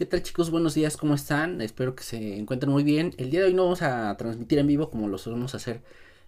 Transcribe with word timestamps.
¿Qué 0.00 0.06
tal 0.06 0.22
chicos? 0.22 0.50
Buenos 0.50 0.72
días, 0.72 0.96
¿cómo 0.96 1.12
están? 1.12 1.60
Espero 1.60 1.94
que 1.94 2.02
se 2.02 2.38
encuentren 2.38 2.72
muy 2.72 2.84
bien. 2.84 3.12
El 3.18 3.30
día 3.30 3.40
de 3.40 3.48
hoy 3.48 3.52
no 3.52 3.64
vamos 3.64 3.82
a 3.82 4.16
transmitir 4.16 4.58
en 4.58 4.66
vivo 4.66 4.88
como 4.88 5.08
lo 5.08 5.18
solemos 5.18 5.54
hacer 5.54 5.82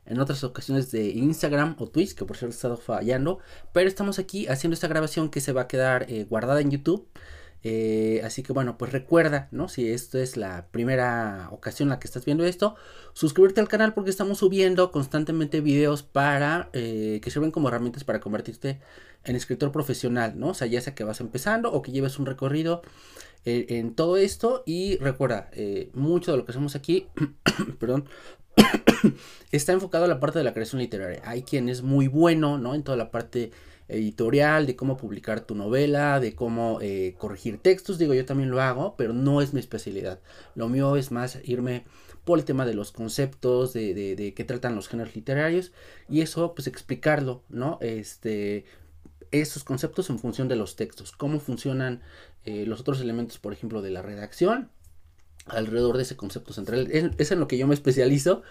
en 0.04 0.20
otras 0.20 0.44
ocasiones 0.44 0.90
de 0.90 1.06
Instagram 1.08 1.76
o 1.78 1.88
Twitch, 1.88 2.14
que 2.14 2.26
por 2.26 2.36
cierto 2.36 2.52
he 2.52 2.56
estado 2.56 2.76
fallando, 2.76 3.38
pero 3.72 3.88
estamos 3.88 4.18
aquí 4.18 4.46
haciendo 4.46 4.74
esta 4.74 4.88
grabación 4.88 5.30
que 5.30 5.40
se 5.40 5.52
va 5.52 5.62
a 5.62 5.68
quedar 5.68 6.04
eh, 6.10 6.26
guardada 6.28 6.60
en 6.60 6.70
YouTube. 6.70 7.08
Eh, 7.64 8.20
así 8.24 8.42
que 8.42 8.52
bueno, 8.52 8.76
pues 8.76 8.92
recuerda, 8.92 9.48
¿no? 9.52 9.68
Si 9.68 9.88
esto 9.90 10.18
es 10.18 10.36
la 10.36 10.66
primera 10.66 11.48
ocasión 11.50 11.86
en 11.86 11.90
la 11.90 11.98
que 11.98 12.08
estás 12.08 12.26
viendo 12.26 12.44
esto, 12.44 12.74
suscríbete 13.14 13.62
al 13.62 13.68
canal 13.68 13.94
porque 13.94 14.10
estamos 14.10 14.36
subiendo 14.38 14.90
constantemente 14.90 15.62
videos 15.62 16.02
para 16.02 16.68
eh, 16.74 17.20
que 17.22 17.30
sirven 17.30 17.50
como 17.50 17.68
herramientas 17.68 18.04
para 18.04 18.20
convertirte 18.20 18.80
en 19.24 19.34
escritor 19.34 19.72
profesional, 19.72 20.38
¿no? 20.38 20.48
O 20.48 20.54
sea, 20.54 20.66
ya 20.66 20.82
sea 20.82 20.94
que 20.94 21.04
vas 21.04 21.20
empezando 21.20 21.72
o 21.72 21.80
que 21.80 21.92
lleves 21.92 22.18
un 22.18 22.26
recorrido 22.26 22.82
eh, 23.44 23.66
en 23.70 23.94
todo 23.94 24.16
esto. 24.16 24.62
Y 24.66 24.96
recuerda, 24.98 25.50
mucho 25.94 26.32
de 26.32 26.38
lo 26.38 26.44
que 26.44 26.52
hacemos 26.52 26.76
aquí, 26.76 27.08
perdón, 27.78 28.08
está 29.52 29.72
enfocado 29.72 30.04
a 30.04 30.08
la 30.08 30.20
parte 30.20 30.38
de 30.38 30.44
la 30.44 30.54
creación 30.54 30.80
literaria. 30.80 31.22
Hay 31.24 31.42
quien 31.42 31.68
es 31.68 31.82
muy 31.82 32.08
bueno, 32.08 32.58
¿no? 32.58 32.74
En 32.74 32.82
toda 32.82 32.96
la 32.96 33.10
parte 33.10 33.50
editorial, 33.88 34.66
de 34.66 34.76
cómo 34.76 34.96
publicar 34.96 35.40
tu 35.42 35.54
novela, 35.54 36.20
de 36.20 36.34
cómo 36.34 36.78
eh, 36.80 37.14
corregir 37.18 37.58
textos. 37.58 37.98
Digo, 37.98 38.14
yo 38.14 38.24
también 38.24 38.50
lo 38.50 38.60
hago, 38.60 38.96
pero 38.96 39.12
no 39.12 39.42
es 39.42 39.52
mi 39.52 39.60
especialidad. 39.60 40.20
Lo 40.54 40.68
mío 40.68 40.96
es 40.96 41.10
más 41.10 41.38
irme 41.44 41.84
por 42.24 42.38
el 42.38 42.44
tema 42.44 42.64
de 42.64 42.74
los 42.74 42.92
conceptos, 42.92 43.72
de, 43.72 43.94
de, 43.94 44.14
de 44.16 44.32
qué 44.34 44.44
tratan 44.44 44.76
los 44.76 44.88
géneros 44.88 45.14
literarios 45.14 45.72
y 46.08 46.20
eso, 46.20 46.54
pues 46.54 46.68
explicarlo, 46.68 47.42
¿no? 47.48 47.78
Este, 47.80 48.64
esos 49.32 49.64
conceptos 49.64 50.08
en 50.10 50.18
función 50.18 50.46
de 50.46 50.56
los 50.56 50.76
textos, 50.76 51.10
cómo 51.12 51.40
funcionan 51.40 52.02
eh, 52.44 52.66
los 52.66 52.80
otros 52.80 53.00
elementos, 53.00 53.38
por 53.38 53.52
ejemplo, 53.52 53.82
de 53.82 53.90
la 53.90 54.02
redacción 54.02 54.70
alrededor 55.46 55.96
de 55.96 56.04
ese 56.04 56.16
concepto 56.16 56.52
central. 56.52 56.88
Es, 56.90 57.30
en 57.30 57.40
lo 57.40 57.48
que 57.48 57.58
yo 57.58 57.66
me 57.66 57.74
especializo, 57.74 58.42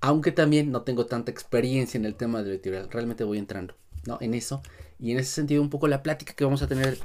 aunque 0.00 0.32
también 0.32 0.70
no 0.70 0.82
tengo 0.82 1.06
tanta 1.06 1.30
experiencia 1.30 1.98
en 1.98 2.04
el 2.04 2.14
tema 2.14 2.42
de 2.42 2.50
editorial, 2.50 2.88
realmente 2.90 3.24
voy 3.24 3.38
entrando. 3.38 3.74
¿no? 4.06 4.18
En 4.20 4.34
eso. 4.34 4.62
Y 4.98 5.12
en 5.12 5.18
ese 5.18 5.32
sentido, 5.32 5.62
un 5.62 5.70
poco 5.70 5.88
la 5.88 6.02
plática 6.02 6.34
que 6.34 6.44
vamos 6.44 6.62
a 6.62 6.66
tener 6.66 6.98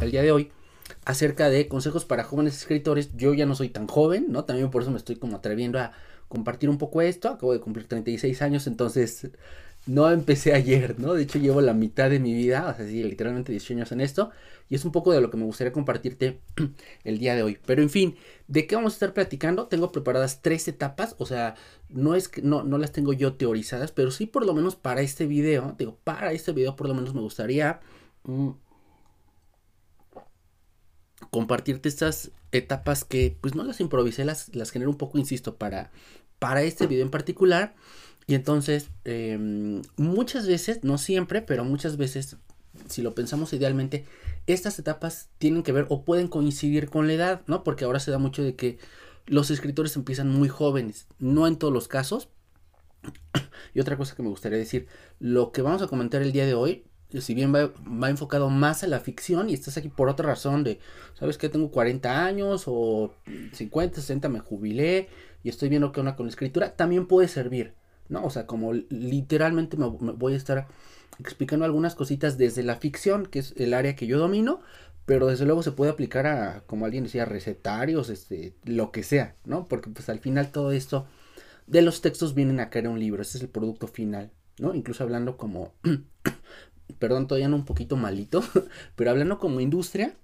el 0.00 0.10
día 0.10 0.22
de 0.22 0.32
hoy 0.32 0.50
acerca 1.04 1.48
de 1.50 1.68
consejos 1.68 2.04
para 2.04 2.24
jóvenes 2.24 2.56
escritores. 2.56 3.16
Yo 3.16 3.34
ya 3.34 3.46
no 3.46 3.54
soy 3.54 3.68
tan 3.68 3.86
joven, 3.86 4.26
¿no? 4.28 4.44
También 4.44 4.70
por 4.70 4.82
eso 4.82 4.90
me 4.90 4.98
estoy 4.98 5.16
como 5.16 5.36
atreviendo 5.36 5.78
a 5.78 5.92
compartir 6.28 6.68
un 6.68 6.78
poco 6.78 7.00
esto. 7.00 7.28
Acabo 7.28 7.52
de 7.52 7.60
cumplir 7.60 7.86
36 7.86 8.42
años, 8.42 8.66
entonces 8.66 9.30
no 9.86 10.10
empecé 10.10 10.52
ayer, 10.54 10.98
¿no? 11.00 11.14
De 11.14 11.22
hecho, 11.22 11.38
llevo 11.38 11.60
la 11.60 11.72
mitad 11.74 12.10
de 12.10 12.20
mi 12.20 12.34
vida, 12.34 12.68
o 12.68 12.76
sea, 12.76 12.86
sí, 12.86 13.02
literalmente 13.02 13.52
18 13.52 13.74
años 13.74 13.92
en 13.92 14.00
esto. 14.00 14.30
Y 14.68 14.74
es 14.74 14.84
un 14.84 14.92
poco 14.92 15.12
de 15.12 15.20
lo 15.20 15.30
que 15.30 15.38
me 15.38 15.44
gustaría 15.44 15.72
compartirte 15.72 16.40
el 17.04 17.18
día 17.18 17.34
de 17.34 17.42
hoy. 17.42 17.58
Pero 17.64 17.82
en 17.82 17.88
fin, 17.90 18.16
¿de 18.48 18.66
qué 18.66 18.76
vamos 18.76 18.92
a 18.92 18.96
estar 18.96 19.14
platicando? 19.14 19.66
Tengo 19.66 19.92
preparadas 19.92 20.42
tres 20.42 20.68
etapas, 20.68 21.16
o 21.18 21.26
sea, 21.26 21.54
no 21.88 22.14
es 22.14 22.28
que 22.28 22.42
no, 22.42 22.64
no 22.64 22.76
las 22.78 22.92
tengo 22.92 23.12
yo 23.14 23.34
teorizadas, 23.34 23.92
pero 23.92 24.10
sí 24.10 24.26
por 24.26 24.44
lo 24.44 24.52
menos 24.54 24.76
para 24.76 25.00
este 25.00 25.26
video, 25.26 25.74
digo, 25.78 25.98
para 26.04 26.32
este 26.32 26.52
video 26.52 26.76
por 26.76 26.88
lo 26.88 26.94
menos 26.94 27.14
me 27.14 27.22
gustaría 27.22 27.80
mmm, 28.24 28.50
compartirte 31.30 31.88
estas 31.88 32.30
etapas 32.52 33.04
que 33.04 33.36
pues 33.40 33.54
no 33.54 33.64
las 33.64 33.80
improvisé, 33.80 34.24
las, 34.24 34.54
las 34.54 34.70
generé 34.70 34.88
un 34.88 34.96
poco, 34.98 35.18
insisto, 35.18 35.56
para, 35.56 35.90
para 36.38 36.62
este 36.62 36.86
video 36.86 37.04
en 37.04 37.10
particular. 37.10 37.74
Y 38.28 38.34
entonces, 38.34 38.90
eh, 39.06 39.38
muchas 39.96 40.46
veces, 40.46 40.84
no 40.84 40.98
siempre, 40.98 41.40
pero 41.40 41.64
muchas 41.64 41.96
veces, 41.96 42.36
si 42.86 43.00
lo 43.00 43.14
pensamos 43.14 43.54
idealmente, 43.54 44.04
estas 44.46 44.78
etapas 44.78 45.30
tienen 45.38 45.62
que 45.62 45.72
ver 45.72 45.86
o 45.88 46.04
pueden 46.04 46.28
coincidir 46.28 46.90
con 46.90 47.06
la 47.06 47.14
edad, 47.14 47.40
¿no? 47.46 47.64
Porque 47.64 47.86
ahora 47.86 48.00
se 48.00 48.10
da 48.10 48.18
mucho 48.18 48.42
de 48.42 48.54
que 48.54 48.78
los 49.26 49.50
escritores 49.50 49.96
empiezan 49.96 50.28
muy 50.28 50.50
jóvenes, 50.50 51.06
no 51.18 51.46
en 51.46 51.56
todos 51.56 51.72
los 51.72 51.88
casos. 51.88 52.28
y 53.74 53.80
otra 53.80 53.96
cosa 53.96 54.14
que 54.14 54.22
me 54.22 54.28
gustaría 54.28 54.58
decir, 54.58 54.88
lo 55.18 55.50
que 55.50 55.62
vamos 55.62 55.80
a 55.80 55.86
comentar 55.86 56.20
el 56.20 56.32
día 56.32 56.44
de 56.44 56.52
hoy, 56.52 56.84
si 57.20 57.32
bien 57.32 57.54
va, 57.54 58.10
enfocado 58.10 58.50
más 58.50 58.84
a 58.84 58.88
la 58.88 59.00
ficción 59.00 59.48
y 59.48 59.54
estás 59.54 59.78
aquí 59.78 59.88
por 59.88 60.10
otra 60.10 60.26
razón 60.26 60.64
de, 60.64 60.80
¿sabes 61.14 61.38
que 61.38 61.48
Tengo 61.48 61.70
40 61.70 62.26
años 62.26 62.64
o 62.66 63.14
50, 63.54 64.02
60, 64.02 64.28
me 64.28 64.40
jubilé 64.40 65.08
y 65.42 65.48
estoy 65.48 65.70
viendo 65.70 65.92
que 65.92 66.00
una 66.02 66.14
con 66.14 66.26
la 66.26 66.30
escritura, 66.30 66.76
también 66.76 67.06
puede 67.06 67.28
servir. 67.28 67.72
¿No? 68.08 68.24
O 68.24 68.30
sea, 68.30 68.46
como 68.46 68.72
literalmente 68.72 69.76
me, 69.76 69.88
voy 69.88 70.34
a 70.34 70.36
estar 70.36 70.68
explicando 71.18 71.64
algunas 71.64 71.94
cositas 71.94 72.38
desde 72.38 72.62
la 72.62 72.76
ficción, 72.76 73.26
que 73.26 73.40
es 73.40 73.54
el 73.56 73.74
área 73.74 73.96
que 73.96 74.06
yo 74.06 74.18
domino, 74.18 74.60
pero 75.06 75.26
desde 75.26 75.46
luego 75.46 75.62
se 75.62 75.72
puede 75.72 75.90
aplicar 75.90 76.26
a, 76.26 76.62
como 76.66 76.84
alguien 76.84 77.04
decía, 77.04 77.24
recetarios, 77.24 78.10
este, 78.10 78.54
lo 78.64 78.92
que 78.92 79.02
sea, 79.02 79.36
¿no? 79.44 79.66
Porque 79.66 79.90
pues 79.90 80.08
al 80.08 80.18
final 80.18 80.52
todo 80.52 80.72
esto 80.72 81.06
de 81.66 81.82
los 81.82 82.00
textos 82.02 82.34
vienen 82.34 82.60
a 82.60 82.70
caer 82.70 82.88
un 82.88 82.98
libro, 82.98 83.22
ese 83.22 83.38
es 83.38 83.44
el 83.44 83.50
producto 83.50 83.86
final, 83.86 84.30
¿no? 84.58 84.74
Incluso 84.74 85.04
hablando 85.04 85.36
como, 85.36 85.72
perdón, 86.98 87.26
todavía 87.26 87.48
no 87.48 87.56
un 87.56 87.64
poquito 87.64 87.96
malito, 87.96 88.42
pero 88.96 89.10
hablando 89.10 89.38
como 89.38 89.60
industria, 89.60 90.14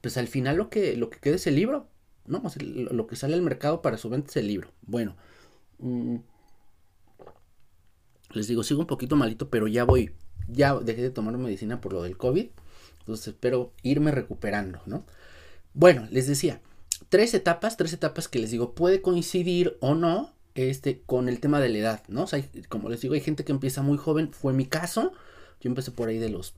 pues 0.00 0.16
al 0.16 0.28
final 0.28 0.56
lo 0.56 0.68
que, 0.68 0.96
lo 0.96 1.10
que 1.10 1.18
queda 1.18 1.36
es 1.36 1.46
el 1.46 1.56
libro, 1.56 1.88
¿no? 2.26 2.42
Lo, 2.60 3.06
que 3.06 3.16
sale 3.16 3.34
al 3.34 3.42
mercado 3.42 3.82
para 3.82 3.98
su 3.98 4.10
venta 4.10 4.30
es 4.30 4.36
el 4.36 4.48
libro. 4.48 4.72
Bueno, 4.82 5.16
mmm, 5.78 6.16
les 8.30 8.48
digo, 8.48 8.62
sigo 8.62 8.80
un 8.80 8.86
poquito 8.86 9.16
malito, 9.16 9.48
pero 9.50 9.68
ya 9.68 9.84
voy, 9.84 10.12
ya 10.48 10.74
dejé 10.74 11.02
de 11.02 11.10
tomar 11.10 11.36
medicina 11.38 11.80
por 11.80 11.92
lo 11.92 12.02
del 12.02 12.16
COVID. 12.16 12.48
Entonces 13.00 13.28
espero 13.28 13.72
irme 13.82 14.10
recuperando, 14.10 14.80
¿no? 14.86 15.04
Bueno, 15.74 16.08
les 16.10 16.26
decía, 16.26 16.60
tres 17.08 17.34
etapas, 17.34 17.76
tres 17.76 17.92
etapas 17.92 18.28
que 18.28 18.38
les 18.38 18.50
digo, 18.50 18.74
puede 18.74 19.00
coincidir 19.00 19.76
o 19.80 19.94
no 19.94 20.34
este, 20.54 21.02
con 21.04 21.28
el 21.28 21.38
tema 21.38 21.60
de 21.60 21.68
la 21.68 21.78
edad, 21.78 22.02
¿no? 22.08 22.24
O 22.24 22.26
sea, 22.26 22.42
como 22.68 22.88
les 22.88 23.00
digo, 23.00 23.14
hay 23.14 23.20
gente 23.20 23.44
que 23.44 23.52
empieza 23.52 23.82
muy 23.82 23.98
joven, 23.98 24.32
fue 24.32 24.52
mi 24.52 24.66
caso, 24.66 25.12
yo 25.60 25.68
empecé 25.68 25.90
por 25.90 26.08
ahí 26.08 26.18
de 26.18 26.30
los, 26.30 26.54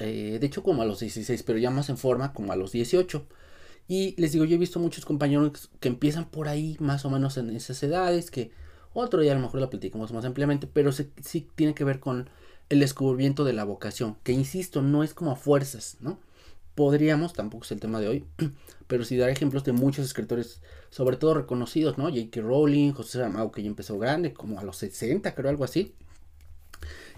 eh, 0.00 0.38
de 0.40 0.46
hecho 0.46 0.62
como 0.62 0.82
a 0.82 0.86
los 0.86 1.00
16, 1.00 1.42
pero 1.42 1.58
ya 1.58 1.70
más 1.70 1.88
en 1.88 1.98
forma, 1.98 2.32
como 2.32 2.52
a 2.52 2.56
los 2.56 2.72
18. 2.72 3.26
Y 3.86 4.18
les 4.18 4.32
digo, 4.32 4.44
yo 4.46 4.56
he 4.56 4.58
visto 4.58 4.80
muchos 4.80 5.04
compañeros 5.04 5.70
que 5.80 5.88
empiezan 5.88 6.24
por 6.30 6.48
ahí 6.48 6.76
más 6.80 7.04
o 7.04 7.10
menos 7.10 7.36
en 7.36 7.50
esas 7.50 7.82
edades, 7.82 8.30
que 8.30 8.50
otro 8.94 9.20
día 9.20 9.32
a 9.32 9.34
lo 9.34 9.42
mejor 9.42 9.60
lo 9.60 9.70
platicamos 9.70 10.12
más 10.12 10.24
ampliamente, 10.24 10.66
pero 10.66 10.92
sí 10.92 11.46
tiene 11.54 11.74
que 11.74 11.84
ver 11.84 12.00
con 12.00 12.28
el 12.68 12.80
descubrimiento 12.80 13.44
de 13.44 13.52
la 13.52 13.64
vocación, 13.64 14.16
que 14.22 14.32
insisto, 14.32 14.82
no 14.82 15.04
es 15.04 15.14
como 15.14 15.32
a 15.32 15.36
fuerzas, 15.36 15.96
¿no? 16.00 16.18
Podríamos, 16.74 17.34
tampoco 17.34 17.64
es 17.64 17.72
el 17.72 17.80
tema 17.80 18.00
de 18.00 18.08
hoy, 18.08 18.24
pero 18.86 19.04
sí 19.04 19.16
dar 19.16 19.30
ejemplos 19.30 19.64
de 19.64 19.72
muchos 19.72 20.06
escritores, 20.06 20.60
sobre 20.90 21.16
todo 21.16 21.34
reconocidos, 21.34 21.98
¿no? 21.98 22.04
J.K. 22.04 22.40
Rowling, 22.40 22.92
José 22.92 23.18
Saramago, 23.18 23.52
que 23.52 23.62
ya 23.62 23.68
empezó 23.68 23.98
grande, 23.98 24.32
como 24.32 24.58
a 24.58 24.64
los 24.64 24.76
60, 24.78 25.34
creo, 25.34 25.50
algo 25.50 25.64
así. 25.64 25.94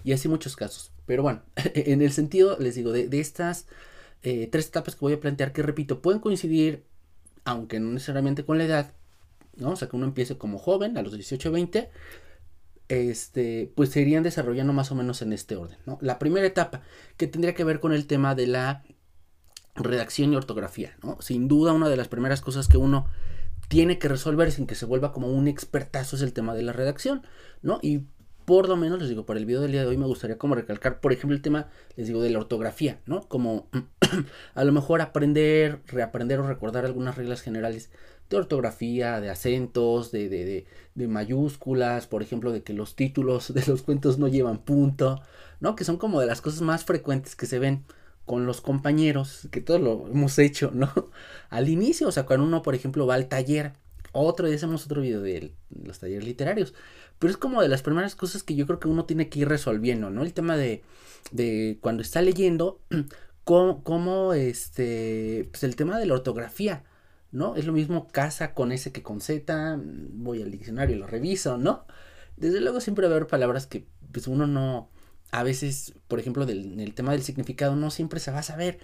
Y 0.03 0.11
así 0.11 0.27
muchos 0.27 0.55
casos. 0.55 0.91
Pero 1.05 1.23
bueno, 1.23 1.41
en 1.55 2.01
el 2.01 2.11
sentido, 2.11 2.57
les 2.59 2.75
digo, 2.75 2.91
de, 2.91 3.07
de 3.07 3.19
estas 3.19 3.65
eh, 4.23 4.47
tres 4.51 4.67
etapas 4.67 4.95
que 4.95 5.01
voy 5.01 5.13
a 5.13 5.19
plantear, 5.19 5.53
que 5.53 5.63
repito, 5.63 6.01
pueden 6.01 6.19
coincidir, 6.19 6.83
aunque 7.45 7.79
no 7.79 7.91
necesariamente 7.91 8.45
con 8.45 8.57
la 8.57 8.65
edad, 8.65 8.93
¿no? 9.57 9.71
O 9.71 9.75
sea, 9.75 9.87
que 9.87 9.95
uno 9.95 10.05
empiece 10.05 10.37
como 10.37 10.57
joven, 10.57 10.97
a 10.97 11.01
los 11.01 11.13
18, 11.13 11.51
20, 11.51 11.89
este, 12.89 13.71
pues 13.75 13.89
se 13.89 14.01
irían 14.01 14.23
desarrollando 14.23 14.73
más 14.73 14.91
o 14.91 14.95
menos 14.95 15.21
en 15.21 15.33
este 15.33 15.55
orden, 15.55 15.77
¿no? 15.85 15.97
La 16.01 16.19
primera 16.19 16.47
etapa, 16.47 16.81
que 17.17 17.27
tendría 17.27 17.53
que 17.53 17.63
ver 17.63 17.79
con 17.79 17.93
el 17.93 18.07
tema 18.07 18.35
de 18.35 18.47
la 18.47 18.83
redacción 19.75 20.33
y 20.33 20.35
ortografía, 20.35 20.95
¿no? 21.03 21.17
Sin 21.21 21.47
duda, 21.47 21.73
una 21.73 21.89
de 21.89 21.97
las 21.97 22.07
primeras 22.07 22.41
cosas 22.41 22.67
que 22.67 22.77
uno 22.77 23.07
tiene 23.67 23.99
que 23.99 24.07
resolver 24.07 24.51
sin 24.51 24.67
que 24.67 24.75
se 24.75 24.85
vuelva 24.85 25.11
como 25.11 25.27
un 25.27 25.47
expertazo 25.47 26.15
es 26.15 26.21
el 26.21 26.33
tema 26.33 26.55
de 26.55 26.63
la 26.63 26.73
redacción, 26.73 27.23
¿no? 27.61 27.79
Y 27.81 28.05
por 28.45 28.69
lo 28.69 28.77
menos, 28.77 28.99
les 28.99 29.09
digo, 29.09 29.25
para 29.25 29.39
el 29.39 29.45
video 29.45 29.59
del 29.59 29.73
día 29.73 29.81
de 29.81 29.87
hoy 29.87 29.97
me 29.97 30.05
gustaría 30.05 30.37
como 30.37 30.55
recalcar, 30.55 31.01
por 31.01 31.11
ejemplo, 31.11 31.35
el 31.35 31.41
tema, 31.41 31.67
les 31.97 32.07
digo, 32.07 32.21
de 32.21 32.29
la 32.29 32.39
ortografía, 32.39 33.01
¿no? 33.05 33.27
Como 33.27 33.67
a 34.55 34.63
lo 34.63 34.71
mejor 34.71 35.01
aprender, 35.01 35.81
reaprender 35.87 36.39
o 36.39 36.47
recordar 36.47 36.85
algunas 36.85 37.17
reglas 37.17 37.41
generales 37.41 37.91
de 38.29 38.37
ortografía, 38.37 39.21
de 39.21 39.29
acentos, 39.29 40.11
de, 40.11 40.29
de, 40.29 40.65
de, 40.95 41.07
mayúsculas, 41.07 42.07
por 42.07 42.21
ejemplo, 42.21 42.51
de 42.51 42.63
que 42.63 42.73
los 42.73 42.95
títulos 42.95 43.53
de 43.53 43.63
los 43.67 43.81
cuentos 43.83 44.17
no 44.17 44.27
llevan 44.27 44.59
punto, 44.59 45.21
¿no? 45.59 45.75
Que 45.75 45.83
son 45.83 45.97
como 45.97 46.19
de 46.19 46.27
las 46.27 46.41
cosas 46.41 46.61
más 46.61 46.85
frecuentes 46.85 47.35
que 47.35 47.45
se 47.45 47.59
ven 47.59 47.85
con 48.25 48.45
los 48.45 48.59
compañeros, 48.61 49.47
que 49.51 49.61
todos 49.61 49.81
lo 49.81 50.07
hemos 50.07 50.37
hecho, 50.39 50.71
¿no? 50.73 50.91
Al 51.49 51.69
inicio, 51.69 52.07
o 52.07 52.11
sea, 52.11 52.25
cuando 52.25 52.45
uno, 52.45 52.61
por 52.61 52.75
ejemplo, 52.75 53.07
va 53.07 53.15
al 53.15 53.27
taller, 53.27 53.73
otro 54.11 54.47
día 54.47 54.55
hacemos 54.55 54.85
otro 54.85 55.01
video 55.01 55.21
de 55.21 55.53
los 55.83 55.99
talleres 55.99 56.25
literarios, 56.25 56.73
pero 57.19 57.31
es 57.31 57.37
como 57.37 57.61
de 57.61 57.69
las 57.69 57.81
primeras 57.81 58.15
cosas 58.15 58.43
que 58.43 58.55
yo 58.55 58.65
creo 58.67 58.79
que 58.79 58.87
uno 58.87 59.05
tiene 59.05 59.29
que 59.29 59.39
ir 59.39 59.47
resolviendo, 59.47 60.09
¿no? 60.09 60.23
El 60.23 60.33
tema 60.33 60.57
de, 60.57 60.83
de 61.31 61.77
cuando 61.81 62.01
está 62.01 62.21
leyendo, 62.21 62.81
cómo, 63.43 63.83
cómo 63.83 64.33
este, 64.33 65.47
pues 65.51 65.63
el 65.63 65.75
tema 65.75 65.97
de 65.97 66.05
la 66.05 66.15
ortografía, 66.15 66.83
¿no? 67.31 67.55
Es 67.55 67.65
lo 67.65 67.73
mismo 67.73 68.07
casa 68.07 68.53
con 68.53 68.71
S 68.71 68.91
que 68.91 69.03
con 69.03 69.21
Z, 69.21 69.79
voy 70.13 70.41
al 70.41 70.51
diccionario 70.51 70.95
y 70.95 70.99
lo 70.99 71.07
reviso, 71.07 71.57
¿no? 71.57 71.85
Desde 72.35 72.61
luego 72.61 72.81
siempre 72.81 73.07
va 73.07 73.13
a 73.13 73.17
haber 73.17 73.27
palabras 73.27 73.67
que 73.67 73.87
pues 74.11 74.27
uno 74.27 74.47
no, 74.47 74.89
a 75.31 75.43
veces, 75.43 75.93
por 76.07 76.19
ejemplo, 76.19 76.45
del, 76.45 76.73
en 76.73 76.79
el 76.79 76.93
tema 76.93 77.11
del 77.11 77.23
significado 77.23 77.75
no 77.75 77.91
siempre 77.91 78.19
se 78.19 78.31
va 78.31 78.39
a 78.39 78.43
saber, 78.43 78.79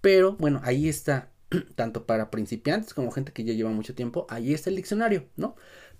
pero 0.00 0.36
bueno, 0.36 0.60
ahí 0.64 0.88
está 0.88 1.30
tanto 1.74 2.06
para 2.06 2.30
principiantes 2.30 2.94
como 2.94 3.10
gente 3.10 3.32
que 3.32 3.44
ya 3.44 3.52
lleva 3.52 3.70
mucho 3.70 3.94
tiempo, 3.94 4.26
ahí 4.30 4.54
está 4.54 4.70
el 4.70 4.76
diccionario, 4.76 5.28
¿no? 5.36 5.56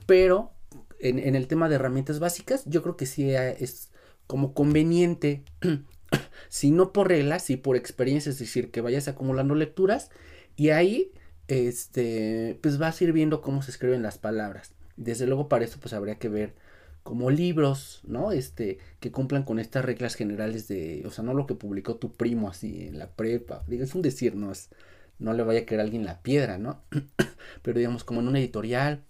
Pero 0.06 0.52
en, 1.00 1.18
en 1.18 1.34
el 1.36 1.46
tema 1.46 1.68
de 1.68 1.76
herramientas 1.76 2.18
básicas, 2.18 2.64
yo 2.66 2.82
creo 2.82 2.96
que 2.96 3.06
sí 3.06 3.32
es 3.34 3.90
como 4.26 4.54
conveniente, 4.54 5.44
si 6.48 6.70
no 6.70 6.92
por 6.92 7.08
reglas, 7.08 7.44
si 7.44 7.56
por 7.56 7.76
experiencia, 7.76 8.30
es 8.30 8.38
decir, 8.38 8.70
que 8.70 8.80
vayas 8.80 9.08
acumulando 9.08 9.54
lecturas 9.54 10.10
y 10.56 10.70
ahí, 10.70 11.12
este, 11.48 12.58
pues 12.62 12.78
vas 12.78 13.00
a 13.00 13.04
ir 13.04 13.12
viendo 13.12 13.40
cómo 13.42 13.62
se 13.62 13.70
escriben 13.70 14.02
las 14.02 14.18
palabras. 14.18 14.72
Desde 14.96 15.26
luego 15.26 15.48
para 15.48 15.64
eso 15.64 15.78
pues 15.80 15.94
habría 15.94 16.18
que 16.18 16.28
ver 16.28 16.54
como 17.02 17.30
libros, 17.30 18.00
¿no? 18.04 18.32
Este, 18.32 18.78
que 19.00 19.10
cumplan 19.10 19.42
con 19.44 19.58
estas 19.58 19.84
reglas 19.84 20.14
generales 20.14 20.68
de, 20.68 21.02
o 21.06 21.10
sea, 21.10 21.24
no 21.24 21.34
lo 21.34 21.46
que 21.46 21.54
publicó 21.54 21.96
tu 21.96 22.12
primo 22.12 22.48
así 22.48 22.86
en 22.86 22.98
la 22.98 23.08
prepa, 23.10 23.64
es 23.68 23.94
un 23.94 24.02
decir, 24.02 24.36
no 24.36 24.52
es, 24.52 24.70
no 25.18 25.32
le 25.32 25.42
vaya 25.42 25.60
a 25.60 25.64
querer 25.64 25.80
a 25.80 25.84
alguien 25.84 26.04
la 26.04 26.22
piedra, 26.22 26.58
¿no? 26.58 26.82
Pero 27.62 27.78
digamos 27.78 28.04
como 28.04 28.20
en 28.20 28.28
un 28.28 28.36
editorial 28.36 29.02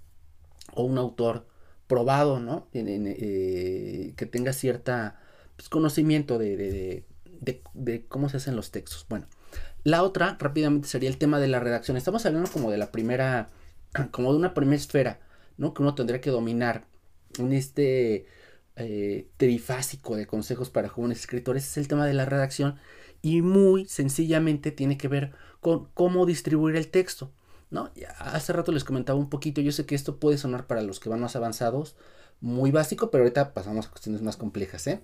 o 0.74 0.84
un 0.84 0.98
autor 0.98 1.46
probado, 1.86 2.40
¿no? 2.40 2.68
Eh, 2.72 4.14
que 4.16 4.26
tenga 4.26 4.52
cierta 4.52 5.20
pues, 5.56 5.68
conocimiento 5.68 6.38
de, 6.38 6.56
de, 6.56 7.04
de, 7.40 7.62
de, 7.74 8.06
cómo 8.06 8.28
se 8.28 8.38
hacen 8.38 8.56
los 8.56 8.70
textos. 8.70 9.04
Bueno, 9.08 9.26
la 9.84 10.02
otra 10.02 10.36
rápidamente 10.38 10.88
sería 10.88 11.08
el 11.10 11.18
tema 11.18 11.38
de 11.40 11.48
la 11.48 11.60
redacción. 11.60 11.96
Estamos 11.96 12.24
hablando 12.26 12.50
como 12.50 12.70
de 12.70 12.78
la 12.78 12.92
primera, 12.92 13.48
como 14.10 14.32
de 14.32 14.38
una 14.38 14.54
primera 14.54 14.76
esfera, 14.76 15.20
¿no? 15.56 15.74
Que 15.74 15.82
uno 15.82 15.94
tendría 15.94 16.20
que 16.20 16.30
dominar 16.30 16.86
en 17.38 17.52
este 17.52 18.26
eh, 18.76 19.28
trifásico 19.36 20.16
de 20.16 20.26
consejos 20.26 20.70
para 20.70 20.88
jóvenes 20.88 21.20
escritores 21.20 21.66
es 21.66 21.76
el 21.76 21.88
tema 21.88 22.06
de 22.06 22.14
la 22.14 22.24
redacción 22.24 22.76
y 23.22 23.42
muy 23.42 23.86
sencillamente 23.86 24.70
tiene 24.70 24.98
que 24.98 25.08
ver 25.08 25.32
con 25.60 25.88
cómo 25.94 26.26
distribuir 26.26 26.76
el 26.76 26.88
texto. 26.88 27.32
¿no? 27.70 27.90
Hace 28.18 28.52
rato 28.52 28.72
les 28.72 28.84
comentaba 28.84 29.18
un 29.18 29.30
poquito, 29.30 29.60
yo 29.60 29.72
sé 29.72 29.86
que 29.86 29.94
esto 29.94 30.18
puede 30.18 30.38
sonar 30.38 30.66
para 30.66 30.82
los 30.82 31.00
que 31.00 31.08
van 31.08 31.20
más 31.20 31.36
avanzados 31.36 31.96
muy 32.40 32.70
básico, 32.70 33.10
pero 33.10 33.24
ahorita 33.24 33.54
pasamos 33.54 33.86
a 33.86 33.90
cuestiones 33.90 34.20
más 34.20 34.36
complejas. 34.36 34.86
¿eh? 34.88 35.00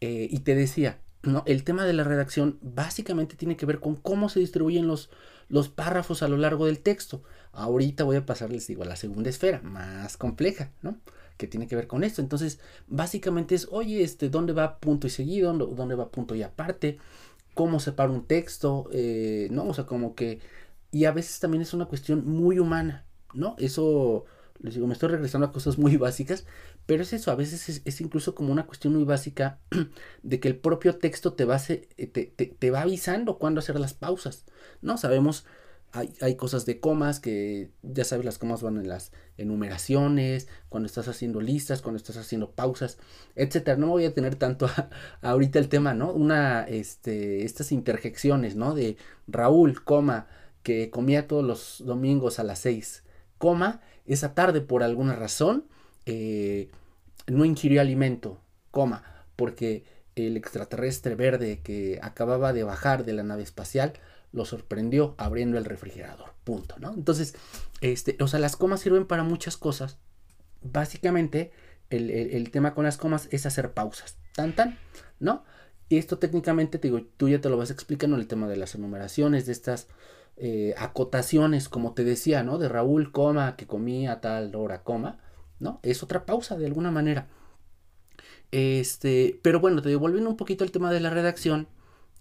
Eh, 0.00 0.26
y 0.30 0.40
te 0.40 0.54
decía, 0.54 0.98
¿no? 1.22 1.42
el 1.46 1.64
tema 1.64 1.84
de 1.84 1.92
la 1.92 2.04
redacción 2.04 2.58
básicamente 2.62 3.36
tiene 3.36 3.56
que 3.56 3.66
ver 3.66 3.80
con 3.80 3.96
cómo 3.96 4.28
se 4.28 4.40
distribuyen 4.40 4.86
los, 4.86 5.10
los 5.48 5.68
párrafos 5.68 6.22
a 6.22 6.28
lo 6.28 6.36
largo 6.36 6.66
del 6.66 6.80
texto. 6.80 7.22
Ahorita 7.52 8.04
voy 8.04 8.16
a 8.16 8.26
pasarles, 8.26 8.66
digo, 8.66 8.82
a 8.82 8.86
la 8.86 8.96
segunda 8.96 9.30
esfera, 9.30 9.60
más 9.62 10.16
compleja, 10.16 10.70
¿no? 10.82 10.98
que 11.36 11.46
tiene 11.48 11.66
que 11.66 11.76
ver 11.76 11.86
con 11.86 12.04
esto. 12.04 12.22
Entonces, 12.22 12.60
básicamente 12.86 13.54
es, 13.54 13.68
oye, 13.70 14.02
este, 14.02 14.28
¿dónde 14.30 14.52
va 14.52 14.78
punto 14.78 15.06
y 15.06 15.10
seguido? 15.10 15.52
¿Dónde 15.52 15.94
va 15.94 16.10
punto 16.10 16.34
y 16.34 16.42
aparte? 16.42 16.98
¿Cómo 17.54 17.80
separa 17.80 18.10
un 18.10 18.26
texto? 18.26 18.88
Eh, 18.92 19.48
¿No? 19.50 19.66
O 19.66 19.74
sea, 19.74 19.84
como 19.84 20.14
que... 20.14 20.40
Y 20.92 21.06
a 21.06 21.12
veces 21.12 21.40
también 21.40 21.62
es 21.62 21.74
una 21.74 21.86
cuestión 21.86 22.26
muy 22.26 22.58
humana, 22.58 23.06
¿no? 23.34 23.56
Eso, 23.58 24.24
les 24.60 24.74
digo, 24.74 24.86
me 24.86 24.92
estoy 24.92 25.08
regresando 25.08 25.46
a 25.46 25.52
cosas 25.52 25.78
muy 25.78 25.96
básicas, 25.98 26.46
pero 26.86 27.02
es 27.02 27.12
eso, 27.12 27.30
a 27.30 27.36
veces 27.36 27.82
es, 27.84 28.00
incluso 28.00 28.34
como 28.34 28.52
una 28.52 28.66
cuestión 28.66 28.94
muy 28.94 29.04
básica 29.04 29.60
de 30.22 30.40
que 30.40 30.48
el 30.48 30.56
propio 30.56 30.96
texto 30.98 31.34
te 31.34 31.44
va, 31.44 31.58
te, 31.58 31.76
te, 32.06 32.26
te 32.26 32.70
va 32.70 32.82
avisando 32.82 33.38
cuándo 33.38 33.60
hacer 33.60 33.78
las 33.78 33.94
pausas, 33.94 34.44
¿no? 34.80 34.96
Sabemos 34.98 35.46
hay, 35.92 36.36
cosas 36.36 36.64
de 36.64 36.80
comas 36.80 37.20
que 37.20 37.70
ya 37.82 38.04
sabes, 38.04 38.24
las 38.24 38.38
comas 38.38 38.62
van 38.62 38.78
en 38.78 38.88
las 38.88 39.12
enumeraciones, 39.36 40.48
cuando 40.70 40.86
estás 40.86 41.06
haciendo 41.06 41.40
listas, 41.40 41.82
cuando 41.82 41.98
estás 41.98 42.16
haciendo 42.16 42.52
pausas, 42.52 42.98
etcétera. 43.36 43.76
No 43.76 43.88
voy 43.88 44.06
a 44.06 44.14
tener 44.14 44.36
tanto 44.36 44.70
ahorita 45.20 45.58
el 45.58 45.68
tema, 45.68 45.92
¿no? 45.92 46.10
Una, 46.12 46.64
este, 46.64 47.44
estas 47.44 47.72
interjecciones, 47.72 48.56
¿no? 48.56 48.74
De 48.74 48.96
Raúl, 49.26 49.84
coma, 49.84 50.28
que 50.62 50.88
comía 50.90 51.28
todos 51.28 51.44
los 51.44 51.82
domingos 51.84 52.38
a 52.38 52.44
las 52.44 52.60
seis, 52.60 53.04
coma, 53.36 53.82
esa 54.06 54.34
tarde 54.34 54.62
por 54.62 54.82
alguna 54.82 55.14
razón 55.14 55.66
eh, 56.06 56.70
no 57.26 57.44
ingirió 57.44 57.80
alimento, 57.80 58.40
coma, 58.70 59.26
porque 59.36 59.84
el 60.14 60.36
extraterrestre 60.36 61.14
verde 61.14 61.60
que 61.62 61.98
acababa 62.02 62.52
de 62.52 62.64
bajar 62.64 63.04
de 63.04 63.12
la 63.14 63.22
nave 63.22 63.42
espacial 63.42 63.94
lo 64.32 64.44
sorprendió 64.44 65.14
abriendo 65.18 65.58
el 65.58 65.64
refrigerador. 65.64 66.32
Punto, 66.44 66.76
¿no? 66.78 66.92
Entonces, 66.92 67.34
este, 67.80 68.16
o 68.20 68.26
sea, 68.26 68.40
las 68.40 68.56
comas 68.56 68.80
sirven 68.80 69.06
para 69.06 69.22
muchas 69.22 69.56
cosas. 69.56 69.98
Básicamente, 70.62 71.52
el, 71.90 72.50
tema 72.50 72.74
con 72.74 72.84
las 72.84 72.96
comas 72.96 73.28
es 73.30 73.46
hacer 73.46 73.72
pausas. 73.72 74.16
Tan, 74.34 74.54
tan, 74.54 74.78
¿no? 75.20 75.44
Y 75.88 75.98
esto 75.98 76.18
técnicamente, 76.18 76.78
te 76.78 76.88
digo, 76.88 77.02
tú 77.18 77.28
ya 77.28 77.40
te 77.40 77.50
lo 77.50 77.58
vas 77.58 77.70
explicando 77.70 78.16
el 78.16 78.26
tema 78.26 78.48
de 78.48 78.56
las 78.56 78.74
enumeraciones, 78.74 79.44
de 79.44 79.52
estas 79.52 79.88
eh, 80.38 80.74
acotaciones, 80.78 81.68
como 81.68 81.92
te 81.92 82.04
decía, 82.04 82.42
¿no? 82.42 82.56
De 82.56 82.68
Raúl, 82.68 83.12
coma, 83.12 83.56
que 83.56 83.66
comía 83.66 84.22
tal 84.22 84.54
hora, 84.54 84.82
coma, 84.82 85.18
¿no? 85.62 85.80
Es 85.82 86.02
otra 86.02 86.26
pausa 86.26 86.58
de 86.58 86.66
alguna 86.66 86.90
manera. 86.90 87.28
Este, 88.50 89.40
pero 89.42 89.60
bueno, 89.60 89.80
te 89.80 89.96
volviendo 89.96 90.28
un 90.28 90.36
poquito 90.36 90.64
al 90.64 90.70
tema 90.70 90.92
de 90.92 91.00
la 91.00 91.08
redacción, 91.08 91.68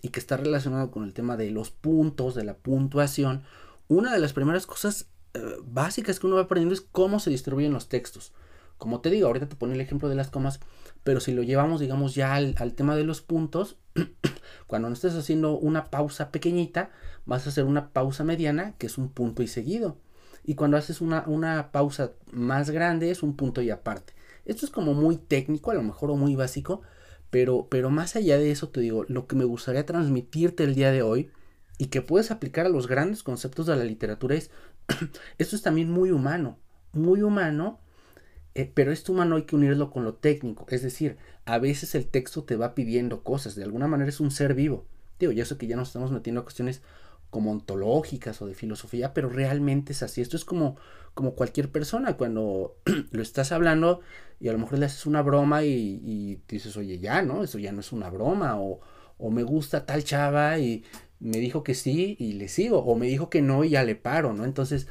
y 0.02 0.10
que 0.10 0.20
está 0.20 0.38
relacionado 0.38 0.92
con 0.92 1.04
el 1.04 1.14
tema 1.14 1.38
de 1.38 1.52
los 1.52 1.72
puntos, 1.72 2.36
de 2.36 2.44
la 2.44 2.56
puntuación, 2.56 3.44
una 3.88 4.12
de 4.14 4.20
las 4.20 4.34
primeras 4.34 4.66
cosas 4.66 5.08
eh, 5.34 5.40
básicas 5.64 6.20
que 6.20 6.28
uno 6.28 6.38
va 6.38 6.44
aprendiendo 6.44 6.74
es 6.74 6.82
cómo 6.82 7.20
se 7.20 7.30
distribuyen 7.30 7.74
los 7.74 7.88
textos. 7.88 8.34
Como 8.78 9.02
te 9.02 9.12
digo, 9.12 9.28
ahorita 9.28 9.48
te 9.48 9.56
pone 9.56 9.76
el 9.76 9.82
ejemplo 9.82 10.10
de 10.10 10.16
las 10.16 10.30
comas, 10.30 10.60
pero 11.04 11.20
si 11.20 11.34
lo 11.34 11.44
llevamos, 11.44 11.80
digamos, 11.80 12.16
ya 12.16 12.36
al, 12.36 12.74
tema 12.74 12.96
de 12.96 13.04
los 13.04 13.22
puntos, 13.22 13.78
cuando 14.68 14.90
no 14.90 14.94
estés 14.94 15.14
haciendo 15.14 15.58
una 15.58 15.92
pausa 15.92 16.32
pequeñita, 16.32 16.90
vas 17.26 17.46
a 17.46 17.50
hacer 17.50 17.66
una 17.66 17.90
pausa 17.90 18.24
mediana, 18.24 18.76
que 18.78 18.88
es 18.88 18.98
un 18.98 19.10
punto 19.10 19.44
y 19.44 19.48
seguido. 19.48 19.98
Y 20.44 20.56
cuando 20.56 20.78
haces 20.78 21.02
una, 21.02 21.24
una 21.28 21.72
pausa 21.72 22.12
más 22.32 22.70
grande, 22.70 23.12
es 23.12 23.24
un 23.24 23.36
punto 23.36 23.62
y 23.62 23.70
aparte. 23.70 24.14
Esto 24.46 24.66
es 24.66 24.72
como 24.72 24.94
muy 24.94 25.18
técnico, 25.18 25.72
a 25.72 25.76
lo 25.76 25.84
mejor, 25.84 26.12
o 26.12 26.16
muy 26.16 26.36
básico, 26.36 26.82
pero, 27.30 27.68
pero 27.70 27.90
más 27.90 28.16
allá 28.16 28.38
de 28.38 28.52
eso, 28.52 28.70
te 28.70 28.82
digo, 28.82 29.06
lo 29.08 29.28
que 29.28 29.36
me 29.36 29.46
gustaría 29.46 29.86
transmitirte 29.86 30.64
el 30.64 30.76
día 30.76 30.92
de 30.92 31.02
hoy 31.02 31.32
y 31.78 31.88
que 31.88 32.02
puedes 32.02 32.32
aplicar 32.32 32.66
a 32.66 32.70
los 32.70 32.88
grandes 32.88 33.24
conceptos 33.24 33.68
de 33.68 33.76
la 33.76 33.84
literatura 33.84 34.36
es, 34.36 34.52
esto 35.38 35.56
es 35.56 35.62
también 35.62 35.90
muy 35.90 36.12
humano, 36.12 36.60
muy 36.92 37.22
humano, 37.22 37.80
eh, 38.54 38.70
pero 38.74 38.92
este 38.92 39.12
humano 39.12 39.38
hay 39.38 39.44
que 39.44 39.56
unirlo 39.56 39.92
con 39.92 40.04
lo 40.04 40.16
técnico, 40.16 40.66
es 40.70 40.82
decir, 40.82 41.18
a 41.46 41.58
veces 41.58 41.96
el 41.96 42.08
texto 42.08 42.44
te 42.44 42.56
va 42.56 42.76
pidiendo 42.76 43.24
cosas, 43.24 43.56
de 43.56 43.64
alguna 43.64 43.88
manera 43.88 44.10
es 44.10 44.20
un 44.20 44.32
ser 44.32 44.54
vivo. 44.54 44.86
Digo, 45.20 45.32
ya 45.32 45.46
sé 45.46 45.58
que 45.58 45.68
ya 45.68 45.76
nos 45.76 45.90
estamos 45.90 46.12
metiendo 46.12 46.42
a 46.42 46.44
cuestiones 46.44 46.82
como 47.32 47.52
ontológicas 47.52 48.42
o 48.42 48.46
de 48.46 48.54
filosofía, 48.54 49.14
pero 49.14 49.30
realmente 49.30 49.94
es 49.94 50.04
así. 50.04 50.22
Esto 50.22 50.38
es 50.38 50.46
como, 50.46 50.76
como 51.16 51.34
cualquier 51.34 51.72
persona, 51.72 52.18
cuando 52.18 52.78
lo 53.12 53.22
estás 53.24 53.52
hablando 53.52 54.02
y 54.40 54.50
a 54.50 54.52
lo 54.52 54.60
mejor 54.60 54.78
le 54.78 54.86
haces 54.86 55.06
una 55.06 55.24
broma 55.24 55.64
y, 55.64 56.42
dices, 56.48 56.78
oye, 56.78 57.00
ya, 57.00 57.22
¿no? 57.24 57.44
Eso 57.44 57.58
ya 57.58 57.72
no 57.72 57.80
es 57.80 57.92
una 57.94 58.10
broma, 58.10 58.60
o, 58.60 58.82
o, 59.18 59.32
me 59.32 59.44
gusta 59.44 59.86
tal 59.86 60.04
chava 60.04 60.60
y 60.60 60.84
me 61.20 61.38
dijo 61.38 61.64
que 61.64 61.74
sí 61.74 62.18
y 62.20 62.34
le 62.34 62.50
sigo, 62.50 62.80
o 62.80 62.96
me 62.96 63.08
dijo 63.08 63.30
que 63.30 63.42
no 63.42 63.64
y 63.64 63.72
ya 63.72 63.84
le 63.84 63.96
paro, 63.96 64.34
¿no? 64.34 64.44
Entonces, 64.44 64.88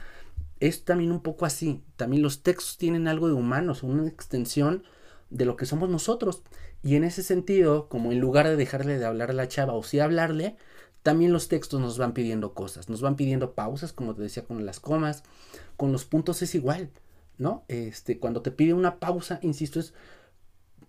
es 0.61 0.85
también 0.85 1.13
un 1.13 1.23
poco 1.23 1.47
así. 1.47 1.85
También 1.97 2.23
los 2.23 2.43
textos 2.43 2.79
tienen 2.79 3.07
algo 3.07 3.29
de 3.29 3.35
humanos, 3.35 3.83
una 3.83 4.09
extensión 4.09 4.85
de 5.29 5.45
lo 5.45 5.57
que 5.57 5.67
somos 5.67 5.91
nosotros. 5.91 6.43
Y 6.83 6.97
en 6.97 7.05
ese 7.05 7.23
sentido, 7.23 7.89
como 7.89 8.13
en 8.13 8.21
lugar 8.21 8.49
de 8.49 8.57
dejarle 8.57 8.99
de 8.99 9.05
hablar 9.05 9.31
a 9.31 9.35
la 9.35 9.49
chava 9.49 9.75
o 9.75 9.83
sí 9.83 10.01
hablarle, 10.01 10.57
también 11.03 11.33
los 11.33 11.49
textos 11.49 11.81
nos 11.81 11.99
van 11.99 12.13
pidiendo 12.13 12.55
cosas, 12.55 12.89
nos 12.89 13.01
van 13.01 13.17
pidiendo 13.17 13.55
pausas, 13.55 13.93
como 13.93 14.15
te 14.15 14.23
decía 14.23 14.45
con 14.45 14.65
las 14.67 14.81
comas, 14.81 15.23
con 15.77 15.93
los 15.93 16.05
puntos 16.05 16.43
es 16.43 16.55
igual. 16.55 16.91
¿no? 17.41 17.65
Este, 17.69 18.19
cuando 18.19 18.43
te 18.43 18.51
pide 18.51 18.75
una 18.75 19.01
pausa, 19.01 19.41
insisto, 19.43 19.81
es, 19.81 19.95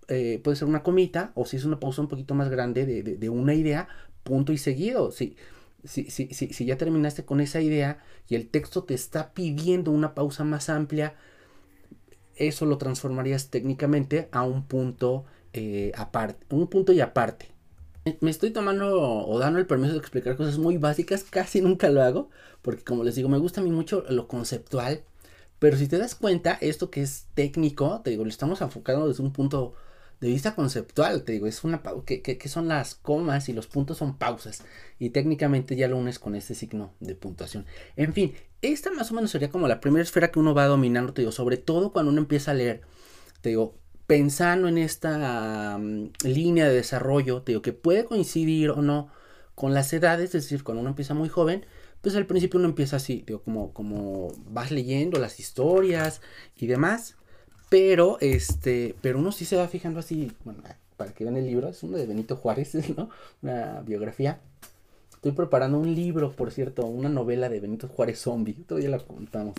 eh, 0.10 0.41
puede 0.44 0.58
ser 0.58 0.68
una 0.68 0.84
comita, 0.84 1.32
o 1.34 1.46
si 1.46 1.56
es 1.56 1.63
una 1.63 1.80
pausa 1.80 2.01
un 2.01 2.10
poquito 2.10 2.36
más 2.36 2.50
grande 2.50 2.86
de, 2.86 3.30
una 3.30 3.53
idea, 3.53 3.88
punto 4.24 4.51
y 4.51 4.58
seguido. 4.58 5.12
Si, 5.12 5.38
si, 5.86 6.12
si, 6.12 6.27
si, 6.34 6.65
ya 6.65 6.77
terminaste 6.77 7.24
con 7.24 7.39
esa 7.39 7.62
idea 7.62 8.03
y 8.27 8.36
el 8.36 8.50
texto 8.50 8.84
te 8.84 8.94
está 8.94 9.34
pidiendo 9.34 9.91
una 9.91 10.13
pausa 10.13 10.44
más 10.44 10.68
amplia, 10.68 11.15
eso 12.36 12.65
lo 12.65 12.77
transformarías 12.77 13.50
técnicamente 13.50 14.27
a 14.34 14.44
un 14.44 14.65
punto 14.65 15.24
eh, 15.53 15.94
aparte, 15.96 16.46
un 16.53 16.68
punto 16.68 16.91
y 16.91 17.00
aparte. 17.00 17.50
Me 18.20 18.31
estoy 18.31 18.51
tomando 18.51 19.00
o 19.00 19.38
dando 19.38 19.60
el 19.60 19.67
permiso 19.67 19.93
de 19.93 20.00
explicar 20.00 20.36
cosas 20.36 20.58
muy 20.58 20.77
básicas, 20.77 21.24
casi 21.24 21.62
nunca 21.62 21.89
lo 21.89 22.01
hago, 22.01 22.29
porque 22.62 22.84
como 22.84 23.03
les 23.03 23.15
digo, 23.15 23.29
me 23.29 23.38
gusta 23.38 23.62
a 23.62 23.63
mí 23.63 23.72
mucho 23.72 24.03
lo 24.10 24.27
conceptual, 24.27 25.03
pero 25.60 25.77
si 25.77 25.88
te 25.88 26.00
das 26.00 26.15
cuenta, 26.15 26.58
esto 26.62 26.89
que 26.89 27.03
es 27.03 27.27
técnico, 27.36 28.01
te 28.03 28.10
digo, 28.10 28.24
lo 28.24 28.29
estamos 28.31 28.62
enfocando 28.62 29.08
desde 29.08 29.22
un 29.22 29.31
punto 29.31 29.75
de 30.20 30.27
vista 30.29 30.55
conceptual, 30.55 31.24
te 31.24 31.34
digo, 31.34 31.46
es 31.46 31.63
una 31.63 31.84
que, 32.05 32.24
que, 32.24 32.50
son 32.50 32.67
las 32.67 32.96
comas 32.96 33.50
y 33.50 33.53
los 33.53 33.67
puntos 33.67 33.98
son 33.98 34.17
pausas. 34.17 34.63
Y 34.98 35.10
técnicamente 35.10 35.75
ya 35.75 35.88
lo 35.88 35.98
unes 35.98 36.17
con 36.17 36.36
este 36.36 36.55
signo 36.55 36.93
de 37.00 37.15
puntuación. 37.15 37.65
En 37.96 38.13
fin, 38.13 38.34
esta 38.63 38.91
más 38.91 39.12
o 39.12 39.15
menos 39.15 39.31
sería 39.31 39.50
como 39.50 39.67
la 39.67 39.79
primera 39.79 40.03
esfera 40.03 40.31
que 40.31 40.39
uno 40.39 40.55
va 40.55 40.65
dominando, 40.65 41.13
te 41.13 41.22
digo, 41.22 41.31
sobre 41.31 41.58
todo 41.58 41.91
cuando 41.91 42.12
uno 42.12 42.22
empieza 42.22 42.51
a 42.51 42.55
leer, 42.55 42.81
te 43.41 43.50
digo, 43.50 43.80
pensando 44.12 44.68
en 44.68 44.77
esta 44.77 45.77
mm, 45.77 46.10
línea 46.25 46.68
de 46.68 46.74
desarrollo, 46.74 47.44
digo, 47.46 47.62
que 47.62 47.72
puede 47.72 48.03
coincidir 48.03 48.72
o 48.72 48.82
no 48.82 49.08
con 49.56 49.74
las 49.74 49.94
edades, 49.94 50.36
es 50.36 50.44
decir, 50.44 50.65
cuando 50.65 50.82
uno 50.82 50.89
empieza 50.89 51.13
muy 51.13 51.30
joven, 51.30 51.65
pues 52.01 52.18
al 52.18 52.25
principio 52.25 52.60
uno 52.60 52.68
empieza 52.68 52.98
así, 52.98 53.24
digo, 53.25 53.41
como, 53.41 53.72
como 53.72 54.34
vas 54.50 54.70
leyendo 54.70 55.18
las 55.18 55.39
historias 55.39 56.20
y 56.58 56.68
demás, 56.68 57.15
pero 57.70 58.18
este, 58.20 58.96
pero 59.01 59.18
uno 59.18 59.32
sí 59.32 59.46
se 59.46 59.56
va 59.56 59.70
fijando 59.70 60.01
así, 60.01 60.30
bueno, 60.44 60.62
para 60.98 61.13
que 61.13 61.24
vean 61.24 61.38
el 61.38 61.46
libro, 61.46 61.70
es 61.70 61.82
uno 61.82 61.96
de 61.96 62.06
Benito 62.06 62.36
Juárez, 62.36 62.75
¿no? 62.98 63.10
Una 63.41 63.80
biografía. 63.80 64.41
Estoy 65.13 65.32
preparando 65.32 65.80
un 65.80 65.96
libro, 65.96 66.34
por 66.34 66.51
cierto, 66.51 66.86
una 66.86 67.08
novela 67.08 67.48
de 67.48 67.62
Benito 67.62 67.88
Juárez 67.88 68.20
Zombie, 68.20 68.56
todavía 68.68 68.89
la 68.89 69.00
contamos. 69.00 69.56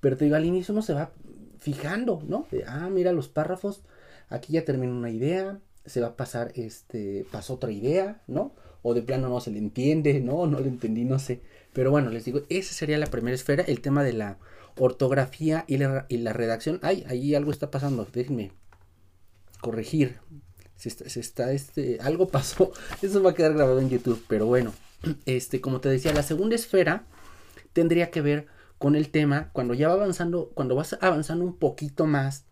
Pero 0.00 0.16
te 0.16 0.24
digo, 0.24 0.34
al 0.34 0.44
inicio 0.44 0.72
uno 0.72 0.82
se 0.82 0.92
va 0.92 1.12
fijando, 1.58 2.22
¿no? 2.26 2.46
Ah, 2.66 2.88
mira 2.90 3.12
los 3.12 3.28
párrafos, 3.28 3.82
aquí 4.28 4.54
ya 4.54 4.64
termina 4.64 4.92
una 4.92 5.10
idea, 5.10 5.58
se 5.84 6.00
va 6.00 6.08
a 6.08 6.16
pasar, 6.16 6.52
este, 6.54 7.26
pasó 7.30 7.54
otra 7.54 7.70
idea, 7.70 8.22
¿no? 8.26 8.54
O 8.82 8.94
de 8.94 9.02
plano 9.02 9.28
no 9.28 9.40
se 9.40 9.50
le 9.50 9.58
entiende, 9.58 10.20
¿no? 10.20 10.46
No 10.46 10.60
le 10.60 10.68
entendí, 10.68 11.04
no 11.04 11.18
sé. 11.18 11.40
Pero 11.72 11.90
bueno, 11.90 12.10
les 12.10 12.24
digo, 12.24 12.42
esa 12.48 12.72
sería 12.72 12.98
la 12.98 13.06
primera 13.06 13.34
esfera, 13.34 13.64
el 13.66 13.80
tema 13.80 14.02
de 14.02 14.12
la 14.12 14.38
ortografía 14.78 15.64
y 15.68 15.78
la, 15.78 16.06
y 16.08 16.18
la 16.18 16.32
redacción. 16.32 16.80
Ay, 16.82 17.04
ahí 17.08 17.34
algo 17.34 17.50
está 17.50 17.70
pasando, 17.70 18.06
déjenme 18.12 18.52
corregir. 19.60 20.18
Se 20.76 20.88
está, 20.88 21.08
se 21.08 21.20
está, 21.20 21.52
este, 21.52 21.98
algo 22.00 22.28
pasó. 22.30 22.72
Eso 23.02 23.22
va 23.22 23.30
a 23.30 23.34
quedar 23.34 23.54
grabado 23.54 23.80
en 23.80 23.90
YouTube, 23.90 24.22
pero 24.28 24.46
bueno. 24.46 24.72
Este, 25.26 25.60
como 25.60 25.80
te 25.80 25.88
decía, 25.88 26.12
la 26.12 26.22
segunda 26.22 26.56
esfera 26.56 27.04
tendría 27.72 28.10
que 28.10 28.22
ver 28.22 28.46
con 28.78 28.96
el 28.96 29.10
tema, 29.10 29.50
cuando 29.52 29.74
ya 29.74 29.88
va 29.88 29.94
avanzando, 29.94 30.50
cuando 30.54 30.74
vas 30.74 30.96
avanzando 31.00 31.44
un 31.44 31.56
poquito 31.56 32.06
más, 32.06 32.44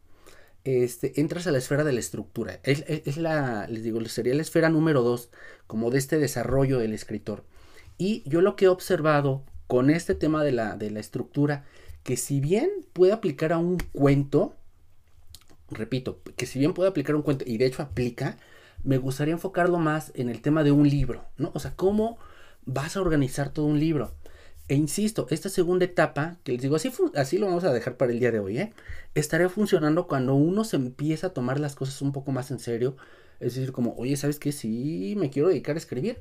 este, 0.65 1.21
entras 1.21 1.47
a 1.47 1.53
la 1.53 1.59
esfera 1.59 1.85
de 1.85 1.93
la 1.93 2.01
estructura. 2.01 2.61
Es, 2.63 3.17
la, 3.17 3.67
les 3.69 3.83
digo, 3.83 4.03
sería 4.07 4.35
la 4.35 4.43
esfera 4.43 4.71
número 4.71 5.03
dos, 5.03 5.31
como 5.67 5.91
de 5.91 5.99
este 5.99 6.19
desarrollo 6.19 6.79
del 6.79 6.95
escritor. 6.95 7.45
Y 7.99 8.23
yo 8.29 8.41
lo 8.41 8.57
que 8.57 8.65
he 8.65 8.69
observado 8.69 9.45
con 9.67 9.91
este 9.91 10.15
tema 10.15 10.43
de 10.43 10.53
la, 10.53 10.77
de 10.77 10.91
la 10.91 11.01
estructura, 11.01 11.65
que 12.03 12.17
si 12.17 12.41
bien 12.41 12.71
puede 12.93 13.13
aplicar 13.13 13.53
a 13.53 13.59
un 13.59 13.79
cuento, 13.93 14.55
repito, 15.71 16.21
que 16.37 16.47
si 16.47 16.59
bien 16.59 16.73
puede 16.73 16.89
aplicar 16.89 17.15
a 17.15 17.19
un 17.19 17.23
cuento, 17.23 17.45
y 17.47 17.59
de 17.59 17.67
hecho 17.67 17.83
aplica, 17.83 18.39
me 18.83 18.99
gustaría 18.99 19.35
enfocarlo 19.35 19.79
más 19.79 20.13
en 20.15 20.29
el 20.29 20.41
tema 20.41 20.63
de 20.65 20.73
un 20.73 20.89
libro, 20.89 21.25
¿no? 21.37 21.51
O 21.55 21.59
sea, 21.59 21.75
cómo 21.75 22.19
vas 22.67 22.97
a 22.97 23.01
organizar 23.01 23.51
todo 23.51 23.67
un 23.67 23.81
libro. 23.81 24.15
E 24.69 24.75
insisto, 24.75 25.27
esta 25.31 25.51
segunda 25.51 25.85
etapa, 25.85 26.39
que 26.43 26.53
les 26.53 26.63
digo, 26.63 26.77
así, 26.77 26.91
así 27.17 27.37
lo 27.37 27.47
vamos 27.47 27.65
a 27.65 27.73
dejar 27.73 27.97
para 27.99 28.13
el 28.13 28.19
día 28.19 28.33
de 28.33 28.39
hoy, 28.39 28.59
¿eh? 28.59 28.73
estaría 29.15 29.49
funcionando 29.51 30.07
cuando 30.07 30.35
uno 30.35 30.65
se 30.65 30.77
empieza 30.77 31.29
a 31.29 31.31
tomar 31.31 31.61
las 31.61 31.75
cosas 31.75 32.01
un 32.01 32.13
poco 32.13 32.33
más 32.33 32.51
en 32.51 32.59
serio. 32.59 32.97
Es 33.41 33.55
decir, 33.57 33.73
como, 33.73 33.95
oye, 33.97 34.17
¿sabes 34.17 34.39
qué? 34.39 34.53
Sí, 34.53 35.15
me 35.19 35.29
quiero 35.29 35.49
dedicar 35.49 35.75
a 35.77 35.79
escribir. 35.79 36.19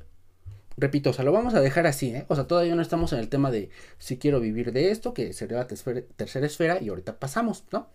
Repito, 0.76 1.10
o 1.10 1.12
sea, 1.12 1.24
lo 1.24 1.32
vamos 1.32 1.54
a 1.54 1.60
dejar 1.60 1.86
así, 1.86 2.10
¿eh? 2.10 2.26
O 2.28 2.34
sea, 2.34 2.46
todavía 2.46 2.74
no 2.74 2.82
estamos 2.82 3.12
en 3.12 3.20
el 3.20 3.28
tema 3.28 3.50
de 3.50 3.70
si 3.98 4.18
quiero 4.18 4.40
vivir 4.40 4.72
de 4.72 4.90
esto, 4.90 5.14
que 5.14 5.32
sería 5.32 5.58
la 5.58 5.66
tercera 5.66 6.46
esfera, 6.46 6.82
y 6.82 6.88
ahorita 6.88 7.18
pasamos, 7.18 7.64
¿no? 7.72 7.88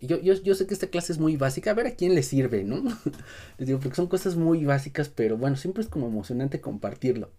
Y 0.00 0.06
yo, 0.06 0.20
yo, 0.20 0.34
yo, 0.34 0.54
sé 0.54 0.66
que 0.66 0.74
esta 0.74 0.86
clase 0.86 1.12
es 1.12 1.18
muy 1.18 1.36
básica, 1.36 1.72
a 1.72 1.74
ver 1.74 1.88
a 1.88 1.96
quién 1.96 2.14
le 2.14 2.22
sirve, 2.22 2.64
¿no? 2.64 2.82
Les 3.58 3.66
digo, 3.66 3.80
porque 3.80 3.96
son 3.96 4.06
cosas 4.06 4.36
muy 4.36 4.64
básicas, 4.64 5.08
pero 5.08 5.36
bueno, 5.36 5.56
siempre 5.56 5.82
es 5.82 5.88
como 5.88 6.06
emocionante 6.06 6.60
compartirlo. 6.60 7.30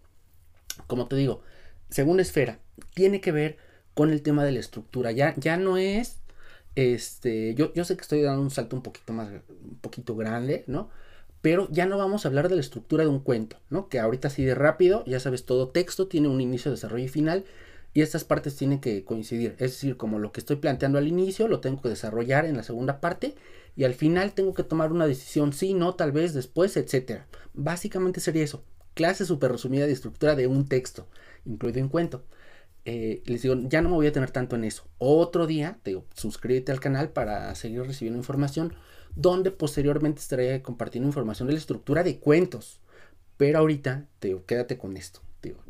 Como 0.86 1.08
te 1.08 1.16
digo, 1.16 1.42
segunda 1.90 2.22
esfera, 2.22 2.58
tiene 2.94 3.20
que 3.20 3.32
ver 3.32 3.58
con 3.94 4.10
el 4.10 4.22
tema 4.22 4.44
de 4.44 4.52
la 4.52 4.60
estructura. 4.60 5.12
Ya, 5.12 5.34
ya 5.36 5.56
no 5.56 5.76
es, 5.76 6.20
este, 6.74 7.54
yo, 7.54 7.72
yo 7.74 7.84
sé 7.84 7.96
que 7.96 8.02
estoy 8.02 8.22
dando 8.22 8.42
un 8.42 8.50
salto 8.50 8.76
un 8.76 8.82
poquito 8.82 9.12
más, 9.12 9.28
un 9.30 9.78
poquito 9.80 10.16
grande, 10.16 10.64
¿no? 10.66 10.90
Pero 11.42 11.68
ya 11.70 11.86
no 11.86 11.96
vamos 11.98 12.24
a 12.24 12.28
hablar 12.28 12.48
de 12.48 12.54
la 12.54 12.60
estructura 12.60 13.04
de 13.04 13.10
un 13.10 13.20
cuento, 13.20 13.56
¿no? 13.70 13.88
Que 13.88 13.98
ahorita 13.98 14.28
así 14.28 14.44
de 14.44 14.54
rápido, 14.54 15.04
ya 15.06 15.20
sabes, 15.20 15.46
todo 15.46 15.68
texto 15.68 16.06
tiene 16.06 16.28
un 16.28 16.40
inicio, 16.40 16.70
desarrollo 16.70 17.04
y 17.04 17.08
final. 17.08 17.44
Y 17.92 18.02
estas 18.02 18.24
partes 18.24 18.56
tienen 18.56 18.80
que 18.80 19.04
coincidir. 19.04 19.52
Es 19.52 19.72
decir, 19.72 19.96
como 19.96 20.18
lo 20.18 20.32
que 20.32 20.40
estoy 20.40 20.56
planteando 20.56 20.98
al 20.98 21.08
inicio, 21.08 21.48
lo 21.48 21.60
tengo 21.60 21.82
que 21.82 21.88
desarrollar 21.88 22.44
en 22.44 22.56
la 22.56 22.62
segunda 22.62 23.00
parte. 23.00 23.34
Y 23.74 23.84
al 23.84 23.94
final 23.94 24.32
tengo 24.32 24.54
que 24.54 24.62
tomar 24.62 24.92
una 24.92 25.06
decisión, 25.06 25.52
sí, 25.52 25.74
no, 25.74 25.94
tal 25.94 26.12
vez, 26.12 26.34
después, 26.34 26.76
etc. 26.76 27.22
Básicamente 27.54 28.20
sería 28.20 28.44
eso. 28.44 28.62
Clase 28.94 29.24
súper 29.24 29.52
resumida 29.52 29.86
de 29.86 29.92
estructura 29.92 30.36
de 30.36 30.46
un 30.46 30.68
texto 30.68 31.06
incluido 31.44 31.80
en 31.80 31.88
cuento. 31.88 32.24
Eh, 32.84 33.22
les 33.26 33.42
digo, 33.42 33.54
ya 33.68 33.82
no 33.82 33.90
me 33.90 33.96
voy 33.96 34.06
a 34.06 34.12
tener 34.12 34.30
tanto 34.30 34.56
en 34.56 34.64
eso. 34.64 34.84
Otro 34.98 35.46
día, 35.46 35.78
te 35.82 35.90
digo, 35.90 36.06
suscríbete 36.14 36.72
al 36.72 36.80
canal 36.80 37.10
para 37.10 37.54
seguir 37.54 37.82
recibiendo 37.82 38.18
información, 38.18 38.74
donde 39.14 39.50
posteriormente 39.50 40.20
estaré 40.20 40.62
compartiendo 40.62 41.08
información 41.08 41.46
de 41.48 41.54
la 41.54 41.60
estructura 41.60 42.02
de 42.02 42.18
cuentos. 42.18 42.80
Pero 43.36 43.58
ahorita, 43.58 44.06
te 44.18 44.28
digo, 44.28 44.44
quédate 44.46 44.78
con 44.78 44.96
esto. 44.96 45.20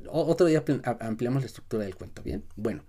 otro 0.09 0.47
día 0.47 0.65
ampliamos 1.01 1.43
la 1.43 1.47
estructura 1.47 1.85
del 1.85 1.95
cuento, 1.97 2.23
¿bien? 2.23 2.45
Bueno, 2.57 2.83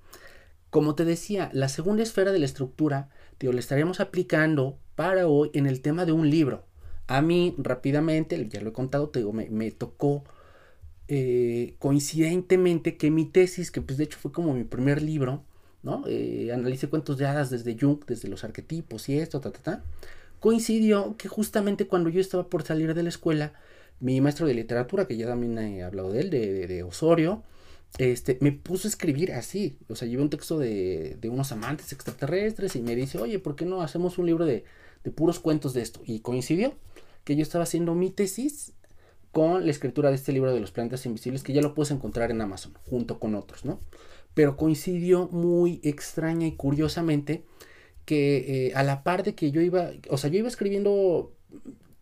como 0.70 0.96
te 0.96 1.06
decía, 1.06 1.50
la 1.54 1.70
segunda 1.70 2.04
esfera 2.04 2.32
de 2.32 2.40
la 2.40 2.46
estructura, 2.46 3.10
te 3.38 3.46
digo, 3.46 3.54
le 3.54 3.60
estaríamos 3.60 4.00
aplicando 4.00 4.80
para 4.96 5.28
hoy 5.28 5.52
en 5.54 5.66
el 5.66 5.82
tema 5.82 6.06
de 6.06 6.12
un 6.12 6.30
libro. 6.30 6.66
A 7.08 7.22
mí, 7.22 7.56
rápidamente, 7.58 8.48
ya 8.50 8.62
lo 8.62 8.70
he 8.70 8.74
contado, 8.74 9.10
te 9.10 9.20
digo, 9.20 9.34
me 9.34 9.72
tocó 9.72 10.24
eh, 11.14 11.76
coincidentemente 11.78 12.96
que 12.96 13.12
mi 13.12 13.26
tesis, 13.26 13.70
que 13.70 13.82
pues 13.82 13.98
de 13.98 14.06
hecho 14.06 14.18
fue 14.18 14.32
como 14.32 14.54
mi 14.54 14.64
primer 14.64 15.02
libro, 15.02 15.44
¿no? 15.84 16.04
Eh, 16.08 16.52
analicé 16.54 16.88
cuentos 16.88 17.18
de 17.18 17.26
hadas 17.26 17.50
desde 17.50 17.78
Jung, 17.78 18.00
desde 18.08 18.30
los 18.30 18.46
arquetipos 18.46 19.10
y 19.10 19.20
esto, 19.20 19.42
ta, 19.42 19.52
ta, 19.52 19.60
ta. 19.62 19.84
Coincidió 20.40 21.18
que 21.18 21.28
justamente 21.28 21.86
cuando 21.86 22.10
yo 22.10 22.22
estaba 22.22 22.48
por 22.48 22.64
salir 22.64 22.94
de 22.94 23.04
la 23.04 23.10
escuela, 23.10 23.52
mi 24.00 24.22
maestro 24.22 24.48
de 24.48 24.54
literatura, 24.54 25.06
que 25.06 25.18
ya 25.18 25.28
también 25.28 25.58
he 25.60 25.84
hablado 25.84 26.14
de 26.14 26.22
él, 26.22 26.30
de, 26.30 26.84
Osorio, 26.84 27.44
este, 27.98 28.38
me 28.40 28.54
puso 28.54 28.88
a 28.88 28.92
escribir 28.92 29.34
así. 29.34 29.78
O 29.90 29.98
sea, 29.98 30.08
llevé 30.08 30.22
un 30.24 30.30
texto 30.30 30.60
de, 30.60 31.18
de, 31.20 31.28
unos 31.28 31.52
amantes 31.52 31.92
extraterrestres 31.92 32.78
y 32.78 32.82
me 32.82 32.96
dice, 32.96 33.18
oye, 33.18 33.38
¿por 33.38 33.58
qué 33.58 33.66
no 33.66 33.82
hacemos 33.82 34.18
un 34.18 34.28
libro 34.28 34.46
de, 34.46 34.64
de 35.04 35.12
puros 35.12 35.40
cuentos 35.40 35.74
de 35.74 35.82
esto? 35.82 36.00
Y 36.06 36.22
coincidió 36.22 36.74
que 37.26 37.36
yo 37.36 37.44
estaba 37.44 37.66
haciendo 37.66 37.96
mi 37.96 38.12
tesis 38.12 38.72
con 39.32 39.66
la 39.66 39.72
escritura 39.72 40.10
de 40.10 40.16
este 40.16 40.32
libro 40.32 40.54
de 40.54 40.60
los 40.60 40.72
planetas 40.72 41.06
invisibles 41.06 41.44
que 41.44 41.54
ya 41.54 41.62
lo 41.62 41.74
puedes 41.74 41.92
encontrar 41.92 42.32
en 42.32 42.42
Amazon 42.42 42.74
junto 42.86 43.20
con 43.20 43.36
otros, 43.36 43.66
¿no? 43.66 43.80
Pero 44.34 44.58
coincidió 44.58 45.28
muy 45.30 45.80
extraña 45.84 46.48
y 46.48 46.56
curiosamente 46.56 47.46
que 48.06 48.68
eh, 48.68 48.74
a 48.76 48.84
la 48.84 49.04
par 49.04 49.24
de 49.24 49.36
que 49.36 49.52
yo 49.52 49.62
iba, 49.62 49.92
o 50.10 50.18
sea, 50.18 50.30
yo 50.30 50.40
iba 50.40 50.48
escribiendo 50.48 51.34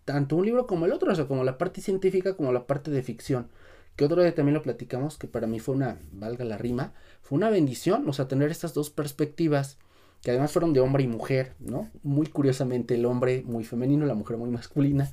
tanto 0.06 0.38
un 0.38 0.46
libro 0.46 0.66
como 0.66 0.86
el 0.86 0.92
otro, 0.92 1.12
o 1.12 1.16
sea, 1.16 1.28
como 1.28 1.44
la 1.44 1.58
parte 1.58 1.82
científica 1.82 2.36
como 2.36 2.52
la 2.52 2.66
parte 2.66 2.90
de 2.90 3.04
ficción, 3.04 3.50
que 3.96 4.06
otro 4.06 4.22
día 4.22 4.34
también 4.34 4.56
lo 4.56 4.64
platicamos, 4.64 5.18
que 5.18 5.28
para 5.28 5.46
mí 5.46 5.60
fue 5.60 5.76
una, 5.76 6.00
valga 6.12 6.46
la 6.46 6.58
rima, 6.58 6.94
fue 7.22 7.38
una 7.38 7.50
bendición, 7.50 8.08
o 8.08 8.14
sea, 8.14 8.28
tener 8.28 8.50
estas 8.50 8.74
dos 8.74 8.90
perspectivas, 8.90 9.78
que 10.22 10.32
además 10.32 10.52
fueron 10.52 10.74
de 10.74 10.80
hombre 10.80 11.04
y 11.04 11.08
mujer, 11.08 11.54
¿no? 11.60 11.92
Muy 12.02 12.28
curiosamente 12.28 12.96
el 12.96 13.06
hombre 13.06 13.44
muy 13.46 13.64
femenino, 13.64 14.06
la 14.06 14.16
mujer 14.16 14.38
muy 14.38 14.50
masculina, 14.50 15.12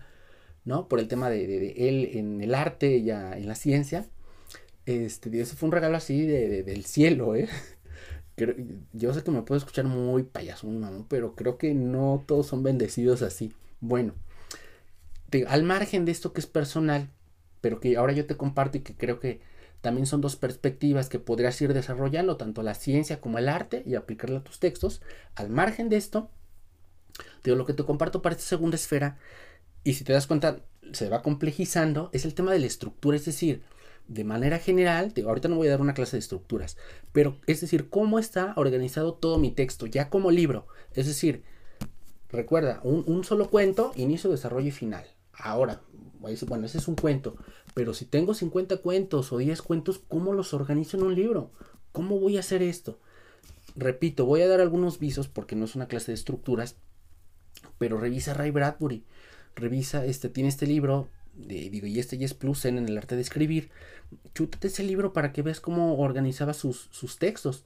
¿no? 0.66 0.88
Por 0.88 1.00
el 1.00 1.08
tema 1.08 1.30
de, 1.30 1.88
él 1.88 2.11
en 2.12 2.42
el 2.42 2.54
arte 2.54 2.99
y 2.99 3.11
en 3.11 3.49
la 3.49 3.54
ciencia. 3.54 4.04
Este, 4.85 5.40
eso 5.40 5.56
fue 5.56 5.68
un 5.68 5.73
regalo 5.73 5.96
así 5.96 6.26
de, 6.26 6.62
del 6.62 6.85
cielo, 6.85 7.35
¿eh? 7.35 7.49
yo 8.92 9.14
sé 9.14 9.23
que 9.25 9.30
me 9.30 9.42
puedo 9.42 9.58
escuchar 9.58 9.87
muy 9.87 10.25
payaso, 10.25 10.68
pero 11.08 11.35
creo 11.35 11.56
que 11.56 11.73
no 11.73 12.23
todos 12.26 12.46
son 12.46 12.62
bendecidos 12.62 13.23
así. 13.23 13.54
Bueno, 13.80 14.14
al 15.49 15.62
margen 15.62 16.04
de 16.04 16.12
esto 16.12 16.32
que 16.32 16.40
es 16.40 16.46
personal, 16.46 17.08
pero 17.61 17.80
que 17.80 17.96
ahora 17.96 18.12
yo 18.12 18.26
te 18.26 18.37
comparto 18.37 18.78
y 18.78 18.80
que 18.80 18.94
creo 18.94 19.20
que 19.20 19.40
también 19.80 20.06
son 20.06 20.20
dos 20.20 20.37
perspectivas 20.37 21.08
que 21.08 21.18
podrías 21.18 21.61
ir 21.62 21.73
desarrollando, 21.73 22.37
tanto 22.37 22.62
la 22.62 22.75
ciencia 22.75 23.20
como 23.20 23.38
el 23.38 23.49
arte, 23.49 23.82
y 23.87 23.94
aplicarla 23.94 24.40
a 24.40 24.44
tus 24.44 24.58
textos. 24.58 25.00
Al 25.35 25.49
margen 25.49 25.88
de 25.88 25.96
esto, 25.96 26.30
digo, 27.44 27.56
lo 27.56 27.66
que 27.66 27.73
te 27.73 27.85
comparto 27.85 28.20
para 28.20 28.35
esta 28.35 28.46
segunda 28.46 28.76
esfera 28.76 29.18
y 29.87 29.95
si 29.95 30.02
te 30.02 30.12
das 30.12 30.26
cuenta, 30.26 30.64
se 30.90 31.09
va 31.09 31.23
complejizando, 31.23 32.11
es 32.12 32.25
el 32.25 32.35
tema 32.35 32.52
de 32.52 32.59
la 32.59 32.66
estructura, 32.66 33.16
es 33.16 33.25
decir, 33.25 33.62
de 34.09 34.25
manera 34.25 34.59
general, 34.59 35.12
ahorita 35.25 35.47
no 35.47 35.55
voy 35.55 35.69
a 35.69 35.71
dar 35.71 35.81
una 35.81 35.95
clase 35.95 36.16
de 36.16 36.21
estructuras, 36.21 36.76
pero 37.12 37.38
es 37.47 37.61
decir, 37.61 37.88
cómo 37.88 38.19
está 38.19 38.52
organizado 38.57 39.14
todo 39.14 39.38
mi 39.38 39.52
texto, 39.52 39.87
ya 39.87 40.11
como 40.11 40.33
libro. 40.33 40.66
Es 40.93 41.07
decir, 41.07 41.45
recuerda, 42.31 42.81
un, 42.83 43.23
solo 43.23 43.49
cuento, 43.49 43.93
inicio, 43.95 44.28
desarrollo 44.28 44.66
y 44.66 44.73
final. 44.73 45.07
Ahora, 45.33 45.83
bueno, 46.19 46.66
ese 46.66 46.78
es 46.78 46.88
un 46.88 46.97
cuento, 46.97 47.37
pero 47.73 47.95
si 47.95 48.07
tengo 48.07 48.35
50 48.35 48.78
cuentos 48.78 49.33
o 49.33 49.38
10 49.38 49.62
cuentos, 49.62 50.00
¿cómo 50.09 50.33
los 50.33 50.52
organizo 50.52 50.97
en 50.97 51.05
un 51.05 51.14
libro? 51.14 51.52
¿Cómo 51.93 52.19
voy 52.19 52.38
a 52.38 52.40
hacer 52.40 52.61
esto? 52.61 52.99
Repito, 53.76 54.26
voy 54.26 54.43
a 54.43 54.49
dar 54.49 54.61
algunos 54.61 54.99
visos 54.99 55.28
porque 55.28 55.55
no 55.55 55.64
es 55.64 55.76
una 55.76 55.87
clase 55.87 56.11
de 56.11 56.16
estructuras, 56.16 56.75
pero 57.78 57.99
revisa 57.99 58.35
Ray 58.35 58.50
Bradbury 58.50 59.05
revisa, 59.56 60.04
este, 60.04 60.28
tiene 60.28 60.48
este 60.48 60.66
libro, 60.66 61.08
digo, 61.34 61.86
y 61.86 61.98
este 61.98 62.18
ya 62.18 62.26
es 62.26 62.34
plus 62.34 62.64
en 62.64 62.78
el 62.78 62.96
arte 62.96 63.16
de 63.16 63.22
escribir. 63.22 63.70
Chútate 64.34 64.68
ese 64.68 64.84
libro 64.84 65.12
para 65.12 65.32
que 65.32 65.42
veas 65.42 65.60
cómo 65.60 65.98
organizaba 65.98 66.54
sus, 66.54 66.88
sus 66.92 67.18
textos. 67.18 67.64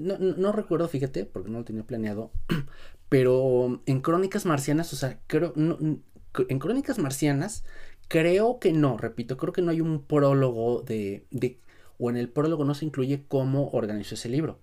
No, 0.00 0.18
no, 0.18 0.52
recuerdo, 0.52 0.88
fíjate, 0.88 1.24
porque 1.24 1.50
no 1.50 1.58
lo 1.58 1.64
tenía 1.64 1.84
planeado, 1.84 2.32
pero 3.08 3.80
en 3.86 4.00
Crónicas 4.00 4.44
Marcianas, 4.44 4.92
o 4.92 4.96
sea, 4.96 5.20
creo, 5.26 5.54
en 5.56 6.58
Crónicas 6.58 6.98
Marcianas, 6.98 7.64
creo 8.08 8.58
que 8.58 8.72
no, 8.72 8.98
repito, 8.98 9.36
creo 9.36 9.52
que 9.52 9.62
no 9.62 9.70
hay 9.70 9.80
un 9.80 10.02
prólogo 10.02 10.82
de, 10.82 11.24
de 11.30 11.60
o 11.98 12.10
en 12.10 12.16
el 12.16 12.28
prólogo 12.28 12.64
no 12.64 12.74
se 12.74 12.84
incluye 12.84 13.24
cómo 13.28 13.70
organizó 13.70 14.14
ese 14.14 14.28
libro. 14.28 14.58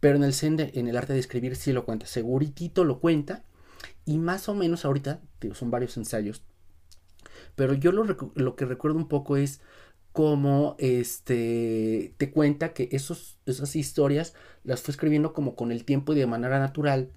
Pero 0.00 0.16
en 0.16 0.24
el 0.24 0.34
en 0.42 0.88
el 0.88 0.96
arte 0.96 1.12
de 1.12 1.18
escribir 1.18 1.56
sí 1.56 1.72
lo 1.72 1.84
cuenta, 1.84 2.06
seguritito 2.06 2.84
lo 2.84 3.00
cuenta. 3.00 3.44
Y 4.06 4.18
más 4.18 4.48
o 4.48 4.54
menos 4.54 4.84
ahorita, 4.84 5.20
son 5.52 5.70
varios 5.70 5.96
ensayos. 5.98 6.42
Pero 7.54 7.74
yo 7.74 7.92
lo, 7.92 8.04
lo 8.34 8.56
que 8.56 8.64
recuerdo 8.64 8.96
un 8.96 9.08
poco 9.08 9.36
es 9.36 9.60
cómo 10.12 10.76
este, 10.78 12.14
te 12.16 12.30
cuenta 12.30 12.72
que 12.72 12.88
esos, 12.92 13.38
esas 13.44 13.76
historias 13.76 14.32
las 14.64 14.80
fue 14.80 14.92
escribiendo 14.92 15.34
como 15.34 15.54
con 15.54 15.72
el 15.72 15.84
tiempo 15.84 16.14
y 16.14 16.16
de 16.16 16.26
manera 16.26 16.58
natural 16.58 17.10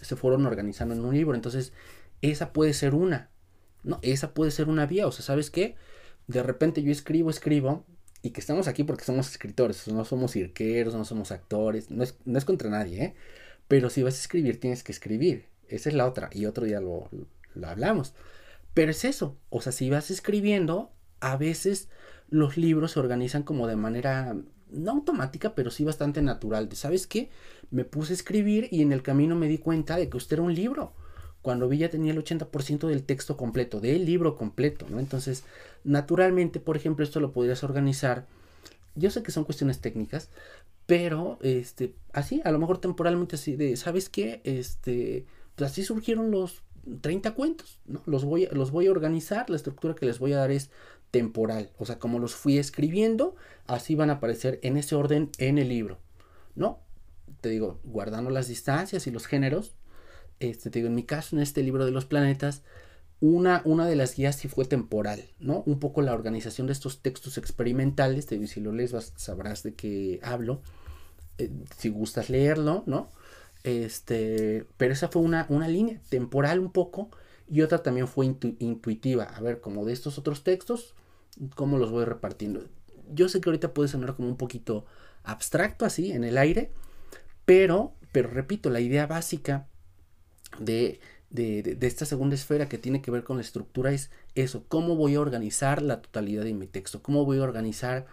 se 0.00 0.16
fueron 0.16 0.46
organizando 0.46 0.94
en 0.94 1.04
un 1.04 1.14
libro. 1.14 1.34
Entonces, 1.34 1.74
esa 2.22 2.54
puede 2.54 2.72
ser 2.72 2.94
una. 2.94 3.30
No, 3.82 3.98
esa 4.00 4.32
puede 4.32 4.50
ser 4.50 4.68
una 4.68 4.86
vía. 4.86 5.06
O 5.06 5.12
sea, 5.12 5.24
¿sabes 5.24 5.50
qué? 5.50 5.76
De 6.26 6.42
repente 6.42 6.82
yo 6.82 6.90
escribo, 6.90 7.28
escribo, 7.28 7.84
y 8.22 8.30
que 8.30 8.40
estamos 8.40 8.68
aquí 8.68 8.84
porque 8.84 9.04
somos 9.04 9.30
escritores, 9.30 9.86
no 9.88 10.04
somos 10.04 10.32
cirqueros, 10.32 10.94
no 10.94 11.04
somos 11.04 11.30
actores, 11.32 11.90
no 11.90 12.02
es, 12.02 12.16
no 12.24 12.38
es 12.38 12.44
contra 12.44 12.70
nadie, 12.70 13.04
¿eh? 13.04 13.14
Pero 13.68 13.90
si 13.90 14.02
vas 14.02 14.14
a 14.14 14.20
escribir, 14.20 14.58
tienes 14.58 14.82
que 14.82 14.92
escribir. 14.92 15.46
Esa 15.68 15.88
es 15.88 15.94
la 15.94 16.06
otra, 16.06 16.30
y 16.32 16.46
otro 16.46 16.64
día 16.64 16.80
lo, 16.80 17.08
lo 17.54 17.68
hablamos. 17.68 18.14
Pero 18.74 18.90
es 18.90 19.04
eso, 19.04 19.36
o 19.50 19.60
sea, 19.60 19.72
si 19.72 19.90
vas 19.90 20.10
escribiendo, 20.10 20.92
a 21.20 21.36
veces 21.36 21.88
los 22.28 22.56
libros 22.56 22.92
se 22.92 23.00
organizan 23.00 23.42
como 23.42 23.66
de 23.66 23.76
manera 23.76 24.36
no 24.70 24.90
automática, 24.92 25.54
pero 25.54 25.70
sí 25.70 25.84
bastante 25.84 26.22
natural. 26.22 26.68
¿Sabes 26.72 27.06
qué? 27.06 27.30
Me 27.70 27.84
puse 27.84 28.12
a 28.12 28.16
escribir 28.16 28.68
y 28.70 28.82
en 28.82 28.92
el 28.92 29.02
camino 29.02 29.34
me 29.34 29.48
di 29.48 29.58
cuenta 29.58 29.96
de 29.96 30.08
que 30.08 30.16
usted 30.16 30.34
era 30.34 30.42
un 30.42 30.54
libro. 30.54 30.92
Cuando 31.42 31.68
vi 31.68 31.78
ya 31.78 31.88
tenía 31.88 32.12
el 32.12 32.22
80% 32.22 32.86
del 32.88 33.04
texto 33.04 33.36
completo, 33.36 33.80
del 33.80 34.04
libro 34.04 34.36
completo, 34.36 34.86
¿no? 34.90 34.98
Entonces, 34.98 35.44
naturalmente, 35.84 36.60
por 36.60 36.76
ejemplo, 36.76 37.04
esto 37.04 37.20
lo 37.20 37.32
podrías 37.32 37.64
organizar. 37.64 38.26
Yo 38.94 39.10
sé 39.10 39.22
que 39.22 39.30
son 39.30 39.44
cuestiones 39.44 39.80
técnicas, 39.80 40.30
pero 40.86 41.38
este, 41.42 41.94
así, 42.12 42.42
a 42.44 42.50
lo 42.50 42.58
mejor 42.58 42.78
temporalmente 42.78 43.36
así 43.36 43.56
de, 43.56 43.76
¿sabes 43.76 44.08
qué? 44.08 44.40
Este, 44.44 45.26
así 45.66 45.82
surgieron 45.82 46.30
los 46.30 46.62
30 47.00 47.34
cuentos, 47.34 47.80
¿no? 47.86 48.02
Los 48.06 48.24
voy, 48.24 48.48
los 48.52 48.70
voy 48.70 48.86
a 48.86 48.90
organizar, 48.90 49.48
la 49.50 49.56
estructura 49.56 49.94
que 49.94 50.06
les 50.06 50.18
voy 50.18 50.32
a 50.32 50.38
dar 50.38 50.50
es 50.50 50.70
temporal, 51.10 51.70
o 51.78 51.86
sea, 51.86 51.98
como 51.98 52.18
los 52.18 52.34
fui 52.34 52.58
escribiendo, 52.58 53.34
así 53.66 53.94
van 53.94 54.10
a 54.10 54.14
aparecer 54.14 54.58
en 54.62 54.76
ese 54.76 54.94
orden 54.94 55.30
en 55.38 55.58
el 55.58 55.68
libro, 55.68 55.98
¿no? 56.54 56.80
Te 57.40 57.48
digo, 57.48 57.80
guardando 57.84 58.30
las 58.30 58.48
distancias 58.48 59.06
y 59.06 59.10
los 59.10 59.26
géneros, 59.26 59.74
este, 60.40 60.70
te 60.70 60.78
digo, 60.78 60.88
en 60.88 60.94
mi 60.94 61.04
caso, 61.04 61.36
en 61.36 61.42
este 61.42 61.62
libro 61.62 61.84
de 61.84 61.92
los 61.92 62.04
planetas, 62.04 62.62
una, 63.20 63.62
una 63.64 63.86
de 63.86 63.96
las 63.96 64.14
guías 64.14 64.36
sí 64.36 64.48
fue 64.48 64.64
temporal, 64.64 65.24
¿no? 65.40 65.62
Un 65.66 65.80
poco 65.80 66.02
la 66.02 66.14
organización 66.14 66.66
de 66.66 66.72
estos 66.72 67.00
textos 67.00 67.38
experimentales, 67.38 68.26
te 68.26 68.36
digo, 68.36 68.46
si 68.46 68.60
lo 68.60 68.72
lees 68.72 68.94
sabrás 69.16 69.62
de 69.62 69.74
qué 69.74 70.20
hablo, 70.22 70.60
eh, 71.38 71.50
si 71.76 71.88
gustas 71.88 72.30
leerlo, 72.30 72.84
¿no? 72.86 73.10
Este, 73.68 74.64
pero 74.78 74.94
esa 74.94 75.08
fue 75.08 75.20
una, 75.20 75.44
una 75.50 75.68
línea 75.68 76.00
temporal 76.08 76.58
un 76.58 76.72
poco 76.72 77.10
y 77.50 77.60
otra 77.60 77.82
también 77.82 78.08
fue 78.08 78.24
intuitiva. 78.24 79.24
A 79.24 79.40
ver, 79.42 79.60
como 79.60 79.84
de 79.84 79.92
estos 79.92 80.16
otros 80.16 80.42
textos, 80.42 80.94
¿cómo 81.54 81.76
los 81.76 81.90
voy 81.90 82.06
repartiendo? 82.06 82.64
Yo 83.12 83.28
sé 83.28 83.42
que 83.42 83.50
ahorita 83.50 83.74
puede 83.74 83.90
sonar 83.90 84.16
como 84.16 84.28
un 84.28 84.38
poquito 84.38 84.86
abstracto 85.22 85.84
así, 85.84 86.12
en 86.12 86.24
el 86.24 86.38
aire, 86.38 86.72
pero, 87.44 87.92
pero 88.10 88.30
repito, 88.30 88.70
la 88.70 88.80
idea 88.80 89.06
básica 89.06 89.68
de, 90.58 91.00
de, 91.28 91.76
esta 91.82 92.06
segunda 92.06 92.36
esfera 92.36 92.70
que 92.70 92.78
tiene 92.78 93.02
que 93.02 93.10
ver 93.10 93.22
con 93.22 93.36
la 93.36 93.42
estructura 93.42 93.92
es 93.92 94.10
eso, 94.34 94.64
cómo 94.68 94.96
voy 94.96 95.16
a 95.16 95.20
organizar 95.20 95.82
la 95.82 96.00
totalidad 96.00 96.44
de 96.44 96.54
mi 96.54 96.66
texto, 96.66 97.02
cómo 97.02 97.26
voy 97.26 97.38
a 97.38 97.42
organizar 97.42 98.06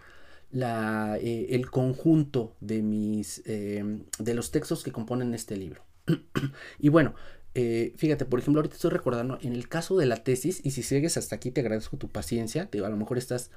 la, 0.50 1.18
eh, 1.20 1.48
el 1.50 1.70
conjunto 1.70 2.54
de 2.60 2.82
mis 2.82 3.42
eh, 3.46 3.82
de 4.18 4.34
los 4.34 4.50
textos 4.50 4.82
que 4.82 4.92
componen 4.92 5.34
este 5.34 5.56
libro. 5.56 5.82
y 6.78 6.88
bueno, 6.88 7.14
eh, 7.54 7.94
fíjate, 7.96 8.24
por 8.26 8.38
ejemplo, 8.38 8.60
ahorita 8.60 8.74
estoy 8.74 8.90
recordando 8.90 9.38
en 9.42 9.54
el 9.54 9.68
caso 9.68 9.96
de 9.96 10.06
la 10.06 10.22
tesis, 10.22 10.60
y 10.64 10.72
si 10.72 10.82
sigues 10.82 11.16
hasta 11.16 11.36
aquí 11.36 11.50
te 11.50 11.62
agradezco 11.62 11.96
tu 11.96 12.08
paciencia, 12.08 12.66
te, 12.70 12.84
a 12.84 12.88
lo 12.88 12.96
mejor 12.96 13.18
estás 13.18 13.50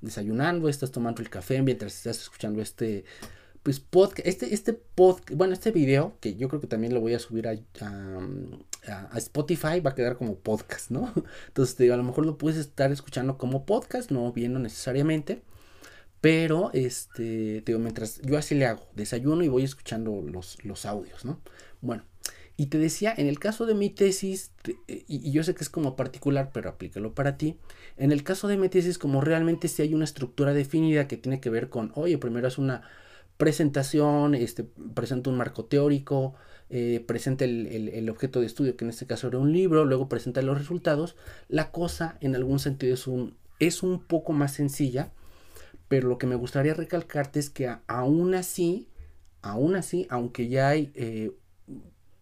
desayunando, 0.00 0.68
estás 0.68 0.92
tomando 0.92 1.20
el 1.20 1.30
café 1.30 1.60
mientras 1.62 1.96
estás 1.96 2.20
escuchando 2.20 2.62
este 2.62 3.04
pues 3.62 3.78
podcast, 3.78 4.26
este, 4.26 4.54
este 4.54 4.72
podcast, 4.72 5.36
bueno, 5.36 5.52
este 5.52 5.70
video, 5.70 6.16
que 6.20 6.34
yo 6.34 6.48
creo 6.48 6.60
que 6.60 6.66
también 6.66 6.94
lo 6.94 7.00
voy 7.00 7.14
a 7.14 7.18
subir 7.18 7.46
a, 7.46 7.54
a, 8.86 9.18
Spotify, 9.18 9.80
va 9.80 9.90
a 9.90 9.94
quedar 9.94 10.16
como 10.16 10.36
podcast, 10.36 10.90
¿no? 10.90 11.12
Entonces, 11.48 11.76
te 11.76 11.92
a 11.92 11.96
lo 11.96 12.02
mejor 12.02 12.24
lo 12.24 12.38
puedes 12.38 12.58
estar 12.58 12.90
escuchando 12.90 13.36
como 13.36 13.66
podcast, 13.66 14.10
no 14.10 14.32
viendo 14.32 14.58
necesariamente, 14.58 15.42
pero, 16.20 16.70
este, 16.74 17.62
te 17.62 17.72
digo, 17.72 17.78
mientras 17.78 18.20
yo 18.22 18.36
así 18.36 18.54
le 18.54 18.66
hago, 18.66 18.86
desayuno 18.94 19.42
y 19.42 19.48
voy 19.48 19.64
escuchando 19.64 20.22
los, 20.22 20.62
los 20.64 20.84
audios, 20.84 21.24
¿no? 21.24 21.40
Bueno, 21.80 22.04
y 22.60 22.66
te 22.66 22.76
decía, 22.76 23.14
en 23.16 23.26
el 23.26 23.38
caso 23.38 23.64
de 23.64 23.72
mi 23.72 23.88
tesis, 23.88 24.52
y, 24.86 25.30
yo 25.30 25.42
sé 25.44 25.54
que 25.54 25.62
es 25.62 25.70
como 25.70 25.96
particular, 25.96 26.50
pero 26.52 26.68
aplícalo 26.68 27.14
para 27.14 27.38
ti. 27.38 27.56
En 27.96 28.12
el 28.12 28.22
caso 28.22 28.48
de 28.48 28.58
mi 28.58 28.68
tesis, 28.68 28.98
como 28.98 29.22
realmente 29.22 29.66
si 29.66 29.80
hay 29.80 29.94
una 29.94 30.04
estructura 30.04 30.52
definida 30.52 31.08
que 31.08 31.16
tiene 31.16 31.40
que 31.40 31.48
ver 31.48 31.70
con, 31.70 31.90
oye, 31.94 32.18
primero 32.18 32.48
es 32.48 32.58
una 32.58 32.82
presentación, 33.38 34.34
este, 34.34 34.64
presenta 34.94 35.30
un 35.30 35.38
marco 35.38 35.64
teórico, 35.64 36.34
eh, 36.68 37.02
presenta 37.06 37.46
el, 37.46 38.10
objeto 38.10 38.40
de 38.40 38.46
estudio, 38.46 38.76
que 38.76 38.84
en 38.84 38.90
este 38.90 39.06
caso 39.06 39.28
era 39.28 39.38
un 39.38 39.54
libro, 39.54 39.86
luego 39.86 40.10
presenta 40.10 40.42
los 40.42 40.58
resultados. 40.58 41.16
La 41.48 41.72
cosa, 41.72 42.18
en 42.20 42.36
algún 42.36 42.58
sentido, 42.58 42.92
es 42.92 43.06
un, 43.06 43.38
es 43.58 43.82
un 43.82 44.04
poco 44.04 44.34
más 44.34 44.52
sencilla, 44.52 45.14
pero 45.90 46.08
lo 46.08 46.18
que 46.18 46.28
me 46.28 46.36
gustaría 46.36 46.72
recalcarte 46.72 47.40
es 47.40 47.50
que 47.50 47.76
aún 47.88 48.36
así, 48.36 48.88
aún 49.42 49.74
así, 49.74 50.06
aunque 50.08 50.46
ya 50.46 50.68
hay 50.68 50.92
eh, 50.94 51.32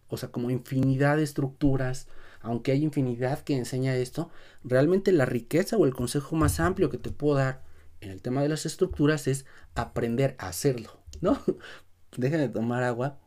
o 0.09 0.17
sea, 0.17 0.31
como 0.31 0.51
infinidad 0.51 1.19
de 1.19 1.23
estructuras, 1.23 2.09
aunque 2.41 2.73
hay 2.73 2.83
infinidad 2.83 3.41
que 3.41 3.59
enseña 3.59 3.95
esto, 3.95 4.31
realmente 4.65 5.13
la 5.13 5.27
riqueza 5.27 5.77
o 5.77 5.85
el 5.85 5.93
consejo 5.93 6.35
más 6.35 6.61
amplio 6.61 6.89
que 6.89 6.97
te 6.97 7.11
puedo 7.11 7.37
dar 7.37 7.63
en 8.01 8.11
el 8.11 8.23
tema 8.23 8.41
de 8.41 8.49
las 8.49 8.65
estructuras 8.65 9.27
es 9.27 9.45
aprender 9.75 10.35
a 10.39 10.49
hacerlo, 10.49 11.03
¿no? 11.21 11.39
Dejen 12.17 12.51
tomar 12.51 12.85
agua. 12.85 13.19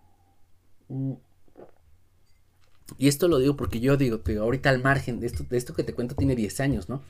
Y 2.97 3.07
esto 3.07 3.27
lo 3.27 3.37
digo 3.37 3.55
porque 3.55 3.79
yo 3.79 3.95
digo, 3.95 4.23
que 4.23 4.37
ahorita 4.37 4.71
al 4.71 4.81
margen 4.81 5.19
de 5.19 5.27
esto, 5.27 5.43
de 5.43 5.57
esto 5.57 5.75
que 5.75 5.83
te 5.83 5.93
cuento 5.93 6.15
tiene 6.15 6.35
10 6.35 6.59
años, 6.61 6.89
¿no? 6.89 7.03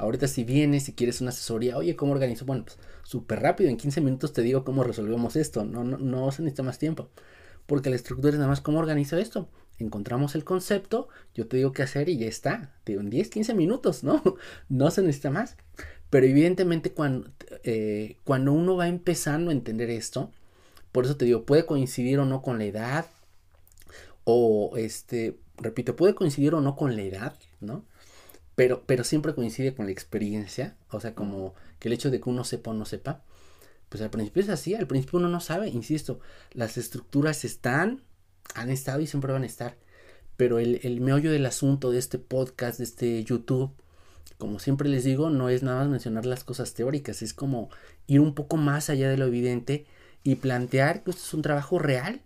Ahorita 0.00 0.28
si 0.28 0.44
vienes, 0.44 0.84
si 0.84 0.94
quieres 0.94 1.20
una 1.20 1.30
asesoría, 1.30 1.76
oye, 1.76 1.96
¿cómo 1.96 2.12
organizo? 2.12 2.44
Bueno, 2.46 2.64
pues 2.64 2.78
súper 3.04 3.40
rápido, 3.40 3.70
en 3.70 3.76
15 3.76 4.00
minutos 4.00 4.32
te 4.32 4.42
digo 4.42 4.64
cómo 4.64 4.84
resolvemos 4.84 5.36
esto, 5.36 5.64
no, 5.64 5.84
no, 5.84 5.98
no 5.98 6.30
se 6.32 6.42
necesita 6.42 6.62
más 6.62 6.78
tiempo 6.78 7.10
porque 7.70 7.88
la 7.88 7.94
estructura 7.94 8.32
es 8.32 8.38
nada 8.38 8.48
más 8.48 8.60
cómo 8.60 8.80
organizo 8.80 9.16
esto. 9.16 9.48
Encontramos 9.78 10.34
el 10.34 10.42
concepto, 10.42 11.08
yo 11.34 11.46
te 11.46 11.56
digo 11.56 11.70
qué 11.70 11.84
hacer 11.84 12.08
y 12.08 12.18
ya 12.18 12.26
está. 12.26 12.74
Te 12.82 12.90
digo 12.90 13.00
en 13.00 13.10
10, 13.10 13.30
15 13.30 13.54
minutos, 13.54 14.02
¿no? 14.02 14.20
No 14.68 14.90
se 14.90 15.02
necesita 15.02 15.30
más. 15.30 15.56
Pero 16.10 16.26
evidentemente 16.26 16.90
cuando, 16.90 17.30
eh, 17.62 18.16
cuando 18.24 18.52
uno 18.52 18.74
va 18.74 18.88
empezando 18.88 19.50
a 19.50 19.54
entender 19.54 19.88
esto, 19.88 20.32
por 20.90 21.04
eso 21.04 21.16
te 21.16 21.26
digo, 21.26 21.44
puede 21.44 21.64
coincidir 21.64 22.18
o 22.18 22.24
no 22.24 22.42
con 22.42 22.58
la 22.58 22.64
edad, 22.64 23.06
o 24.24 24.72
este, 24.76 25.38
repito, 25.56 25.94
puede 25.94 26.16
coincidir 26.16 26.56
o 26.56 26.60
no 26.60 26.74
con 26.74 26.96
la 26.96 27.02
edad, 27.02 27.36
¿no? 27.60 27.84
Pero, 28.54 28.82
pero 28.86 29.04
siempre 29.04 29.34
coincide 29.34 29.74
con 29.74 29.86
la 29.86 29.92
experiencia, 29.92 30.76
o 30.90 31.00
sea, 31.00 31.14
como 31.14 31.54
que 31.78 31.88
el 31.88 31.94
hecho 31.94 32.10
de 32.10 32.20
que 32.20 32.28
uno 32.28 32.44
sepa 32.44 32.70
o 32.70 32.74
no 32.74 32.84
sepa, 32.84 33.22
pues 33.88 34.02
al 34.02 34.10
principio 34.10 34.42
es 34.42 34.48
así, 34.48 34.74
al 34.74 34.86
principio 34.86 35.18
uno 35.18 35.28
no 35.28 35.40
sabe, 35.40 35.68
insisto, 35.68 36.20
las 36.52 36.76
estructuras 36.76 37.44
están, 37.44 38.02
han 38.54 38.70
estado 38.70 39.00
y 39.00 39.06
siempre 39.06 39.32
van 39.32 39.42
a 39.42 39.46
estar, 39.46 39.76
pero 40.36 40.58
el, 40.58 40.80
el 40.82 41.00
meollo 41.00 41.32
del 41.32 41.46
asunto 41.46 41.90
de 41.90 41.98
este 41.98 42.18
podcast, 42.18 42.78
de 42.78 42.84
este 42.84 43.24
YouTube, 43.24 43.72
como 44.38 44.58
siempre 44.58 44.88
les 44.88 45.04
digo, 45.04 45.30
no 45.30 45.48
es 45.48 45.62
nada 45.62 45.80
más 45.80 45.88
mencionar 45.88 46.26
las 46.26 46.44
cosas 46.44 46.74
teóricas, 46.74 47.22
es 47.22 47.34
como 47.34 47.68
ir 48.06 48.20
un 48.20 48.34
poco 48.34 48.56
más 48.56 48.90
allá 48.90 49.08
de 49.08 49.16
lo 49.16 49.26
evidente 49.26 49.86
y 50.22 50.36
plantear 50.36 51.02
que 51.02 51.10
esto 51.10 51.22
es 51.22 51.34
un 51.34 51.42
trabajo 51.42 51.78
real, 51.78 52.22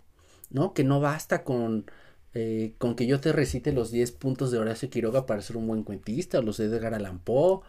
¿no? 0.50 0.74
Que 0.74 0.84
no 0.84 1.00
basta 1.00 1.44
con, 1.44 1.86
eh, 2.34 2.74
con 2.78 2.96
que 2.96 3.06
yo 3.06 3.20
te 3.20 3.32
recite 3.32 3.72
los 3.72 3.90
10 3.90 4.12
puntos 4.12 4.50
de 4.50 4.58
Horacio 4.58 4.90
Quiroga 4.90 5.26
para 5.26 5.42
ser 5.42 5.56
un 5.56 5.66
buen 5.66 5.84
cuentista, 5.84 6.38
o 6.40 6.42
los 6.42 6.58
de 6.58 6.66
Edgar 6.66 6.94
Allan 6.94 7.20
Poe, 7.20 7.60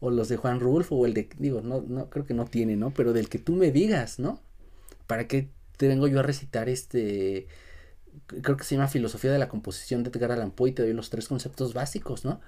o 0.00 0.10
los 0.10 0.28
de 0.28 0.36
Juan 0.36 0.60
Rulfo 0.60 0.96
o 0.96 1.06
el 1.06 1.14
de, 1.14 1.28
digo, 1.38 1.60
no, 1.62 1.82
no, 1.82 2.10
creo 2.10 2.26
que 2.26 2.34
no 2.34 2.46
tiene, 2.46 2.76
¿no? 2.76 2.92
Pero 2.92 3.12
del 3.12 3.28
que 3.28 3.38
tú 3.38 3.52
me 3.54 3.70
digas, 3.70 4.18
¿no? 4.18 4.40
¿Para 5.06 5.28
qué 5.28 5.50
te 5.76 5.88
vengo 5.88 6.08
yo 6.08 6.20
a 6.20 6.22
recitar 6.22 6.68
este, 6.68 7.46
creo 8.42 8.56
que 8.56 8.64
se 8.64 8.76
llama 8.76 8.88
Filosofía 8.88 9.32
de 9.32 9.38
la 9.38 9.48
Composición 9.48 10.02
de 10.02 10.10
Edgar 10.10 10.32
Allan 10.32 10.50
Poe 10.52 10.70
y 10.70 10.72
te 10.72 10.82
doy 10.82 10.92
los 10.92 11.10
tres 11.10 11.28
conceptos 11.28 11.74
básicos, 11.74 12.24
¿no? 12.24 12.40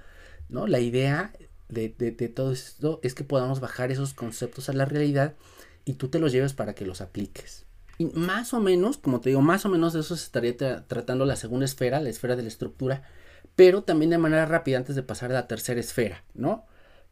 ¿No? 0.49 0.67
La 0.67 0.81
idea 0.81 1.33
de, 1.69 1.95
de, 1.99 2.12
de 2.12 2.29
todo 2.29 2.53
esto 2.53 3.01
es 3.03 3.15
que 3.15 3.25
podamos 3.25 3.61
bajar 3.61 3.91
esos 3.91 4.15
conceptos 4.15 4.69
a 4.69 4.73
la 4.73 4.85
realidad 4.85 5.35
y 5.85 5.95
tú 5.95 6.09
te 6.09 6.19
los 6.19 6.33
lleves 6.33 6.55
para 6.55 6.75
que 6.75 6.87
los 6.87 7.01
apliques. 7.01 7.65
Y 7.98 8.06
más 8.06 8.52
o 8.54 8.61
menos, 8.61 8.98
como 8.98 9.20
te 9.20 9.30
digo, 9.30 9.40
más 9.40 9.64
o 9.64 9.68
menos 9.68 9.92
de 9.92 10.00
eso 10.00 10.16
se 10.16 10.24
estaría 10.24 10.56
tratando 10.87 11.24
la 11.24 11.37
segunda 11.37 11.64
esfera, 11.64 12.00
la 12.00 12.11
esfera 12.11 12.37
de 12.37 12.42
la 12.42 12.48
estructura, 12.48 13.02
pero 13.54 13.82
también 13.82 14.11
de 14.11 14.18
manera 14.18 14.44
rápida 14.46 14.78
antes 14.78 14.96
de 14.96 15.02
pasar 15.02 15.30
a 15.30 15.35
la 15.35 15.46
tercera 15.48 15.80
esfera, 15.80 16.24
¿no? 16.35 16.66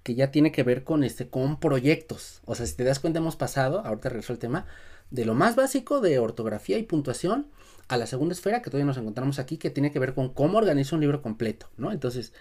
que 0.05 0.15
ya 0.15 0.31
tiene 0.31 0.53
que 0.53 0.63
ver 0.63 0.85
con 0.85 1.03
este 1.03 1.29
con 1.29 1.59
proyectos. 1.59 2.43
O 2.45 2.55
sea, 2.55 2.67
si 2.67 2.77
te 2.77 2.85
das 2.85 3.01
cuenta 3.01 3.19
hemos 3.19 3.37
pasado, 3.37 3.81
ahorita 3.81 4.11
regreso 4.11 4.33
al 4.35 4.39
tema, 4.39 4.67
de 5.11 5.25
lo 5.25 5.35
más 5.35 5.57
básico 5.57 6.01
de 6.01 6.19
ortografía 6.19 6.79
y 6.79 6.85
puntuación 6.85 7.49
a 7.89 7.97
la 7.97 8.07
segunda 8.07 8.35
esfera 8.35 8.63
que 8.63 8.71
todavía 8.71 8.87
nos 8.87 8.99
encontramos 8.99 9.39
aquí 9.39 9.57
que 9.57 9.71
tiene 9.71 9.91
que 9.91 9.99
ver 9.99 10.15
con 10.15 10.33
cómo 10.33 10.59
organiza 10.59 10.95
un 10.95 11.01
libro 11.01 11.23
completo, 11.23 11.71
¿no? 11.79 11.91
Entonces, 11.91 12.33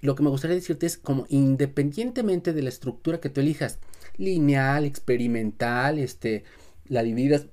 lo 0.00 0.16
que 0.16 0.24
me 0.24 0.30
gustaría 0.30 0.56
decirte 0.56 0.86
es 0.86 0.98
como 0.98 1.24
independientemente 1.28 2.52
de 2.52 2.62
la 2.62 2.68
estructura 2.68 3.20
que 3.20 3.30
tú 3.30 3.40
elijas, 3.40 3.78
lineal, 4.16 4.84
experimental, 4.84 5.98
este, 5.98 6.44
la 6.88 7.02
dividas, 7.02 7.46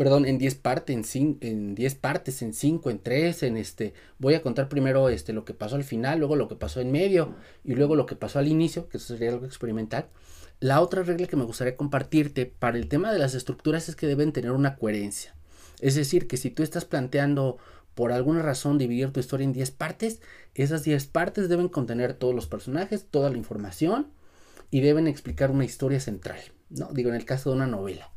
perdón, 0.00 0.24
en 0.24 0.38
10 0.38 0.54
partes, 0.54 1.14
en, 1.14 1.36
en 1.42 1.74
10 1.74 1.94
partes, 1.96 2.40
en 2.40 2.54
5, 2.54 2.88
en 2.88 3.00
3, 3.00 3.42
en 3.42 3.58
este, 3.58 3.92
voy 4.18 4.32
a 4.32 4.40
contar 4.40 4.66
primero 4.70 5.10
este, 5.10 5.34
lo 5.34 5.44
que 5.44 5.52
pasó 5.52 5.76
al 5.76 5.84
final, 5.84 6.20
luego 6.20 6.36
lo 6.36 6.48
que 6.48 6.56
pasó 6.56 6.80
en 6.80 6.90
medio 6.90 7.34
y 7.64 7.74
luego 7.74 7.96
lo 7.96 8.06
que 8.06 8.16
pasó 8.16 8.38
al 8.38 8.48
inicio, 8.48 8.88
que 8.88 8.96
eso 8.96 9.08
sería 9.08 9.28
algo 9.28 9.44
experimental. 9.44 10.06
La 10.58 10.80
otra 10.80 11.02
regla 11.02 11.26
que 11.26 11.36
me 11.36 11.44
gustaría 11.44 11.76
compartirte 11.76 12.46
para 12.46 12.78
el 12.78 12.88
tema 12.88 13.12
de 13.12 13.18
las 13.18 13.34
estructuras 13.34 13.90
es 13.90 13.94
que 13.94 14.06
deben 14.06 14.32
tener 14.32 14.52
una 14.52 14.76
coherencia. 14.76 15.34
Es 15.82 15.96
decir, 15.96 16.28
que 16.28 16.38
si 16.38 16.48
tú 16.48 16.62
estás 16.62 16.86
planteando 16.86 17.58
por 17.94 18.10
alguna 18.10 18.40
razón 18.40 18.78
dividir 18.78 19.12
tu 19.12 19.20
historia 19.20 19.44
en 19.44 19.52
10 19.52 19.70
partes, 19.72 20.22
esas 20.54 20.82
10 20.82 21.08
partes 21.08 21.50
deben 21.50 21.68
contener 21.68 22.14
todos 22.14 22.34
los 22.34 22.46
personajes, 22.46 23.04
toda 23.10 23.28
la 23.28 23.36
información 23.36 24.06
y 24.70 24.80
deben 24.80 25.06
explicar 25.06 25.50
una 25.50 25.66
historia 25.66 26.00
central, 26.00 26.40
¿no? 26.70 26.88
Digo, 26.90 27.10
en 27.10 27.16
el 27.16 27.26
caso 27.26 27.50
de 27.50 27.56
una 27.56 27.66
novela. 27.66 28.10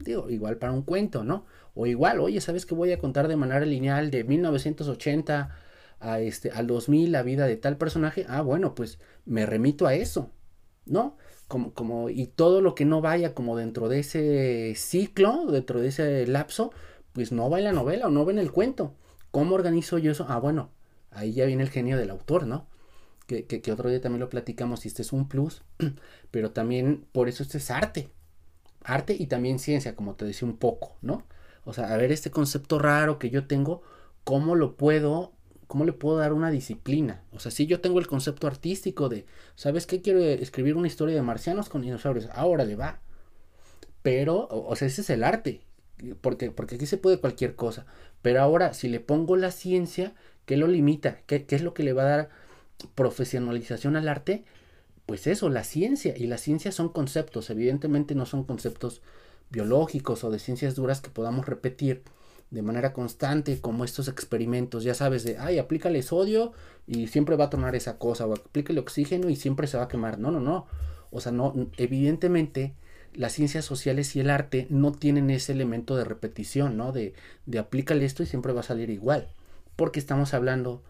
Digo, 0.00 0.30
igual 0.30 0.58
para 0.58 0.72
un 0.72 0.82
cuento, 0.82 1.24
¿no? 1.24 1.46
O 1.74 1.86
igual, 1.86 2.20
oye, 2.20 2.40
¿sabes 2.40 2.66
que 2.66 2.74
voy 2.74 2.92
a 2.92 2.98
contar 2.98 3.28
de 3.28 3.36
manera 3.36 3.64
lineal 3.64 4.10
de 4.10 4.24
1980 4.24 5.50
a 6.00 6.20
este, 6.20 6.50
al 6.50 6.66
2000 6.66 7.12
la 7.12 7.22
vida 7.22 7.46
de 7.46 7.56
tal 7.56 7.76
personaje? 7.76 8.24
Ah, 8.28 8.42
bueno, 8.42 8.74
pues 8.74 8.98
me 9.24 9.46
remito 9.46 9.86
a 9.86 9.94
eso, 9.94 10.30
¿no? 10.86 11.16
Como, 11.48 11.72
como, 11.74 12.10
y 12.10 12.26
todo 12.26 12.60
lo 12.60 12.74
que 12.74 12.84
no 12.84 13.00
vaya 13.00 13.34
como 13.34 13.56
dentro 13.56 13.88
de 13.88 14.00
ese 14.00 14.74
ciclo, 14.76 15.46
dentro 15.46 15.80
de 15.80 15.88
ese 15.88 16.26
lapso, 16.26 16.72
pues 17.12 17.32
no 17.32 17.50
va 17.50 17.58
en 17.58 17.64
la 17.64 17.72
novela 17.72 18.06
o 18.06 18.10
no 18.10 18.24
va 18.24 18.32
en 18.32 18.38
el 18.38 18.52
cuento. 18.52 18.94
¿Cómo 19.30 19.54
organizo 19.54 19.98
yo 19.98 20.12
eso? 20.12 20.26
Ah, 20.28 20.38
bueno, 20.38 20.70
ahí 21.10 21.32
ya 21.32 21.46
viene 21.46 21.62
el 21.62 21.70
genio 21.70 21.96
del 21.96 22.10
autor, 22.10 22.46
¿no? 22.46 22.68
Que, 23.26 23.46
que, 23.46 23.72
otro 23.72 23.90
día 23.90 24.00
también 24.00 24.20
lo 24.20 24.30
platicamos 24.30 24.84
y 24.84 24.88
este 24.88 25.02
es 25.02 25.12
un 25.12 25.28
plus, 25.28 25.62
pero 26.30 26.52
también 26.52 27.06
por 27.12 27.28
eso 27.28 27.42
este 27.42 27.58
es 27.58 27.70
arte. 27.70 28.10
Arte 28.92 29.16
y 29.18 29.26
también 29.26 29.58
ciencia, 29.58 29.94
como 29.94 30.14
te 30.14 30.24
decía 30.24 30.48
un 30.48 30.56
poco, 30.56 30.96
¿no? 31.02 31.24
O 31.64 31.72
sea, 31.72 31.92
a 31.92 31.96
ver 31.96 32.12
este 32.12 32.30
concepto 32.30 32.78
raro 32.78 33.18
que 33.18 33.30
yo 33.30 33.46
tengo, 33.46 33.82
¿cómo 34.24 34.54
lo 34.54 34.76
puedo, 34.76 35.32
cómo 35.66 35.84
le 35.84 35.92
puedo 35.92 36.18
dar 36.18 36.32
una 36.32 36.50
disciplina? 36.50 37.22
O 37.32 37.40
sea, 37.40 37.50
si 37.50 37.66
yo 37.66 37.80
tengo 37.80 37.98
el 37.98 38.06
concepto 38.06 38.46
artístico 38.46 39.08
de, 39.08 39.26
¿sabes 39.54 39.86
qué? 39.86 40.00
Quiero 40.00 40.20
escribir 40.20 40.76
una 40.76 40.86
historia 40.86 41.14
de 41.14 41.22
marcianos 41.22 41.68
con 41.68 41.82
dinosaurios. 41.82 42.28
Ahora 42.32 42.64
le 42.64 42.76
va. 42.76 43.00
Pero, 44.02 44.48
o 44.50 44.74
sea, 44.76 44.88
ese 44.88 45.02
es 45.02 45.10
el 45.10 45.24
arte 45.24 45.60
porque, 46.20 46.50
porque 46.50 46.76
aquí 46.76 46.86
se 46.86 46.96
puede 46.96 47.18
cualquier 47.18 47.54
cosa. 47.54 47.86
Pero 48.22 48.42
ahora, 48.42 48.74
si 48.74 48.88
le 48.88 49.00
pongo 49.00 49.36
la 49.36 49.50
ciencia, 49.50 50.14
¿qué 50.46 50.56
lo 50.56 50.66
limita? 50.68 51.20
¿Qué, 51.26 51.44
¿Qué, 51.44 51.56
es 51.56 51.62
lo 51.62 51.74
que 51.74 51.82
le 51.82 51.92
va 51.92 52.02
a 52.02 52.16
dar 52.16 52.28
profesionalización 52.94 53.96
al 53.96 54.08
arte? 54.08 54.44
Pues 55.08 55.26
eso, 55.26 55.48
la 55.48 55.64
ciencia. 55.64 56.12
Y 56.18 56.26
la 56.26 56.36
ciencia 56.36 56.70
son 56.70 56.90
conceptos. 56.90 57.48
Evidentemente 57.48 58.14
no 58.14 58.26
son 58.26 58.44
conceptos 58.44 59.00
biológicos 59.48 60.22
o 60.22 60.30
de 60.30 60.38
ciencias 60.38 60.74
duras 60.74 61.00
que 61.00 61.08
podamos 61.08 61.46
repetir 61.46 62.02
de 62.50 62.60
manera 62.60 62.92
constante 62.92 63.58
como 63.58 63.86
estos 63.86 64.08
experimentos, 64.08 64.84
ya 64.84 64.92
sabes, 64.92 65.24
de, 65.24 65.38
ay, 65.38 65.58
aplícale 65.58 66.02
sodio 66.02 66.52
y 66.86 67.06
siempre 67.06 67.36
va 67.36 67.46
a 67.46 67.50
tomar 67.50 67.74
esa 67.74 67.96
cosa, 67.96 68.26
o 68.26 68.34
aplícale 68.34 68.80
oxígeno 68.80 69.30
y 69.30 69.36
siempre 69.36 69.66
se 69.66 69.78
va 69.78 69.84
a 69.84 69.88
quemar. 69.88 70.18
No, 70.18 70.30
no, 70.30 70.40
no. 70.40 70.66
O 71.10 71.22
sea, 71.22 71.32
no, 71.32 71.54
evidentemente 71.78 72.74
las 73.14 73.32
ciencias 73.32 73.64
sociales 73.64 74.14
y 74.14 74.20
el 74.20 74.28
arte 74.28 74.66
no 74.68 74.92
tienen 74.92 75.30
ese 75.30 75.52
elemento 75.52 75.96
de 75.96 76.04
repetición, 76.04 76.76
¿no? 76.76 76.92
De, 76.92 77.14
de 77.46 77.58
aplícale 77.58 78.04
esto 78.04 78.22
y 78.22 78.26
siempre 78.26 78.52
va 78.52 78.60
a 78.60 78.62
salir 78.62 78.90
igual. 78.90 79.28
Porque 79.74 80.00
estamos 80.00 80.34
hablando 80.34 80.82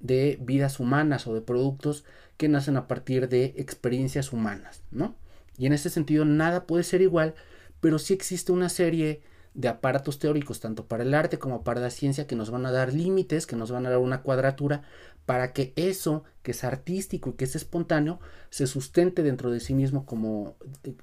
de 0.00 0.38
vidas 0.40 0.80
humanas 0.80 1.26
o 1.26 1.34
de 1.34 1.40
productos 1.40 2.04
que 2.36 2.48
nacen 2.48 2.76
a 2.76 2.86
partir 2.86 3.28
de 3.28 3.54
experiencias 3.56 4.32
humanas, 4.32 4.82
¿no? 4.90 5.14
Y 5.56 5.66
en 5.66 5.72
ese 5.72 5.90
sentido 5.90 6.24
nada 6.24 6.66
puede 6.66 6.84
ser 6.84 7.00
igual, 7.00 7.34
pero 7.80 7.98
sí 7.98 8.14
existe 8.14 8.52
una 8.52 8.68
serie 8.68 9.22
de 9.54 9.68
aparatos 9.68 10.18
teóricos, 10.18 10.58
tanto 10.58 10.86
para 10.86 11.04
el 11.04 11.14
arte 11.14 11.38
como 11.38 11.62
para 11.62 11.80
la 11.80 11.90
ciencia, 11.90 12.26
que 12.26 12.34
nos 12.34 12.50
van 12.50 12.66
a 12.66 12.72
dar 12.72 12.92
límites, 12.92 13.46
que 13.46 13.54
nos 13.54 13.70
van 13.70 13.86
a 13.86 13.90
dar 13.90 13.98
una 13.98 14.22
cuadratura, 14.22 14.82
para 15.26 15.52
que 15.52 15.72
eso 15.76 16.24
que 16.42 16.50
es 16.50 16.64
artístico 16.64 17.30
y 17.30 17.32
que 17.34 17.44
es 17.44 17.56
espontáneo 17.56 18.20
se 18.50 18.66
sustente 18.66 19.22
dentro 19.22 19.50
de 19.50 19.60
sí 19.60 19.72
mismo 19.72 20.04
como 20.04 20.56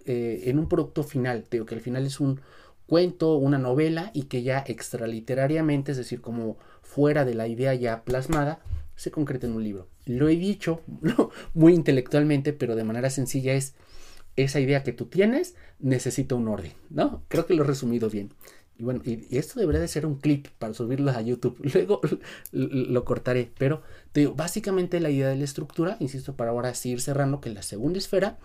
eh, 0.05 0.43
en 0.45 0.59
un 0.59 0.67
producto 0.67 1.03
final. 1.03 1.45
Digo 1.49 1.65
que 1.65 1.75
al 1.75 1.81
final 1.81 2.05
es 2.05 2.19
un 2.19 2.41
cuento, 2.85 3.35
una 3.37 3.57
novela 3.57 4.11
y 4.13 4.23
que 4.23 4.43
ya 4.43 4.63
extraliterariamente, 4.67 5.93
es 5.93 5.97
decir, 5.97 6.21
como 6.21 6.57
fuera 6.81 7.25
de 7.25 7.33
la 7.33 7.47
idea 7.47 7.73
ya 7.73 8.03
plasmada, 8.03 8.59
se 9.01 9.09
concreta 9.09 9.47
en 9.47 9.53
un 9.53 9.63
libro. 9.63 9.87
Lo 10.05 10.29
he 10.29 10.35
dicho 10.35 10.81
muy 11.55 11.73
intelectualmente, 11.73 12.53
pero 12.53 12.75
de 12.75 12.83
manera 12.83 13.09
sencilla 13.09 13.55
es 13.55 13.73
esa 14.35 14.59
idea 14.59 14.83
que 14.83 14.93
tú 14.93 15.07
tienes 15.07 15.55
necesita 15.79 16.35
un 16.35 16.47
orden, 16.47 16.73
¿no? 16.91 17.23
Creo 17.27 17.47
que 17.47 17.55
lo 17.55 17.63
he 17.63 17.65
resumido 17.67 18.11
bien. 18.11 18.31
Y 18.77 18.83
bueno, 18.83 19.01
y, 19.03 19.25
esto 19.35 19.59
debería 19.59 19.81
de 19.81 19.87
ser 19.87 20.05
un 20.05 20.19
clip 20.19 20.49
para 20.59 20.75
subirlo 20.75 21.09
a 21.09 21.19
YouTube. 21.19 21.57
Luego 21.73 21.99
lo 22.51 23.03
cortaré. 23.03 23.51
Pero 23.57 23.81
te 24.11 24.19
digo, 24.19 24.35
básicamente 24.35 24.99
la 24.99 25.09
idea 25.09 25.29
de 25.29 25.35
la 25.35 25.45
estructura, 25.45 25.97
insisto, 25.99 26.35
para 26.35 26.51
ahora 26.51 26.75
seguir 26.75 27.01
cerrando, 27.01 27.41
que 27.41 27.49
la 27.49 27.63
segunda 27.63 27.97
esfera 27.97 28.37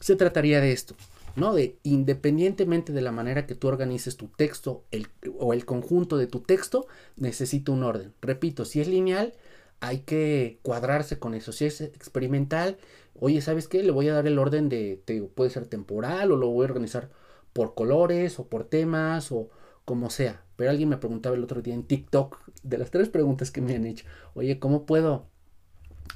se 0.00 0.16
trataría 0.16 0.60
de 0.60 0.72
esto, 0.72 0.96
¿no? 1.34 1.54
De 1.54 1.78
independientemente 1.82 2.92
de 2.92 3.00
la 3.00 3.10
manera 3.10 3.46
que 3.46 3.54
tú 3.54 3.68
organices 3.68 4.18
tu 4.18 4.28
texto 4.28 4.84
el, 4.90 5.08
o 5.38 5.54
el 5.54 5.64
conjunto 5.64 6.18
de 6.18 6.26
tu 6.26 6.40
texto, 6.40 6.86
necesita 7.16 7.72
un 7.72 7.84
orden. 7.84 8.12
Repito, 8.20 8.66
si 8.66 8.82
es 8.82 8.88
lineal, 8.88 9.32
hay 9.80 10.00
que 10.00 10.58
cuadrarse 10.62 11.18
con 11.18 11.34
eso. 11.34 11.52
Si 11.52 11.64
es 11.66 11.80
experimental, 11.80 12.78
oye, 13.18 13.40
¿sabes 13.40 13.68
qué? 13.68 13.82
Le 13.82 13.92
voy 13.92 14.08
a 14.08 14.14
dar 14.14 14.26
el 14.26 14.38
orden 14.38 14.68
de, 14.68 15.02
te 15.04 15.22
puede 15.22 15.50
ser 15.50 15.66
temporal 15.66 16.32
o 16.32 16.36
lo 16.36 16.48
voy 16.48 16.64
a 16.64 16.68
organizar 16.70 17.10
por 17.52 17.74
colores 17.74 18.38
o 18.38 18.48
por 18.48 18.64
temas 18.64 19.32
o 19.32 19.50
como 19.84 20.10
sea. 20.10 20.44
Pero 20.56 20.70
alguien 20.70 20.88
me 20.88 20.96
preguntaba 20.98 21.36
el 21.36 21.44
otro 21.44 21.62
día 21.62 21.74
en 21.74 21.84
TikTok, 21.84 22.38
de 22.62 22.78
las 22.78 22.90
tres 22.90 23.08
preguntas 23.08 23.50
que 23.50 23.60
me 23.60 23.74
han 23.74 23.86
hecho, 23.86 24.06
oye, 24.34 24.58
¿cómo 24.58 24.86
puedo 24.86 25.28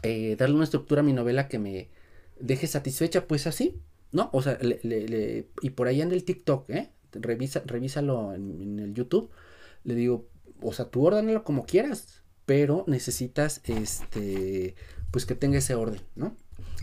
eh, 0.03 0.37
darle 0.37 0.55
una 0.55 0.64
estructura 0.64 1.01
a 1.01 1.05
mi 1.05 1.12
novela 1.12 1.49
que 1.49 1.59
me 1.59 1.90
deje 2.38 2.66
satisfecha? 2.66 3.27
Pues 3.27 3.47
así, 3.47 3.81
¿no? 4.12 4.31
O 4.33 4.42
sea, 4.42 4.59
le, 4.61 5.49
y 5.62 5.71
por 5.71 5.88
ahí 5.88 6.01
en 6.01 6.12
el 6.12 6.25
TikTok, 6.25 6.71
¿eh? 6.71 6.90
Revisa, 7.12 7.62
revísalo 7.66 8.35
en, 8.35 8.61
en 8.61 8.79
el 8.81 8.94
YouTube. 8.94 9.31
Le 9.85 9.94
digo, 9.94 10.29
o 10.62 10.73
sea, 10.73 10.87
tú 10.87 11.07
ordénalo 11.07 11.44
como 11.44 11.64
quieras 11.64 12.23
pero 12.48 12.84
necesitas 12.87 13.61
este 13.64 14.74
pues 15.11 15.26
que 15.26 15.34
tenga 15.34 15.58
ese 15.58 15.74
orden, 15.74 16.00
¿no? 16.16 16.34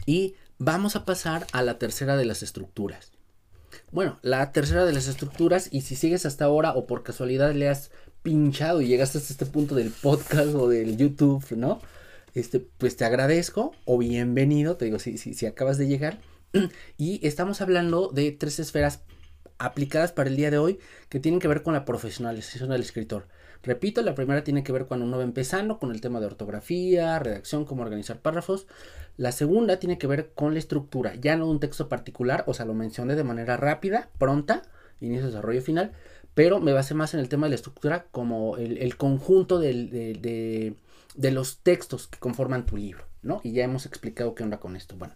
Y 0.06 0.36
vamos 0.60 0.96
a 0.96 1.06
pasar 1.06 1.48
a 1.54 1.64
la 1.64 1.80
tercera 1.80 2.16
de 2.18 2.26
las 2.26 2.44
estructuras. 2.44 3.14
Bueno, 3.92 4.20
la 4.22 4.52
tercera 4.52 4.86
de 4.86 4.94
las 4.94 5.08
estructuras, 5.08 5.70
y 5.72 5.82
si 5.82 5.96
sigues 5.96 6.28
hasta 6.28 6.46
ahora 6.46 6.74
o 6.74 6.86
por 6.86 7.02
casualidad 7.02 7.52
le 7.56 7.68
has 7.68 7.90
pinchado 8.22 8.80
y 8.80 8.88
llegaste 8.88 9.18
hasta 9.18 9.34
este 9.34 9.48
punto 9.48 9.74
del 9.74 9.90
podcast 9.90 10.54
o 10.54 10.70
del 10.70 10.98
YouTube, 10.98 11.44
¿no? 11.58 11.82
Este, 12.36 12.60
pues 12.60 12.96
te 12.96 13.06
agradezco 13.06 13.74
o 13.86 13.98
bienvenido, 13.98 14.78
te 14.78 14.86
digo, 14.86 15.00
si, 15.00 15.18
si, 15.18 15.34
si 15.34 15.48
acabas 15.48 15.80
de 15.80 15.88
llegar. 15.88 16.20
Y 17.00 17.26
estamos 17.26 17.62
hablando 17.62 18.10
de 18.10 18.32
tres 18.32 18.60
esferas 18.60 19.00
aplicadas 19.58 20.12
para 20.12 20.30
el 20.30 20.36
día 20.36 20.52
de 20.52 20.60
hoy 20.60 20.80
que 21.10 21.20
tienen 21.20 21.40
que 21.40 21.48
ver 21.48 21.64
con 21.64 21.74
la 21.74 21.86
profesionalización 21.86 22.70
del 22.70 22.82
escritor. 22.82 23.28
Repito, 23.64 24.02
la 24.02 24.16
primera 24.16 24.44
tiene 24.44 24.64
que 24.64 24.72
ver 24.72 24.86
cuando 24.86 25.06
uno 25.06 25.18
va 25.18 25.24
empezando 25.24 25.80
con 25.80 25.92
el 25.92 26.02
tema 26.02 26.20
de 26.20 26.28
ortografía, 26.28 27.20
redacción, 27.20 27.66
cómo 27.66 27.84
organizar 27.84 28.20
párrafos. 28.20 28.68
La 29.18 29.32
segunda 29.32 29.80
tiene 29.80 29.98
que 29.98 30.08
ver 30.08 30.32
con 30.36 30.54
la 30.54 30.60
estructura, 30.60 31.16
ya 31.16 31.38
no 31.38 31.48
un 31.48 31.60
texto 31.60 31.88
particular, 31.88 32.44
o 32.48 32.54
sea, 32.54 32.66
lo 32.66 32.74
mencioné 32.74 33.16
de 33.16 33.24
manera 33.24 33.58
rápida, 33.58 34.10
pronta, 34.18 34.64
inicio, 35.00 35.28
desarrollo 35.28 35.62
final, 35.62 35.94
pero 36.34 36.60
me 36.60 36.74
basé 36.74 36.94
más 36.94 37.14
en 37.14 37.22
el 37.22 37.30
tema 37.30 37.46
de 37.48 37.52
la 37.52 37.56
estructura 37.56 38.08
como 38.12 38.58
el, 38.58 38.98
conjunto 38.98 39.58
de, 39.58 40.76
de, 41.16 41.32
los 41.32 41.60
textos 41.60 42.08
que 42.08 42.20
conforman 42.20 42.66
tu 42.66 42.76
libro, 42.76 43.06
¿no? 43.24 43.40
Y 43.42 43.54
ya 43.54 43.64
hemos 43.64 43.86
explicado 43.86 44.36
qué 44.36 44.44
onda 44.44 44.60
con 44.60 44.76
esto. 44.76 44.98
Bueno, 44.98 45.14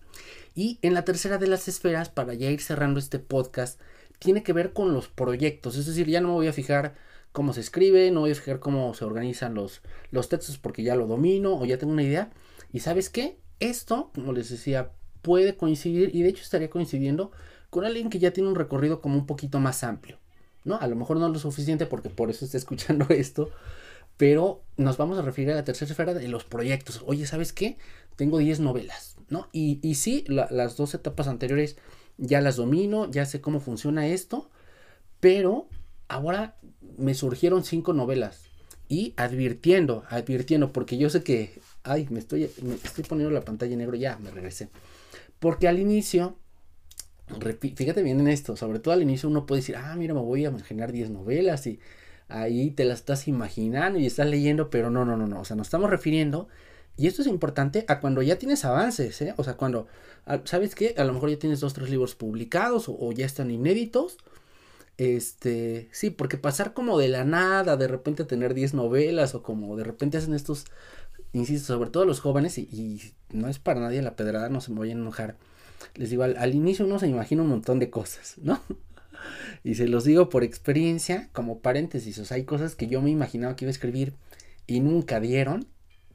y 0.55 0.79
en 0.81 0.93
la 0.93 1.03
tercera 1.03 1.37
de 1.37 1.47
las 1.47 1.67
esferas, 1.67 2.07
para 2.07 2.33
ya 2.33 2.49
ir 2.49 2.61
cerrando 2.61 2.99
este 2.99 3.19
podcast, 3.19 3.81
tiene 4.17 4.43
que 4.43 4.53
ver 4.53 4.71
con 4.71 4.93
los 4.93 5.09
proyectos, 5.09 5.75
es 5.75 5.85
decir, 5.85 6.07
ya 6.07 6.21
no 6.21 6.29
me 6.29 6.33
voy 6.35 6.47
a 6.47 6.53
fijar 6.53 6.95
cómo 7.31 7.53
se 7.53 7.61
escribe, 7.61 8.11
no 8.11 8.21
voy 8.21 8.31
a 8.31 8.35
fijar 8.35 8.59
cómo 8.59 8.93
se 8.93 9.05
organizan 9.05 9.53
los, 9.53 9.81
los 10.11 10.29
textos 10.29 10.57
porque 10.57 10.83
ya 10.83 10.95
lo 10.95 11.07
domino 11.07 11.57
o 11.57 11.65
ya 11.65 11.77
tengo 11.77 11.93
una 11.93 12.03
idea. 12.03 12.31
Y 12.71 12.79
sabes 12.79 13.09
qué? 13.09 13.39
Esto, 13.59 14.11
como 14.13 14.33
les 14.33 14.49
decía, 14.49 14.91
puede 15.21 15.55
coincidir 15.55 16.15
y 16.15 16.23
de 16.23 16.29
hecho 16.29 16.43
estaría 16.43 16.69
coincidiendo 16.69 17.31
con 17.69 17.85
alguien 17.85 18.09
que 18.09 18.19
ya 18.19 18.31
tiene 18.31 18.49
un 18.49 18.55
recorrido 18.55 19.01
como 19.01 19.15
un 19.15 19.25
poquito 19.25 19.59
más 19.59 19.83
amplio. 19.83 20.17
¿no? 20.63 20.77
A 20.77 20.87
lo 20.87 20.95
mejor 20.95 21.17
no 21.17 21.29
lo 21.29 21.39
suficiente 21.39 21.85
porque 21.85 22.09
por 22.09 22.29
eso 22.29 22.45
está 22.45 22.57
escuchando 22.57 23.05
esto, 23.09 23.51
pero 24.17 24.63
nos 24.77 24.97
vamos 24.97 25.17
a 25.17 25.21
referir 25.21 25.51
a 25.51 25.55
la 25.55 25.63
tercera 25.63 25.91
esfera 25.91 26.13
de 26.13 26.27
los 26.27 26.43
proyectos. 26.43 27.03
Oye, 27.05 27.25
¿sabes 27.25 27.53
qué? 27.53 27.77
Tengo 28.15 28.37
10 28.37 28.59
novelas 28.59 29.19
¿no? 29.29 29.47
Y, 29.51 29.79
y 29.81 29.95
sí, 29.95 30.25
las 30.27 30.75
dos 30.75 30.93
etapas 30.93 31.27
anteriores 31.27 31.77
ya 32.17 32.41
las 32.41 32.57
domino, 32.57 33.09
ya 33.09 33.25
sé 33.25 33.41
cómo 33.41 33.59
funciona 33.59 34.07
esto, 34.07 34.49
pero 35.19 35.67
ahora 36.09 36.57
me 36.97 37.13
surgieron 37.13 37.63
cinco 37.63 37.93
novelas 37.93 38.41
y 38.89 39.13
advirtiendo, 39.15 40.03
advirtiendo, 40.09 40.73
porque 40.73 40.97
yo 40.97 41.09
sé 41.09 41.23
que, 41.23 41.61
ay, 41.83 42.07
me 42.09 42.19
estoy, 42.19 42.49
me 42.61 42.75
estoy 42.75 43.03
poniendo 43.05 43.33
la 43.33 43.45
pantalla 43.45 43.71
en 43.71 43.79
negro, 43.79 43.95
ya 43.95 44.17
me 44.17 44.31
regresé. 44.31 44.69
Porque 45.39 45.67
al 45.67 45.79
inicio, 45.79 46.35
fíjate 47.75 48.03
bien 48.03 48.19
en 48.19 48.27
esto, 48.27 48.57
sobre 48.57 48.79
todo 48.79 48.93
al 48.93 49.03
inicio 49.03 49.29
uno 49.29 49.45
puede 49.45 49.61
decir, 49.61 49.77
ah, 49.77 49.95
mira, 49.95 50.13
me 50.13 50.21
voy 50.21 50.45
a 50.45 50.49
imaginar 50.49 50.91
10 50.91 51.11
novelas 51.11 51.65
y 51.67 51.79
ahí 52.27 52.71
te 52.71 52.83
las 52.83 52.99
estás 52.99 53.27
imaginando 53.27 53.99
y 53.99 54.07
estás 54.07 54.27
leyendo, 54.27 54.69
pero 54.69 54.89
no, 54.89 55.05
no, 55.05 55.15
no, 55.15 55.27
no, 55.27 55.39
o 55.39 55.45
sea, 55.45 55.55
nos 55.55 55.67
estamos 55.67 55.89
refiriendo, 55.89 56.47
y 56.97 57.07
esto 57.07 57.21
es 57.21 57.29
importante 57.29 57.85
a 57.87 58.01
cuando 58.01 58.21
ya 58.21 58.37
tienes 58.37 58.65
avances, 58.65 59.21
¿eh? 59.21 59.33
O 59.37 59.45
sea, 59.45 59.55
cuando, 59.55 59.87
¿sabes 60.43 60.75
qué? 60.75 60.95
A 60.97 61.05
lo 61.05 61.13
mejor 61.13 61.29
ya 61.29 61.39
tienes 61.39 61.61
dos, 61.61 61.73
tres 61.73 61.89
libros 61.89 62.13
publicados 62.13 62.87
o 62.89 63.11
ya 63.13 63.25
están 63.25 63.51
inéditos 63.51 64.17
este, 64.99 65.87
sí, 65.93 66.09
porque 66.09 66.37
pasar 66.37 66.73
como 66.73 66.99
de 66.99 67.07
la 67.07 67.23
nada, 67.23 67.77
de 67.77 67.87
repente 67.87 68.25
tener 68.25 68.53
10 68.53 68.73
novelas 68.73 69.33
o 69.33 69.41
como 69.41 69.77
de 69.77 69.85
repente 69.85 70.17
hacen 70.17 70.33
estos, 70.33 70.65
insisto, 71.31 71.67
sobre 71.67 71.89
todo 71.89 72.03
los 72.03 72.19
jóvenes 72.19 72.57
y, 72.57 73.13
no 73.31 73.47
es 73.47 73.59
para 73.59 73.79
nadie 73.79 74.01
la 74.01 74.17
pedrada, 74.17 74.49
no 74.49 74.59
se 74.59 74.73
me 74.73 74.79
vayan 74.79 74.97
a 74.97 75.01
enojar. 75.03 75.37
Les 75.95 76.09
digo, 76.09 76.23
al, 76.23 76.53
inicio 76.53 76.85
uno 76.85 76.99
se 76.99 77.07
imagina 77.07 77.43
un 77.43 77.47
montón 77.47 77.79
de 77.79 77.89
cosas, 77.89 78.35
¿no? 78.41 78.61
y 79.63 79.75
se 79.75 79.87
los 79.87 80.03
digo 80.03 80.27
por 80.27 80.43
experiencia, 80.43 81.29
como 81.31 81.59
paréntesis, 81.59 82.19
o 82.19 82.25
sea, 82.25 82.35
hay 82.35 82.43
cosas 82.43 82.75
que 82.75 82.87
yo 82.87 83.01
me 83.01 83.09
imaginaba 83.09 83.55
que 83.55 83.63
iba 83.63 83.69
a 83.69 83.71
escribir 83.71 84.15
y 84.67 84.81
nunca 84.81 85.21
dieron. 85.21 85.65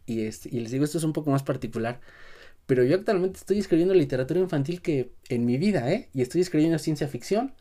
Y, 0.04 0.26
este, 0.26 0.50
y 0.54 0.60
les 0.60 0.72
digo, 0.72 0.84
esto 0.84 0.98
es 0.98 1.04
un 1.04 1.14
poco 1.14 1.30
más 1.30 1.42
particular. 1.42 2.00
Pero 2.66 2.84
yo 2.84 2.96
actualmente 2.96 3.38
estoy 3.38 3.58
escribiendo 3.58 3.94
literatura 3.94 4.40
infantil 4.40 4.82
que 4.82 5.10
en 5.30 5.46
mi 5.46 5.56
vida, 5.56 5.90
¿eh? 5.90 6.10
Y 6.12 6.20
estoy 6.20 6.42
escribiendo 6.42 6.78
ciencia 6.78 7.08
ficción 7.08 7.54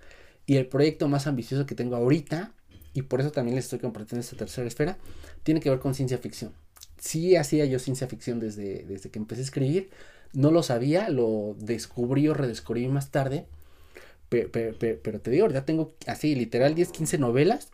y 0.46 0.58
el 0.58 0.68
proyecto 0.68 1.08
más 1.08 1.28
ambicioso 1.28 1.66
que 1.66 1.76
tengo 1.76 1.96
ahorita, 1.96 2.54
y 2.94 3.04
por 3.04 3.22
eso 3.22 3.32
también 3.32 3.56
les 3.56 3.66
estoy 3.66 3.80
compartiendo 3.80 4.22
esta 4.22 4.36
tercera 4.36 4.68
esfera, 4.68 4.98
tiene 5.44 5.60
que 5.60 5.70
ver 5.70 5.80
con 5.80 5.96
ciencia 5.96 6.18
ficción. 6.18 6.52
Sí 7.00 7.36
hacía 7.36 7.66
yo 7.66 7.80
ciencia 7.80 8.08
ficción 8.08 8.40
desde, 8.40 8.84
desde 8.84 9.10
que 9.10 9.20
empecé 9.20 9.42
a 9.42 9.46
escribir, 9.46 9.90
no 10.34 10.52
lo 10.52 10.64
sabía, 10.64 11.10
lo 11.10 11.56
descubrí 11.60 12.28
o 12.28 12.34
redescubrí 12.34 12.88
más 12.88 13.12
tarde, 13.12 13.46
pero, 14.30 15.20
te 15.20 15.32
digo, 15.32 15.48
ya 15.50 15.64
tengo 15.64 15.94
así 16.08 16.34
literal 16.34 16.74
10, 16.74 16.90
15 16.90 17.18
novelas, 17.20 17.70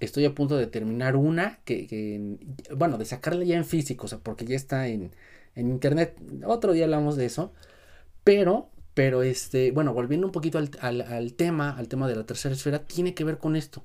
estoy 0.00 0.24
a 0.24 0.34
punto 0.34 0.56
de 0.56 0.66
terminar 0.66 1.16
una, 1.16 1.58
que, 1.64 2.38
bueno, 2.74 2.98
de 2.98 3.04
sacarla 3.04 3.44
ya 3.44 3.56
en 3.56 3.66
físico, 3.66 4.06
o 4.06 4.08
sea, 4.08 4.18
porque 4.18 4.46
ya 4.46 4.56
está 4.56 4.88
en, 4.88 5.12
en 5.54 5.68
internet, 5.68 6.16
otro 6.46 6.72
día 6.72 6.84
hablamos 6.84 7.16
de 7.16 7.26
eso, 7.26 7.52
pero 8.24 8.70
pero 8.98 9.22
este, 9.22 9.70
bueno, 9.70 9.94
volviendo 9.94 10.26
un 10.26 10.32
poquito 10.32 10.58
al, 10.58 11.32
tema, 11.34 11.70
al 11.70 11.86
tema 11.86 12.08
de 12.08 12.16
la 12.16 12.26
tercera 12.26 12.52
esfera, 12.52 12.84
tiene 12.84 13.14
que 13.14 13.22
ver 13.22 13.38
con 13.38 13.54
esto, 13.54 13.84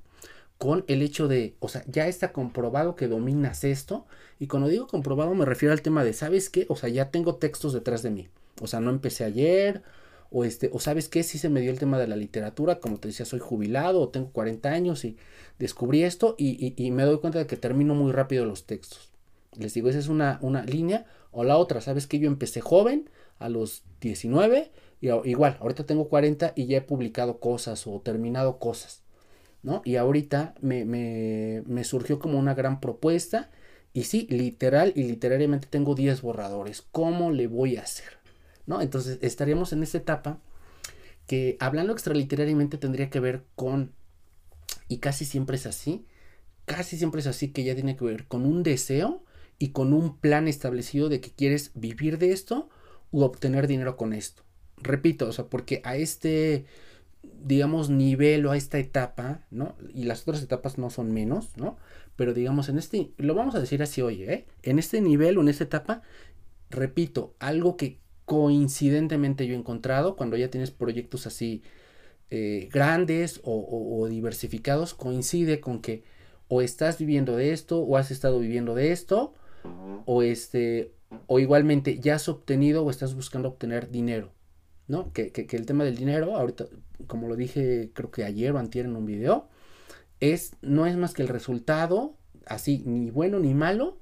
con 0.57 0.85
el 0.87 1.03
hecho 1.03 1.27
de, 1.27 1.55
o 1.59 1.67
sea, 1.69 1.83
ya 1.85 2.07
está 2.07 2.31
comprobado 2.31 2.95
que 2.95 3.07
dominas 3.07 3.63
esto, 3.63 4.07
y 4.39 4.47
cuando 4.47 4.69
digo 4.69 4.87
comprobado 4.87 5.35
me 5.35 5.45
refiero 5.45 5.71
al 5.71 5.83
tema 5.83 6.03
de, 6.03 6.13
¿sabes 6.13 6.49
qué? 6.49 6.65
O 6.67 6.75
sea, 6.75 6.89
ya 6.89 7.11
tengo 7.11 7.35
textos 7.35 7.73
detrás 7.73 8.01
de 8.01 8.09
mí, 8.09 8.27
o 8.59 8.65
sea, 8.65 8.79
no 8.79 8.89
empecé 8.89 9.23
ayer, 9.23 9.83
o 10.31 10.45
este, 10.45 10.71
o 10.73 10.79
sabes 10.79 11.09
qué, 11.09 11.21
sí 11.21 11.37
se 11.37 11.47
me 11.47 11.61
dio 11.61 11.69
el 11.69 11.77
tema 11.77 11.99
de 11.99 12.07
la 12.07 12.15
literatura, 12.15 12.79
como 12.79 12.97
te 12.97 13.09
decía, 13.09 13.27
soy 13.27 13.39
jubilado, 13.39 14.01
o 14.01 14.09
tengo 14.09 14.31
40 14.31 14.71
años 14.71 15.05
y 15.05 15.17
descubrí 15.59 16.01
esto, 16.01 16.33
y, 16.39 16.73
y, 16.75 16.89
me 16.89 17.03
doy 17.03 17.19
cuenta 17.19 17.37
de 17.37 17.45
que 17.45 17.55
termino 17.55 17.93
muy 17.93 18.11
rápido 18.11 18.45
los 18.45 18.65
textos. 18.65 19.11
Les 19.59 19.75
digo, 19.75 19.89
esa 19.89 19.99
es 19.99 20.07
una, 20.07 20.39
una 20.41 20.65
línea, 20.65 21.05
o 21.29 21.43
la 21.43 21.57
otra, 21.57 21.81
¿sabes 21.81 22.07
que 22.07 22.17
Yo 22.17 22.25
empecé 22.25 22.61
joven, 22.61 23.11
a 23.43 23.49
los 23.49 23.83
19, 24.01 24.71
igual, 25.03 25.57
ahorita 25.59 25.85
tengo 25.85 26.07
40 26.07 26.53
y 26.55 26.65
ya 26.67 26.77
he 26.77 26.81
publicado 26.81 27.39
cosas 27.39 27.85
o 27.87 27.99
terminado 27.99 28.57
cosas, 28.57 29.03
¿no? 29.61 29.81
Y 29.83 29.97
ahorita 29.97 30.55
me, 30.61 30.85
me, 30.85 31.83
surgió 31.83 32.19
como 32.19 32.39
una 32.39 32.53
gran 32.53 32.79
propuesta 32.79 33.51
y 33.91 34.03
sí, 34.05 34.27
literal 34.29 34.93
y 34.95 35.03
literariamente 35.03 35.67
tengo 35.69 35.93
10 35.93 36.21
borradores. 36.21 36.81
¿Cómo 36.81 37.31
le 37.31 37.47
voy 37.47 37.75
a 37.77 37.81
hacer? 37.81 38.17
¿No? 38.65 38.81
Entonces 38.81 39.19
estaríamos 39.21 39.73
en 39.73 39.83
esta 39.83 39.97
etapa 39.97 40.39
que 41.27 41.57
hablando 41.59 41.91
extraliterariamente 41.91 42.77
tendría 42.77 43.09
que 43.09 43.19
ver 43.19 43.43
con, 43.55 43.91
y 44.87 44.99
casi 44.99 45.25
siempre 45.25 45.57
es 45.57 45.65
así, 45.65 46.05
casi 46.65 46.97
siempre 46.97 47.19
es 47.19 47.27
así 47.27 47.51
que 47.51 47.65
ya 47.65 47.75
tiene 47.75 47.97
que 47.97 48.05
ver 48.05 48.27
con 48.27 48.45
un 48.45 48.63
deseo 48.63 49.23
y 49.59 49.69
con 49.69 49.93
un 49.93 50.17
plan 50.17 50.47
establecido 50.47 51.09
de 51.09 51.19
que 51.19 51.31
quieres 51.31 51.71
vivir 51.75 52.17
de 52.19 52.31
esto 52.31 52.69
u 53.11 53.21
obtener 53.21 53.67
dinero 53.67 53.97
con 53.97 54.13
esto 54.13 54.43
repito, 54.83 55.27
o 55.27 55.31
sea, 55.31 55.45
porque 55.45 55.81
a 55.83 55.95
este, 55.95 56.65
digamos, 57.43 57.89
nivel 57.89 58.45
o 58.45 58.51
a 58.51 58.57
esta 58.57 58.79
etapa, 58.79 59.45
¿no? 59.51 59.75
Y 59.93 60.03
las 60.03 60.21
otras 60.23 60.43
etapas 60.43 60.77
no 60.77 60.89
son 60.89 61.11
menos, 61.11 61.57
¿no? 61.57 61.77
Pero 62.15 62.33
digamos, 62.33 62.69
en 62.69 62.77
este, 62.77 63.11
lo 63.17 63.33
vamos 63.35 63.55
a 63.55 63.59
decir 63.59 63.81
así, 63.81 64.01
oye, 64.01 64.33
¿eh? 64.33 64.45
En 64.63 64.79
este 64.79 65.01
nivel 65.01 65.37
o 65.37 65.41
en 65.41 65.49
esta 65.49 65.63
etapa, 65.63 66.01
repito, 66.69 67.35
algo 67.39 67.77
que 67.77 67.99
coincidentemente 68.25 69.47
yo 69.47 69.53
he 69.53 69.57
encontrado 69.57 70.15
cuando 70.15 70.37
ya 70.37 70.49
tienes 70.49 70.71
proyectos 70.71 71.27
así 71.27 71.61
eh, 72.29 72.69
grandes 72.71 73.41
o, 73.43 73.99
o, 73.99 74.07
diversificados, 74.07 74.93
coincide 74.93 75.59
con 75.59 75.81
que 75.81 76.03
o 76.47 76.61
estás 76.61 76.97
viviendo 76.97 77.35
de 77.35 77.51
esto 77.51 77.79
o 77.79 77.97
has 77.97 78.11
estado 78.11 78.39
viviendo 78.39 78.75
de 78.75 78.91
esto 78.91 79.33
o 80.05 80.23
este 80.23 80.93
o 81.27 81.39
igualmente 81.39 81.99
ya 81.99 82.15
has 82.15 82.27
obtenido 82.27 82.83
o 82.83 82.89
estás 82.89 83.15
buscando 83.15 83.49
obtener 83.49 83.91
dinero 83.91 84.31
Que, 85.13 85.31
el 85.51 85.65
tema 85.65 85.83
del 85.83 85.95
dinero, 85.95 86.35
ahorita, 86.35 86.65
como 87.07 87.27
lo 87.27 87.35
dije, 87.35 87.91
creo 87.93 88.11
que 88.11 88.25
ayer 88.25 88.51
o 88.53 88.59
antier 88.59 88.85
en 88.85 88.95
un 88.95 89.05
video, 89.05 89.47
es, 90.19 90.55
no 90.61 90.85
es 90.85 90.97
más 90.97 91.13
que 91.13 91.21
el 91.21 91.29
resultado, 91.29 92.17
así, 92.45 92.83
ni 92.85 93.09
bueno 93.09 93.39
ni 93.39 93.53
malo, 93.53 93.99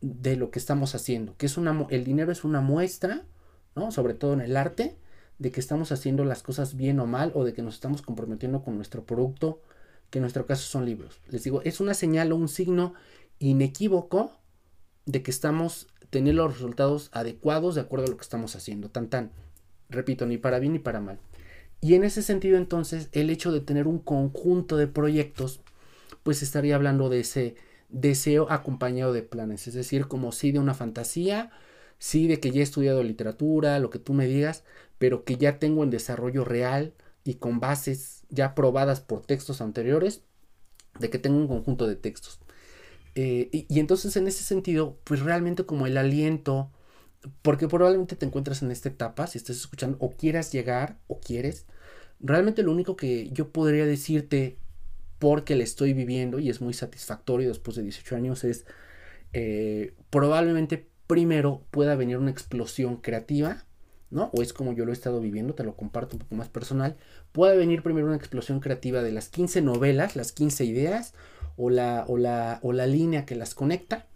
de 0.00 0.36
lo 0.36 0.50
que 0.50 0.58
estamos 0.58 0.94
haciendo, 0.94 1.36
que 1.36 1.46
es 1.46 1.56
una, 1.56 1.86
el 1.90 2.04
dinero 2.04 2.30
es 2.30 2.44
una 2.44 2.60
muestra, 2.60 3.24
¿no? 3.74 3.90
Sobre 3.90 4.14
todo 4.14 4.32
en 4.32 4.40
el 4.40 4.56
arte, 4.56 4.96
de 5.38 5.50
que 5.50 5.60
estamos 5.60 5.92
haciendo 5.92 6.24
las 6.24 6.42
cosas 6.42 6.76
bien 6.76 6.98
o 7.00 7.06
mal, 7.06 7.32
o 7.34 7.44
de 7.44 7.52
que 7.52 7.62
nos 7.62 7.74
estamos 7.74 8.02
comprometiendo 8.02 8.62
con 8.62 8.76
nuestro 8.76 9.04
producto, 9.04 9.60
que 10.10 10.18
en 10.18 10.22
nuestro 10.22 10.46
caso 10.46 10.62
son 10.62 10.84
libros. 10.84 11.20
Les 11.28 11.44
digo, 11.44 11.62
es 11.62 11.80
una 11.80 11.94
señal 11.94 12.32
o 12.32 12.36
un 12.36 12.48
signo 12.48 12.94
inequívoco 13.38 14.32
de 15.06 15.22
que 15.22 15.30
estamos 15.30 15.86
teniendo 16.10 16.44
los 16.44 16.54
resultados 16.54 17.10
adecuados 17.12 17.74
de 17.74 17.82
acuerdo 17.82 18.06
a 18.06 18.10
lo 18.10 18.16
que 18.16 18.22
estamos 18.22 18.56
haciendo. 18.56 18.90
Tan 18.90 19.08
tan. 19.08 19.32
Repito, 19.88 20.26
ni 20.26 20.38
para 20.38 20.58
bien 20.58 20.74
ni 20.74 20.78
para 20.78 21.00
mal. 21.00 21.18
Y 21.80 21.94
en 21.94 22.04
ese 22.04 22.22
sentido 22.22 22.58
entonces 22.58 23.08
el 23.12 23.30
hecho 23.30 23.52
de 23.52 23.60
tener 23.60 23.86
un 23.86 23.98
conjunto 23.98 24.76
de 24.76 24.88
proyectos, 24.88 25.60
pues 26.22 26.42
estaría 26.42 26.74
hablando 26.74 27.08
de 27.08 27.20
ese 27.20 27.56
deseo 27.88 28.50
acompañado 28.50 29.12
de 29.12 29.22
planes, 29.22 29.66
es 29.68 29.74
decir, 29.74 30.08
como 30.08 30.32
sí 30.32 30.52
de 30.52 30.58
una 30.58 30.74
fantasía, 30.74 31.50
sí 31.98 32.26
de 32.26 32.40
que 32.40 32.50
ya 32.50 32.60
he 32.60 32.62
estudiado 32.62 33.02
literatura, 33.02 33.78
lo 33.78 33.90
que 33.90 33.98
tú 33.98 34.12
me 34.12 34.26
digas, 34.26 34.64
pero 34.98 35.24
que 35.24 35.36
ya 35.36 35.58
tengo 35.58 35.84
en 35.84 35.90
desarrollo 35.90 36.44
real 36.44 36.94
y 37.24 37.34
con 37.34 37.60
bases 37.60 38.24
ya 38.28 38.54
probadas 38.54 39.00
por 39.00 39.24
textos 39.24 39.60
anteriores, 39.60 40.22
de 40.98 41.10
que 41.10 41.18
tengo 41.18 41.38
un 41.38 41.48
conjunto 41.48 41.86
de 41.86 41.96
textos. 41.96 42.40
Eh, 43.14 43.48
y, 43.52 43.66
y, 43.68 43.80
entonces 43.80 44.16
en 44.16 44.28
ese 44.28 44.44
sentido, 44.44 44.98
pues 45.04 45.20
realmente 45.20 45.64
como 45.66 45.86
el 45.86 45.96
aliento, 45.96 46.70
porque 47.42 47.68
probablemente 47.68 48.16
te 48.16 48.26
encuentras 48.26 48.62
en 48.62 48.70
esta 48.70 48.88
etapa, 48.88 49.26
si 49.26 49.38
estás 49.38 49.56
escuchando, 49.56 49.96
o 50.00 50.10
quieras 50.10 50.52
llegar, 50.52 50.98
o 51.06 51.20
quieres. 51.20 51.66
Realmente 52.20 52.62
lo 52.62 52.72
único 52.72 52.96
que 52.96 53.30
yo 53.30 53.50
podría 53.50 53.86
decirte, 53.86 54.58
porque 55.18 55.56
le 55.56 55.64
estoy 55.64 55.94
viviendo 55.94 56.38
y 56.38 56.48
es 56.48 56.60
muy 56.60 56.74
satisfactorio 56.74 57.48
después 57.48 57.76
de 57.76 57.82
18 57.82 58.16
años, 58.16 58.44
es 58.44 58.66
eh, 59.32 59.94
probablemente 60.10 60.88
primero 61.06 61.64
pueda 61.70 61.96
venir 61.96 62.18
una 62.18 62.30
explosión 62.30 62.96
creativa, 62.96 63.64
¿no? 64.10 64.30
O 64.32 64.42
es 64.42 64.52
como 64.52 64.72
yo 64.72 64.84
lo 64.84 64.92
he 64.92 64.94
estado 64.94 65.20
viviendo, 65.20 65.54
te 65.54 65.64
lo 65.64 65.76
comparto 65.76 66.16
un 66.16 66.20
poco 66.20 66.34
más 66.36 66.48
personal. 66.48 66.96
Puede 67.32 67.56
venir 67.56 67.82
primero 67.82 68.06
una 68.06 68.16
explosión 68.16 68.60
creativa 68.60 69.02
de 69.02 69.12
las 69.12 69.28
15 69.28 69.62
novelas, 69.62 70.16
las 70.16 70.32
15 70.32 70.64
ideas, 70.64 71.14
o 71.56 71.70
la, 71.70 72.04
o 72.06 72.16
la, 72.16 72.60
o 72.62 72.72
la 72.72 72.86
línea 72.86 73.26
que 73.26 73.34
las 73.34 73.54
conecta. 73.54 74.06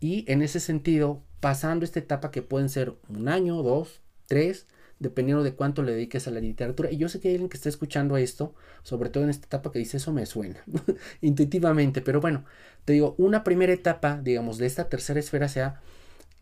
Y 0.00 0.30
en 0.30 0.42
ese 0.42 0.60
sentido, 0.60 1.22
pasando 1.44 1.84
esta 1.84 1.98
etapa 1.98 2.30
que 2.30 2.40
pueden 2.40 2.70
ser 2.70 2.94
un 3.10 3.28
año, 3.28 3.62
dos, 3.62 4.00
tres, 4.24 4.66
dependiendo 4.98 5.44
de 5.44 5.52
cuánto 5.52 5.82
le 5.82 5.92
dediques 5.92 6.26
a 6.26 6.30
la 6.30 6.40
literatura. 6.40 6.90
Y 6.90 6.96
yo 6.96 7.10
sé 7.10 7.20
que 7.20 7.28
hay 7.28 7.34
alguien 7.34 7.50
que 7.50 7.58
está 7.58 7.68
escuchando 7.68 8.16
esto, 8.16 8.54
sobre 8.82 9.10
todo 9.10 9.24
en 9.24 9.28
esta 9.28 9.44
etapa 9.44 9.70
que 9.70 9.78
dice 9.78 9.98
eso 9.98 10.10
me 10.10 10.24
suena 10.24 10.64
intuitivamente, 11.20 12.00
pero 12.00 12.22
bueno, 12.22 12.46
te 12.86 12.94
digo, 12.94 13.14
una 13.18 13.44
primera 13.44 13.74
etapa, 13.74 14.18
digamos, 14.22 14.56
de 14.56 14.64
esta 14.64 14.88
tercera 14.88 15.20
esfera 15.20 15.48
sea 15.48 15.82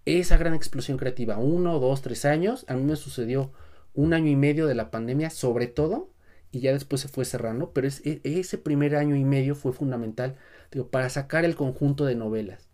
esa 0.04 0.36
gran 0.36 0.54
explosión 0.54 0.98
creativa, 0.98 1.36
uno, 1.36 1.80
dos, 1.80 2.00
tres 2.02 2.24
años. 2.24 2.64
A 2.68 2.74
mí 2.74 2.84
me 2.84 2.94
sucedió 2.94 3.50
un 3.94 4.14
año 4.14 4.30
y 4.30 4.36
medio 4.36 4.68
de 4.68 4.76
la 4.76 4.92
pandemia, 4.92 5.30
sobre 5.30 5.66
todo, 5.66 6.10
y 6.52 6.60
ya 6.60 6.72
después 6.72 7.02
se 7.02 7.08
fue 7.08 7.24
cerrando, 7.24 7.72
pero 7.72 7.88
e, 7.88 8.20
ese 8.22 8.56
primer 8.56 8.94
año 8.94 9.16
y 9.16 9.24
medio 9.24 9.56
fue 9.56 9.72
fundamental, 9.72 10.36
digo, 10.70 10.90
para 10.90 11.08
sacar 11.10 11.44
el 11.44 11.56
conjunto 11.56 12.04
de 12.04 12.14
novelas. 12.14 12.68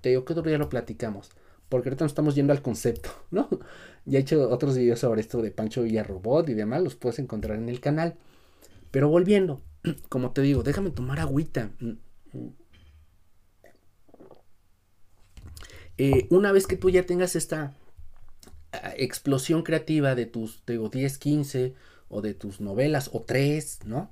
Te 0.00 0.08
digo 0.08 0.24
que 0.24 0.32
otro 0.32 0.48
día 0.48 0.56
lo 0.56 0.70
platicamos 0.70 1.32
porque 1.68 1.88
ahorita 1.88 2.04
nos 2.04 2.12
estamos 2.12 2.34
yendo 2.34 2.52
al 2.52 2.62
concepto, 2.62 3.10
¿no? 3.30 3.48
Ya 4.04 4.18
he 4.18 4.22
hecho 4.22 4.48
otros 4.50 4.76
videos 4.76 5.00
sobre 5.00 5.20
esto 5.20 5.42
de 5.42 5.50
Pancho 5.50 5.82
Villa 5.82 6.04
Robot 6.04 6.48
y 6.48 6.54
demás, 6.54 6.82
los 6.82 6.94
puedes 6.94 7.18
encontrar 7.18 7.58
en 7.58 7.68
el 7.68 7.80
canal. 7.80 8.16
Pero 8.90 9.08
volviendo, 9.08 9.60
como 10.08 10.32
te 10.32 10.42
digo, 10.42 10.62
déjame 10.62 10.90
tomar 10.90 11.20
agüita. 11.20 11.70
Eh, 15.98 16.26
una 16.30 16.52
vez 16.52 16.66
que 16.66 16.76
tú 16.76 16.90
ya 16.90 17.04
tengas 17.04 17.36
esta 17.36 17.74
ah, 18.72 18.92
explosión 18.96 19.62
creativa 19.62 20.14
de 20.14 20.26
tus, 20.26 20.62
digo, 20.66 20.88
10, 20.88 21.18
15 21.18 21.74
o 22.08 22.20
de 22.20 22.34
tus 22.34 22.60
novelas 22.60 23.10
o 23.12 23.22
3, 23.22 23.80
¿no? 23.86 24.10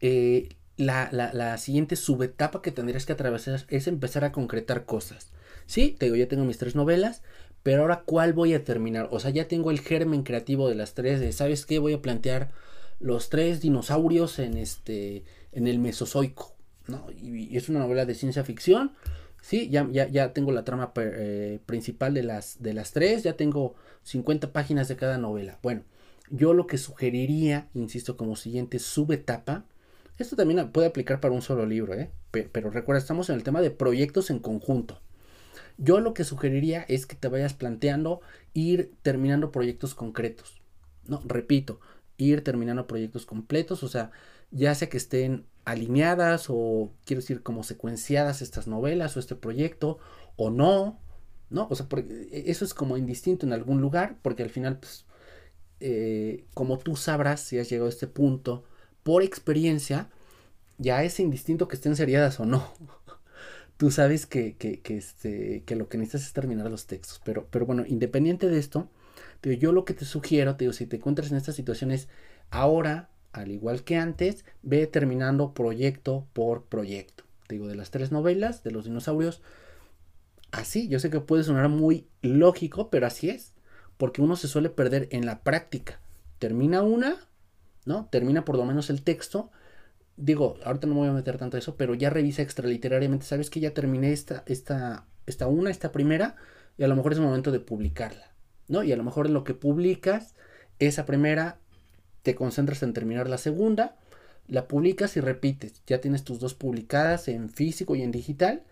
Eh, 0.00 0.50
la, 0.76 1.08
la, 1.10 1.32
la, 1.32 1.56
siguiente 1.56 1.96
subetapa 1.96 2.60
que 2.60 2.70
tendrías 2.70 3.06
que 3.06 3.12
atravesar 3.14 3.64
es 3.68 3.86
empezar 3.86 4.24
a 4.24 4.32
concretar 4.32 4.84
cosas. 4.84 5.32
Sí, 5.66 5.96
te 5.98 6.06
digo, 6.06 6.16
ya 6.16 6.28
tengo 6.28 6.44
mis 6.44 6.58
tres 6.58 6.74
novelas, 6.74 7.22
pero 7.62 7.82
ahora 7.82 8.02
¿cuál 8.06 8.32
voy 8.32 8.54
a 8.54 8.64
terminar? 8.64 9.08
O 9.10 9.20
sea, 9.20 9.30
ya 9.30 9.48
tengo 9.48 9.70
el 9.70 9.80
germen 9.80 10.22
creativo 10.22 10.68
de 10.68 10.76
las 10.76 10.94
tres, 10.94 11.20
de, 11.20 11.32
¿sabes 11.32 11.66
qué? 11.66 11.78
Voy 11.78 11.94
a 11.94 12.02
plantear 12.02 12.52
los 13.00 13.28
tres 13.28 13.60
dinosaurios 13.60 14.38
en 14.38 14.56
este, 14.56 15.24
en 15.52 15.66
el 15.66 15.78
Mesozoico, 15.78 16.54
¿no? 16.86 17.06
Y, 17.20 17.56
es 17.56 17.68
una 17.68 17.80
novela 17.80 18.06
de 18.06 18.14
ciencia 18.14 18.44
ficción, 18.44 18.92
sí, 19.40 19.68
ya, 19.68 19.88
ya, 19.90 20.08
ya 20.08 20.32
tengo 20.32 20.52
la 20.52 20.64
trama 20.64 20.92
eh, 20.96 21.58
principal 21.66 22.14
de 22.14 22.22
las, 22.22 22.62
de 22.62 22.72
las 22.72 22.92
tres, 22.92 23.24
ya 23.24 23.36
tengo 23.36 23.74
50 24.04 24.52
páginas 24.52 24.88
de 24.88 24.96
cada 24.96 25.18
novela. 25.18 25.58
Bueno, 25.62 25.82
yo 26.30 26.54
lo 26.54 26.66
que 26.66 26.78
sugeriría, 26.78 27.68
insisto, 27.74 28.16
como 28.16 28.36
siguiente 28.36 28.78
subetapa, 28.78 29.64
esto 30.18 30.36
también 30.36 30.70
puede 30.70 30.86
aplicar 30.86 31.20
para 31.20 31.34
un 31.34 31.42
solo 31.42 31.66
libro, 31.66 31.94
¿eh? 31.94 32.10
pero 32.30 32.70
recuerda, 32.70 33.00
estamos 33.00 33.28
en 33.28 33.36
el 33.36 33.42
tema 33.42 33.60
de 33.60 33.70
proyectos 33.70 34.30
en 34.30 34.38
conjunto. 34.38 35.00
Yo 35.78 36.00
lo 36.00 36.14
que 36.14 36.24
sugeriría 36.24 36.84
es 36.88 37.06
que 37.06 37.16
te 37.16 37.28
vayas 37.28 37.54
planteando 37.54 38.20
ir 38.54 38.94
terminando 39.02 39.52
proyectos 39.52 39.94
concretos. 39.94 40.62
No, 41.06 41.22
repito, 41.24 41.80
ir 42.16 42.42
terminando 42.42 42.86
proyectos 42.86 43.26
completos, 43.26 43.82
o 43.82 43.88
sea, 43.88 44.10
ya 44.50 44.74
sea 44.74 44.88
que 44.88 44.96
estén 44.96 45.46
alineadas 45.64 46.46
o 46.48 46.92
quiero 47.04 47.20
decir 47.20 47.42
como 47.42 47.62
secuenciadas 47.62 48.40
estas 48.42 48.66
novelas 48.66 49.16
o 49.16 49.20
este 49.20 49.34
proyecto 49.34 49.98
o 50.36 50.50
no, 50.50 50.98
¿no? 51.50 51.66
O 51.70 51.74
sea, 51.74 51.86
e, 51.96 52.44
eso 52.46 52.64
es 52.64 52.74
como 52.74 52.96
indistinto 52.96 53.46
en 53.46 53.52
algún 53.52 53.80
lugar 53.80 54.16
porque 54.22 54.42
al 54.42 54.50
final, 54.50 54.78
pues, 54.78 55.04
eh, 55.80 56.46
como 56.54 56.78
tú 56.78 56.96
sabrás 56.96 57.40
si 57.40 57.58
has 57.58 57.68
llegado 57.68 57.86
a 57.86 57.90
este 57.90 58.06
punto, 58.06 58.64
por 59.02 59.22
experiencia, 59.22 60.08
ya 60.78 61.02
es 61.04 61.20
indistinto 61.20 61.68
que 61.68 61.76
estén 61.76 61.96
seriadas 61.96 62.40
o 62.40 62.46
no. 62.46 62.72
Tú 63.76 63.90
sabes 63.90 64.26
que, 64.26 64.56
que, 64.56 64.80
este, 64.96 65.62
que 65.64 65.76
lo 65.76 65.88
que 65.88 65.98
necesitas 65.98 66.26
es 66.26 66.32
terminar 66.32 66.70
los 66.70 66.86
textos. 66.86 67.20
Pero, 67.24 67.46
pero 67.50 67.66
bueno, 67.66 67.84
independiente 67.86 68.48
de 68.48 68.58
esto, 68.58 68.88
yo 69.54 69.72
lo 69.72 69.84
que 69.84 69.94
te 69.94 70.04
sugiero, 70.04 70.56
te 70.56 70.72
si 70.72 70.86
te 70.86 70.96
encuentras 70.96 71.30
en 71.30 71.36
estas 71.36 71.54
situaciones, 71.54 72.08
ahora, 72.50 73.10
al 73.32 73.50
igual 73.50 73.84
que 73.84 73.96
antes, 73.96 74.44
ve 74.62 74.86
terminando 74.86 75.54
proyecto 75.54 76.26
por 76.32 76.64
proyecto. 76.64 77.24
Te 77.46 77.54
digo, 77.54 77.68
de 77.68 77.76
las 77.76 77.90
tres 77.90 78.10
novelas, 78.10 78.64
de 78.64 78.72
los 78.72 78.86
dinosaurios, 78.86 79.42
así, 80.50 80.88
yo 80.88 80.98
sé 80.98 81.10
que 81.10 81.20
puede 81.20 81.44
sonar 81.44 81.68
muy 81.68 82.08
lógico, 82.22 82.90
pero 82.90 83.06
así 83.06 83.30
es. 83.30 83.52
Porque 83.96 84.20
uno 84.20 84.36
se 84.36 84.48
suele 84.48 84.68
perder 84.68 85.08
en 85.10 85.24
la 85.24 85.42
práctica. 85.42 86.00
Termina 86.38 86.82
una, 86.82 87.16
¿no? 87.86 88.08
Termina 88.10 88.44
por 88.44 88.56
lo 88.56 88.64
menos 88.64 88.90
el 88.90 89.02
texto. 89.02 89.50
Digo, 90.16 90.56
ahorita 90.64 90.86
no 90.86 90.94
me 90.94 91.00
voy 91.00 91.08
a 91.08 91.12
meter 91.12 91.38
tanto 91.38 91.56
a 91.56 91.60
eso, 91.60 91.76
pero 91.76 91.94
ya 91.94 92.10
revisa 92.10 92.42
extraliterariamente. 92.42 93.26
Sabes 93.26 93.50
que 93.50 93.60
ya 93.60 93.74
terminé 93.74 94.12
esta, 94.12 94.42
esta, 94.46 95.06
esta 95.26 95.46
una, 95.46 95.70
esta 95.70 95.92
primera, 95.92 96.36
y 96.78 96.84
a 96.84 96.88
lo 96.88 96.96
mejor 96.96 97.12
es 97.12 97.18
momento 97.18 97.52
de 97.52 97.60
publicarla, 97.60 98.32
¿no? 98.68 98.82
Y 98.82 98.92
a 98.92 98.96
lo 98.96 99.04
mejor 99.04 99.26
en 99.26 99.34
lo 99.34 99.44
que 99.44 99.54
publicas, 99.54 100.34
esa 100.78 101.06
primera, 101.06 101.58
te 102.22 102.34
concentras 102.34 102.82
en 102.82 102.92
terminar 102.92 103.28
la 103.28 103.38
segunda, 103.38 103.96
la 104.48 104.68
publicas 104.68 105.16
y 105.16 105.20
repites. 105.20 105.82
Ya 105.86 106.00
tienes 106.00 106.24
tus 106.24 106.38
dos 106.38 106.54
publicadas 106.54 107.28
en 107.28 107.48
físico 107.48 107.94
y 107.94 108.02
en 108.02 108.12
digital, 108.12 108.62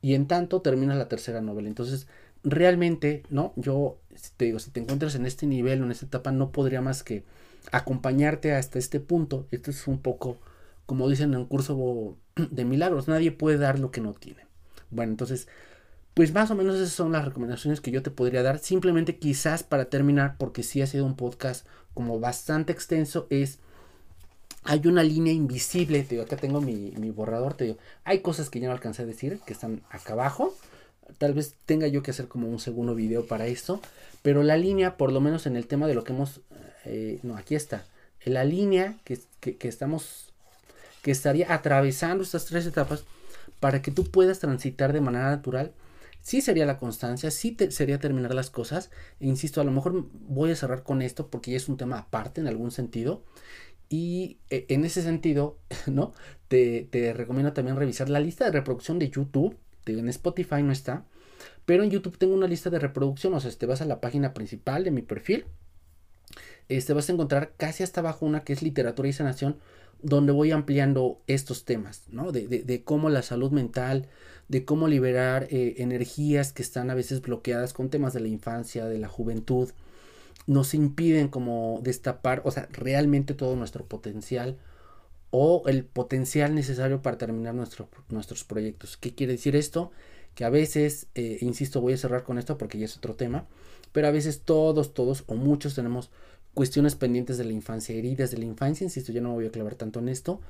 y 0.00 0.14
en 0.14 0.26
tanto 0.26 0.60
terminas 0.60 0.98
la 0.98 1.08
tercera 1.08 1.40
novela. 1.40 1.68
Entonces, 1.68 2.06
realmente, 2.42 3.22
¿no? 3.30 3.52
Yo 3.56 3.98
te 4.36 4.44
digo, 4.44 4.58
si 4.58 4.70
te 4.70 4.80
encuentras 4.80 5.14
en 5.14 5.26
este 5.26 5.46
nivel 5.46 5.82
en 5.82 5.90
esta 5.90 6.06
etapa, 6.06 6.30
no 6.30 6.52
podría 6.52 6.80
más 6.80 7.02
que 7.02 7.24
acompañarte 7.72 8.52
hasta 8.52 8.78
este 8.78 9.00
punto. 9.00 9.46
Esto 9.50 9.70
es 9.70 9.86
un 9.88 9.98
poco, 9.98 10.36
como 10.86 11.08
dicen 11.08 11.32
en 11.32 11.40
un 11.40 11.46
curso 11.46 12.16
de 12.36 12.64
milagros, 12.64 13.08
nadie 13.08 13.32
puede 13.32 13.58
dar 13.58 13.78
lo 13.78 13.90
que 13.90 14.00
no 14.00 14.12
tiene. 14.12 14.46
Bueno, 14.90 15.12
entonces, 15.12 15.48
pues 16.14 16.32
más 16.32 16.50
o 16.50 16.54
menos 16.54 16.76
esas 16.76 16.92
son 16.92 17.12
las 17.12 17.24
recomendaciones 17.24 17.80
que 17.80 17.90
yo 17.90 18.02
te 18.02 18.10
podría 18.10 18.42
dar. 18.42 18.58
Simplemente 18.58 19.16
quizás 19.16 19.62
para 19.62 19.86
terminar, 19.86 20.36
porque 20.38 20.62
sí 20.62 20.82
ha 20.82 20.86
sido 20.86 21.04
un 21.04 21.16
podcast 21.16 21.66
como 21.94 22.20
bastante 22.20 22.72
extenso, 22.72 23.26
es... 23.30 23.58
Hay 24.66 24.80
una 24.86 25.02
línea 25.02 25.30
invisible, 25.30 26.02
te 26.04 26.14
digo, 26.14 26.22
acá 26.22 26.38
tengo 26.38 26.62
mi, 26.62 26.94
mi 26.96 27.10
borrador, 27.10 27.52
te 27.52 27.64
digo, 27.64 27.76
hay 28.02 28.20
cosas 28.20 28.48
que 28.48 28.60
ya 28.60 28.68
no 28.68 28.72
alcancé 28.72 29.02
a 29.02 29.06
decir, 29.06 29.40
que 29.44 29.52
están 29.52 29.82
acá 29.90 30.14
abajo, 30.14 30.54
tal 31.18 31.34
vez 31.34 31.54
tenga 31.66 31.86
yo 31.86 32.02
que 32.02 32.12
hacer 32.12 32.28
como 32.28 32.48
un 32.48 32.58
segundo 32.58 32.94
video 32.94 33.26
para 33.26 33.46
esto, 33.46 33.82
pero 34.22 34.42
la 34.42 34.56
línea, 34.56 34.96
por 34.96 35.12
lo 35.12 35.20
menos 35.20 35.44
en 35.44 35.56
el 35.56 35.66
tema 35.66 35.86
de 35.86 35.92
lo 35.92 36.02
que 36.02 36.14
hemos 36.14 36.40
eh, 36.84 37.18
no, 37.22 37.36
aquí 37.36 37.54
está, 37.54 37.84
la 38.24 38.44
línea 38.44 38.96
que, 39.04 39.18
estamos, 39.60 40.32
que 41.04 41.10
estaría 41.10 41.52
atravesando 41.52 42.24
estas 42.24 42.46
tres 42.46 42.64
etapas 42.64 43.04
para 43.60 43.82
que 43.82 43.90
tú 43.90 44.04
puedas 44.04 44.38
transitar 44.38 44.94
de 44.94 45.02
manera 45.02 45.28
natural. 45.28 45.74
Sí 46.22 46.40
sería 46.40 46.64
la 46.64 46.78
constancia, 46.78 47.30
sí 47.30 47.54
sería 47.68 48.00
terminar 48.00 48.34
las 48.34 48.48
cosas. 48.48 48.90
E 49.20 49.26
insisto, 49.26 49.60
a 49.60 49.64
lo 49.64 49.70
mejor 49.70 50.08
voy 50.12 50.50
a 50.50 50.56
cerrar 50.56 50.82
con 50.82 51.02
esto 51.02 51.28
porque 51.28 51.50
ya 51.50 51.58
es 51.58 51.68
un 51.68 51.76
tema 51.76 51.98
aparte 51.98 52.40
en 52.40 52.48
algún 52.48 52.70
sentido. 52.70 53.22
Y 53.90 54.38
eh, 54.48 54.64
en 54.70 54.86
ese 54.86 55.02
sentido, 55.02 55.58
¿no? 55.86 56.14
Te, 56.48 56.88
te, 56.90 57.12
recomiendo 57.12 57.52
también 57.52 57.76
revisar 57.76 58.08
la 58.08 58.18
lista 58.18 58.46
de 58.46 58.52
reproducción 58.52 58.98
de 58.98 59.10
YouTube. 59.10 59.58
En 59.84 60.08
Spotify 60.08 60.62
no 60.62 60.72
está. 60.72 61.04
Pero 61.66 61.82
en 61.82 61.90
YouTube 61.90 62.16
tengo 62.16 62.32
una 62.32 62.46
lista 62.46 62.70
de 62.70 62.78
reproducción. 62.78 63.34
O 63.34 63.40
sea, 63.40 63.50
te 63.50 63.66
vas 63.66 63.82
a 63.82 63.84
la 63.84 64.00
página 64.00 64.32
principal 64.32 64.84
de 64.84 64.90
mi 64.90 65.02
perfil 65.02 65.44
este, 66.68 66.94
vas 66.94 67.08
a 67.08 67.12
encontrar 67.12 67.52
casi 67.56 67.82
hasta 67.82 68.00
abajo 68.00 68.26
una 68.26 68.44
que 68.44 68.52
es 68.52 68.62
literatura 68.62 69.08
y 69.08 69.12
sanación, 69.12 69.58
donde 70.02 70.32
voy 70.32 70.50
ampliando 70.52 71.20
estos 71.26 71.64
temas, 71.64 72.02
¿no? 72.10 72.32
De, 72.32 72.82
cómo 72.84 73.10
la 73.10 73.22
salud 73.22 73.50
mental, 73.50 74.08
de 74.48 74.64
cómo 74.64 74.88
liberar 74.88 75.46
eh, 75.50 75.76
energías 75.78 76.52
que 76.52 76.62
están 76.62 76.90
a 76.90 76.94
veces 76.94 77.22
bloqueadas 77.22 77.72
con 77.72 77.90
temas 77.90 78.12
de 78.12 78.20
la 78.20 78.28
infancia, 78.28 78.86
de 78.86 78.98
la 78.98 79.08
juventud, 79.08 79.70
nos 80.46 80.74
impiden 80.74 81.28
como 81.28 81.80
destapar, 81.82 82.42
o 82.44 82.50
sea, 82.50 82.68
realmente 82.72 83.34
todo 83.34 83.56
nuestro 83.56 83.86
potencial 83.86 84.58
o 85.30 85.64
el 85.66 85.84
potencial 85.84 86.54
necesario 86.54 87.02
para 87.02 87.18
terminar 87.18 87.54
nuestros 87.54 88.44
proyectos. 88.44 88.96
¿Qué 88.96 89.14
quiere 89.14 89.32
decir 89.32 89.56
esto? 89.56 89.90
Que 90.34 90.44
a 90.44 90.50
veces, 90.50 91.08
eh, 91.14 91.38
insisto, 91.40 91.80
voy 91.80 91.94
a 91.94 91.96
cerrar 91.96 92.22
con 92.22 92.38
esto 92.38 92.58
porque 92.58 92.78
ya 92.78 92.84
es 92.84 92.96
otro 92.96 93.14
tema, 93.14 93.46
pero 93.92 94.06
a 94.08 94.10
veces 94.10 94.42
todos, 94.42 94.94
todos 94.94 95.24
o 95.26 95.34
muchos 95.34 95.74
tenemos 95.74 96.10
cuestiones 96.54 96.94
pendientes 96.94 97.36
de 97.36 97.44
la 97.44 97.52
infancia, 97.52 97.94
heridas 97.94 98.30
de 98.30 98.38
la 98.38 98.44
infancia, 98.44 98.84
insisto, 98.84 99.12
ya 99.12 99.20
no 99.20 99.30
me 99.30 99.34
voy 99.34 99.46
a 99.46 99.50
clavar 99.50 99.74
tanto 99.74 99.98
en 99.98 100.08
esto, 100.08 100.40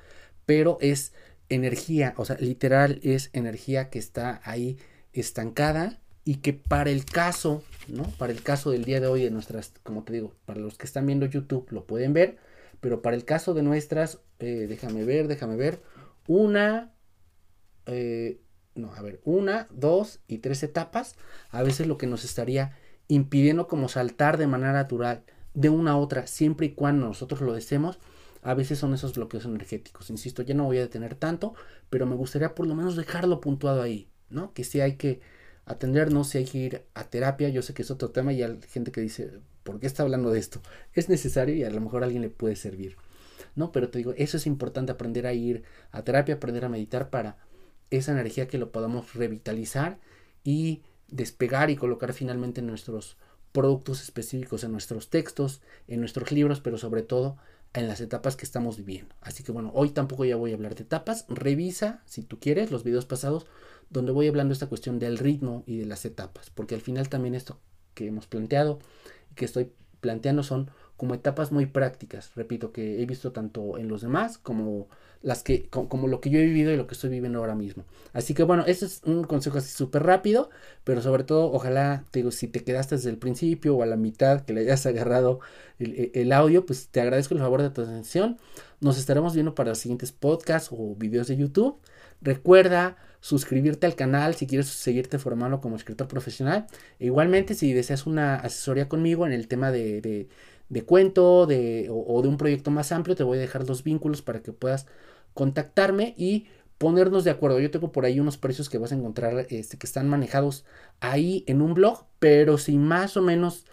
pero 0.46 0.78
es 0.80 1.12
energía, 1.48 2.14
o 2.16 2.24
sea, 2.24 2.36
literal 2.38 3.00
es 3.02 3.30
energía 3.32 3.90
que 3.90 3.98
está 3.98 4.40
ahí 4.44 4.78
estancada 5.12 6.00
y 6.24 6.36
que 6.36 6.54
para 6.54 6.90
el 6.90 7.04
caso, 7.04 7.62
¿no? 7.88 8.04
Para 8.18 8.32
el 8.32 8.42
caso 8.42 8.70
del 8.70 8.84
día 8.84 9.00
de 9.00 9.06
hoy 9.06 9.22
de 9.22 9.30
nuestras, 9.30 9.72
como 9.82 10.04
te 10.04 10.14
digo, 10.14 10.34
para 10.46 10.60
los 10.60 10.78
que 10.78 10.86
están 10.86 11.06
viendo 11.06 11.26
YouTube 11.26 11.66
lo 11.70 11.84
pueden 11.84 12.12
ver, 12.12 12.38
pero 12.80 13.02
para 13.02 13.16
el 13.16 13.24
caso 13.24 13.54
de 13.54 13.62
nuestras, 13.62 14.20
eh, 14.38 14.66
déjame 14.68 15.04
ver, 15.04 15.28
déjame 15.28 15.56
ver, 15.56 15.80
una, 16.26 16.92
eh, 17.86 18.40
no, 18.74 18.92
a 18.94 19.02
ver, 19.02 19.20
una, 19.24 19.68
dos 19.70 20.20
y 20.26 20.38
tres 20.38 20.62
etapas, 20.62 21.16
a 21.50 21.62
veces 21.62 21.86
lo 21.86 21.98
que 21.98 22.06
nos 22.06 22.24
estaría 22.24 22.76
impidiendo 23.08 23.68
como 23.68 23.88
saltar 23.88 24.38
de 24.38 24.46
manera 24.46 24.72
natural 24.72 25.24
de 25.54 25.68
una 25.68 25.92
a 25.92 25.96
otra, 25.96 26.26
siempre 26.26 26.66
y 26.66 26.70
cuando 26.74 27.06
nosotros 27.06 27.40
lo 27.40 27.54
deseemos, 27.54 27.98
a 28.42 28.54
veces 28.54 28.78
son 28.78 28.92
esos 28.92 29.14
bloqueos 29.14 29.46
energéticos. 29.46 30.10
Insisto, 30.10 30.42
ya 30.42 30.54
no 30.54 30.64
voy 30.64 30.78
a 30.78 30.82
detener 30.82 31.14
tanto, 31.14 31.54
pero 31.88 32.06
me 32.06 32.14
gustaría 32.14 32.54
por 32.54 32.66
lo 32.66 32.74
menos 32.74 32.96
dejarlo 32.96 33.40
puntuado 33.40 33.80
ahí, 33.80 34.08
¿no? 34.28 34.52
Que 34.52 34.64
si 34.64 34.80
hay 34.80 34.96
que 34.96 35.20
atendernos, 35.64 36.28
si 36.28 36.38
hay 36.38 36.44
que 36.44 36.58
ir 36.58 36.82
a 36.92 37.04
terapia, 37.04 37.48
yo 37.48 37.62
sé 37.62 37.72
que 37.72 37.82
es 37.82 37.90
otro 37.90 38.10
tema 38.10 38.32
y 38.32 38.42
hay 38.42 38.60
gente 38.68 38.92
que 38.92 39.00
dice, 39.00 39.40
¿por 39.62 39.80
qué 39.80 39.86
está 39.86 40.02
hablando 40.02 40.30
de 40.30 40.38
esto? 40.38 40.60
Es 40.92 41.08
necesario 41.08 41.54
y 41.54 41.64
a 41.64 41.70
lo 41.70 41.80
mejor 41.80 42.02
a 42.02 42.06
alguien 42.06 42.22
le 42.22 42.28
puede 42.28 42.56
servir, 42.56 42.96
¿no? 43.54 43.72
Pero 43.72 43.88
te 43.88 43.98
digo, 43.98 44.12
eso 44.16 44.36
es 44.36 44.46
importante, 44.46 44.92
aprender 44.92 45.26
a 45.26 45.32
ir 45.32 45.62
a 45.90 46.02
terapia, 46.02 46.34
aprender 46.34 46.66
a 46.66 46.68
meditar 46.68 47.08
para 47.08 47.38
esa 47.90 48.12
energía 48.12 48.46
que 48.46 48.58
lo 48.58 48.72
podamos 48.72 49.14
revitalizar 49.14 49.98
y 50.42 50.82
despegar 51.08 51.70
y 51.70 51.76
colocar 51.76 52.12
finalmente 52.12 52.60
en 52.60 52.66
nuestros 52.66 53.16
productos 53.54 54.02
específicos 54.02 54.64
en 54.64 54.72
nuestros 54.72 55.10
textos, 55.10 55.62
en 55.86 56.00
nuestros 56.00 56.32
libros, 56.32 56.60
pero 56.60 56.76
sobre 56.76 57.02
todo 57.02 57.36
en 57.72 57.86
las 57.86 58.00
etapas 58.00 58.34
que 58.34 58.44
estamos 58.44 58.76
viviendo. 58.76 59.14
Así 59.20 59.44
que 59.44 59.52
bueno, 59.52 59.70
hoy 59.74 59.90
tampoco 59.90 60.24
ya 60.24 60.34
voy 60.34 60.50
a 60.50 60.54
hablar 60.54 60.74
de 60.74 60.82
etapas. 60.82 61.24
Revisa, 61.28 62.02
si 62.04 62.22
tú 62.22 62.40
quieres, 62.40 62.72
los 62.72 62.82
videos 62.82 63.06
pasados 63.06 63.46
donde 63.90 64.10
voy 64.10 64.26
hablando 64.26 64.52
esta 64.52 64.66
cuestión 64.66 64.98
del 64.98 65.18
ritmo 65.18 65.62
y 65.66 65.76
de 65.76 65.86
las 65.86 66.04
etapas, 66.04 66.50
porque 66.50 66.74
al 66.74 66.80
final 66.80 67.08
también 67.08 67.36
esto 67.36 67.60
que 67.94 68.08
hemos 68.08 68.26
planteado 68.26 68.80
y 69.30 69.36
que 69.36 69.44
estoy 69.44 69.70
planteando 70.00 70.42
son 70.42 70.68
como 70.96 71.14
etapas 71.14 71.52
muy 71.52 71.66
prácticas, 71.66 72.30
repito, 72.36 72.72
que 72.72 73.02
he 73.02 73.06
visto 73.06 73.32
tanto 73.32 73.78
en 73.78 73.88
los 73.88 74.02
demás 74.02 74.38
como 74.38 74.88
las 75.24 75.42
que, 75.42 75.68
como, 75.70 76.06
lo 76.06 76.20
que 76.20 76.28
yo 76.28 76.38
he 76.38 76.44
vivido 76.44 76.70
y 76.70 76.76
lo 76.76 76.86
que 76.86 76.92
estoy 76.92 77.08
viviendo 77.08 77.38
ahora 77.38 77.54
mismo. 77.54 77.84
Así 78.12 78.34
que 78.34 78.42
bueno, 78.42 78.64
este 78.66 78.84
es 78.84 79.00
un 79.06 79.24
consejo 79.24 79.56
así 79.56 79.74
súper 79.74 80.02
rápido, 80.02 80.50
pero 80.84 81.00
sobre 81.00 81.24
todo, 81.24 81.50
ojalá, 81.50 82.04
te 82.10 82.18
digo, 82.18 82.30
si 82.30 82.46
te 82.46 82.62
quedaste 82.62 82.96
desde 82.96 83.08
el 83.08 83.16
principio 83.16 83.74
o 83.74 83.82
a 83.82 83.86
la 83.86 83.96
mitad, 83.96 84.42
que 84.42 84.52
le 84.52 84.60
hayas 84.60 84.84
agarrado 84.86 85.40
el, 85.78 86.10
el 86.12 86.30
audio, 86.30 86.66
pues 86.66 86.88
te 86.88 87.00
agradezco 87.00 87.32
el 87.32 87.40
favor 87.40 87.62
de 87.62 87.70
tu 87.70 87.80
atención. 87.80 88.36
Nos 88.80 88.98
estaremos 88.98 89.32
viendo 89.32 89.54
para 89.54 89.70
los 89.70 89.78
siguientes 89.78 90.12
podcasts 90.12 90.68
o 90.70 90.94
videos 90.94 91.26
de 91.28 91.38
YouTube. 91.38 91.78
Recuerda 92.20 92.98
suscribirte 93.20 93.86
al 93.86 93.94
canal 93.94 94.34
si 94.34 94.46
quieres 94.46 94.66
seguirte 94.66 95.18
formando 95.18 95.62
como 95.62 95.76
escritor 95.76 96.06
profesional. 96.06 96.66
E 96.98 97.06
igualmente, 97.06 97.54
si 97.54 97.72
deseas 97.72 98.06
una 98.06 98.36
asesoría 98.36 98.90
conmigo 98.90 99.26
en 99.26 99.32
el 99.32 99.48
tema 99.48 99.70
de 99.70 100.28
cuento 100.86 101.46
de, 101.46 101.88
o, 101.90 102.22
de 102.22 102.28
un 102.28 102.36
proyecto 102.36 102.70
más 102.70 102.92
amplio, 102.92 103.16
te 103.16 103.22
voy 103.22 103.38
a 103.38 103.40
dejar 103.40 103.66
los 103.68 103.82
vínculos 103.84 104.22
para 104.22 104.42
que 104.42 104.52
puedas 104.52 104.86
contactarme 105.32 106.14
y 106.16 106.46
ponernos 106.78 107.24
de 107.24 107.30
acuerdo. 107.30 107.60
Yo 107.60 107.70
tengo 107.70 107.92
por 107.92 108.04
ahí 108.04 108.20
unos 108.20 108.38
precios 108.38 108.68
que 108.68 108.78
vas 108.78 108.92
a 108.92 108.96
encontrar 108.96 109.46
este, 109.50 109.78
que 109.78 109.86
están 109.86 110.08
manejados 110.08 110.64
ahí 111.00 111.44
en 111.46 111.62
un 111.62 111.74
blog, 111.74 112.06
pero 112.18 112.58
si 112.58 112.76
más 112.78 113.16
o 113.16 113.22
menos 113.22 113.66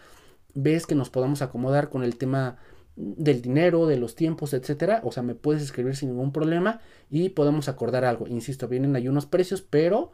ves 0.54 0.86
que 0.86 0.96
nos 0.96 1.10
podamos 1.10 1.42
acomodar 1.42 1.90
con 1.90 2.04
el 2.04 2.18
tema 2.18 2.58
del 2.96 3.42
dinero, 3.42 3.88
de 3.88 3.98
los 3.98 4.16
tiempos, 4.16 4.54
etcétera, 4.54 5.02
o 5.04 5.12
sea, 5.12 5.24
me 5.24 5.36
puedes 5.36 5.64
escribir 5.64 5.96
sin 5.96 6.10
ningún 6.10 6.32
problema 6.32 6.82
y 7.10 7.30
podemos 7.30 7.70
acordar 7.70 8.06
algo. 8.06 8.28
Insisto, 8.28 8.68
vienen 8.68 8.96
ahí 8.96 9.08
unos 9.08 9.26
precios, 9.26 9.62
pero 9.62 10.12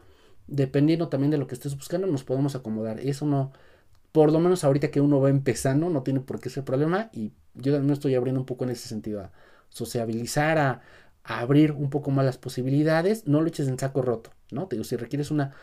dependiendo 0.48 1.10
también 1.10 1.32
de 1.32 1.38
lo 1.38 1.48
que 1.48 1.56
estés 1.56 1.76
buscando, 1.76 2.08
nos 2.08 2.24
podemos 2.24 2.56
acomodar. 2.56 3.00
Eso 3.00 3.26
no, 3.26 3.52
por 4.18 4.32
lo 4.32 4.40
menos 4.40 4.64
ahorita 4.64 4.90
que 4.90 5.00
uno 5.00 5.22
va 5.22 5.30
empezando, 5.30 5.92
no 5.92 6.02
tiene 6.02 6.22
por 6.22 6.40
qué 6.40 6.50
ser 6.50 6.64
problema 6.64 7.12
y 7.14 7.34
yo 7.54 7.72
también 7.72 7.94
estoy 7.94 8.16
abriendo 8.16 8.40
un 8.40 8.48
poco 8.48 8.64
en 8.64 8.72
ese 8.72 8.88
sentido 8.88 9.22
a 9.22 9.32
sociabilizar, 9.70 10.58
a, 10.58 10.82
abrir 11.24 11.72
un 11.74 11.92
poco 11.92 12.10
más 12.10 12.26
las 12.26 12.40
posibilidades, 12.40 13.28
no 13.28 13.42
lo 13.42 13.48
eches 13.48 13.68
en 13.68 13.78
saco 13.78 14.02
roto, 14.02 14.32
¿no? 14.50 14.66
Te 14.66 14.76
digo, 14.76 14.86
si 14.86 14.96
requieres 14.96 15.30
una 15.30 15.54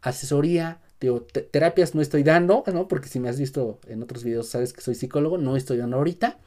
asesoría, 0.00 0.78
digo, 1.00 1.22
terapias 1.22 1.96
no 1.96 2.02
estoy 2.02 2.22
dando, 2.22 2.62
¿no? 2.72 2.86
Porque 2.86 3.08
si 3.08 3.18
me 3.18 3.28
has 3.28 3.36
visto 3.36 3.80
en 3.88 4.00
otros 4.00 4.22
videos 4.22 4.46
sabes 4.46 4.72
que 4.72 4.80
soy 4.80 4.94
psicólogo, 4.94 5.36
no 5.36 5.56
estoy 5.56 5.78
dando 5.78 5.96
ahorita. 5.96 6.38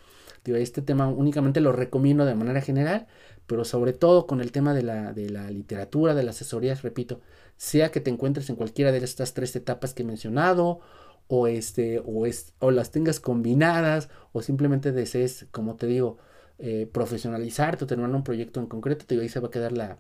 Digo, 0.46 0.58
este 0.58 0.82
tema 0.82 1.10
únicamente 1.10 1.60
lo 1.60 1.74
recomiendo 1.74 2.24
de 2.24 2.36
manera 2.36 2.62
general, 2.62 3.08
pero 3.46 3.66
sobre 3.66 3.92
todo 3.92 4.26
con 4.26 4.40
el 4.40 4.54
tema 4.54 4.74
de 4.74 4.84
la, 4.84 5.12
de 5.12 5.30
la 5.30 5.52
literatura, 5.52 6.16
de 6.16 6.24
las 6.24 6.38
asesorías, 6.38 6.82
repito, 6.82 7.20
sea 7.58 7.92
que 7.92 8.00
te 8.00 8.10
encuentres 8.10 8.50
en 8.50 8.56
cualquiera 8.56 8.94
de 8.94 9.00
estas 9.00 9.34
tres 9.34 9.54
etapas 9.58 9.94
que 9.94 10.04
he 10.04 10.06
mencionado, 10.06 10.80
o 11.28 11.48
este 11.48 12.02
o 12.06 12.26
es 12.26 12.54
o 12.60 12.72
las 12.72 12.92
tengas 12.92 13.20
combinadas 13.20 14.10
o 14.32 14.42
simplemente 14.42 14.92
desees 14.92 15.46
como 15.52 15.76
te 15.76 15.88
digo 15.88 16.18
eh, 16.60 16.90
profesionalizarte 16.92 17.84
o 17.84 17.88
terminar 17.88 18.14
un 18.16 18.24
proyecto 18.24 18.60
en 18.60 18.68
concreto 18.68 19.06
te 19.06 19.16
digo 19.16 19.24
ahí 19.24 19.30
se 19.30 19.40
va 19.40 19.48
a 19.50 19.52
quedar 19.52 19.72
la, 19.72 19.98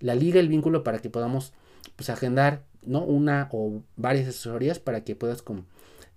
la 0.00 0.14
liga 0.14 0.40
el 0.40 0.48
vínculo 0.48 0.82
para 0.82 0.98
que 0.98 1.10
podamos 1.10 1.52
pues 1.96 2.10
agendar 2.10 2.64
no 2.82 3.04
una 3.04 3.48
o 3.52 3.82
varias 3.96 4.28
asesorías 4.28 4.78
para 4.78 5.04
que 5.04 5.14
puedas 5.14 5.44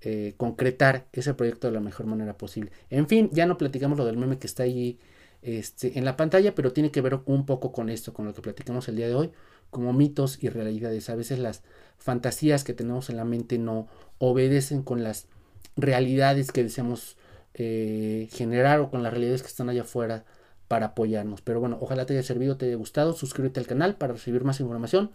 eh, 0.02 0.34
concretar 0.38 1.08
ese 1.12 1.34
proyecto 1.34 1.68
de 1.68 1.74
la 1.74 1.80
mejor 1.80 2.06
manera 2.06 2.38
posible. 2.38 2.72
En 2.90 3.08
fin 3.08 3.30
ya 3.32 3.46
no 3.46 3.58
platicamos 3.58 3.98
lo 3.98 4.06
del 4.06 4.18
meme 4.18 4.38
que 4.38 4.48
está 4.48 4.64
ahí 4.64 4.98
este, 5.44 5.98
en 5.98 6.06
la 6.06 6.18
pantalla 6.18 6.56
pero 6.56 6.74
tiene 6.74 6.92
que 6.92 7.02
ver 7.02 7.20
un 7.26 7.46
poco 7.46 7.72
con 7.72 7.90
esto 7.90 8.14
con 8.14 8.26
lo 8.26 8.34
que 8.34 8.42
platicamos 8.42 8.88
el 8.88 8.96
día 8.96 9.08
de 9.08 9.16
hoy 9.16 9.32
como 9.70 9.94
mitos 9.94 10.42
y 10.44 10.50
realidades 10.50 11.10
a 11.10 11.16
veces 11.16 11.40
las 11.40 11.64
fantasías 11.98 12.64
que 12.64 12.74
tenemos 12.74 13.10
en 13.10 13.18
la 13.18 13.26
mente 13.26 13.58
no 13.58 13.88
obedecen 14.20 14.84
con 14.84 15.04
las 15.04 15.28
realidades 15.76 16.52
que 16.52 16.64
deseamos 16.64 17.18
eh, 17.56 18.30
generar 18.32 18.80
o 18.80 18.90
con 18.90 19.04
las 19.04 19.12
realidades 19.12 19.42
que 19.42 19.48
están 19.48 19.70
allá 19.70 19.84
afuera 19.84 20.26
para 20.68 20.88
apoyarnos. 20.88 21.42
Pero 21.42 21.60
bueno, 21.60 21.78
ojalá 21.82 22.06
te 22.06 22.14
haya 22.14 22.24
servido, 22.24 22.58
te 22.58 22.66
haya 22.66 22.76
gustado. 22.76 23.14
Suscríbete 23.14 23.60
al 23.60 23.68
canal 23.68 23.96
para 23.96 24.14
recibir 24.14 24.44
más 24.44 24.60
información 24.60 25.12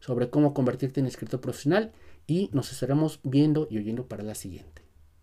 sobre 0.00 0.30
cómo 0.30 0.54
convertirte 0.54 1.00
en 1.00 1.06
escritor 1.06 1.40
profesional 1.40 1.92
y 2.26 2.50
nos 2.52 2.72
estaremos 2.72 3.20
viendo 3.22 3.66
y 3.70 3.78
oyendo 3.78 4.06
para 4.06 4.22
la 4.22 4.34
siguiente. 4.34 4.87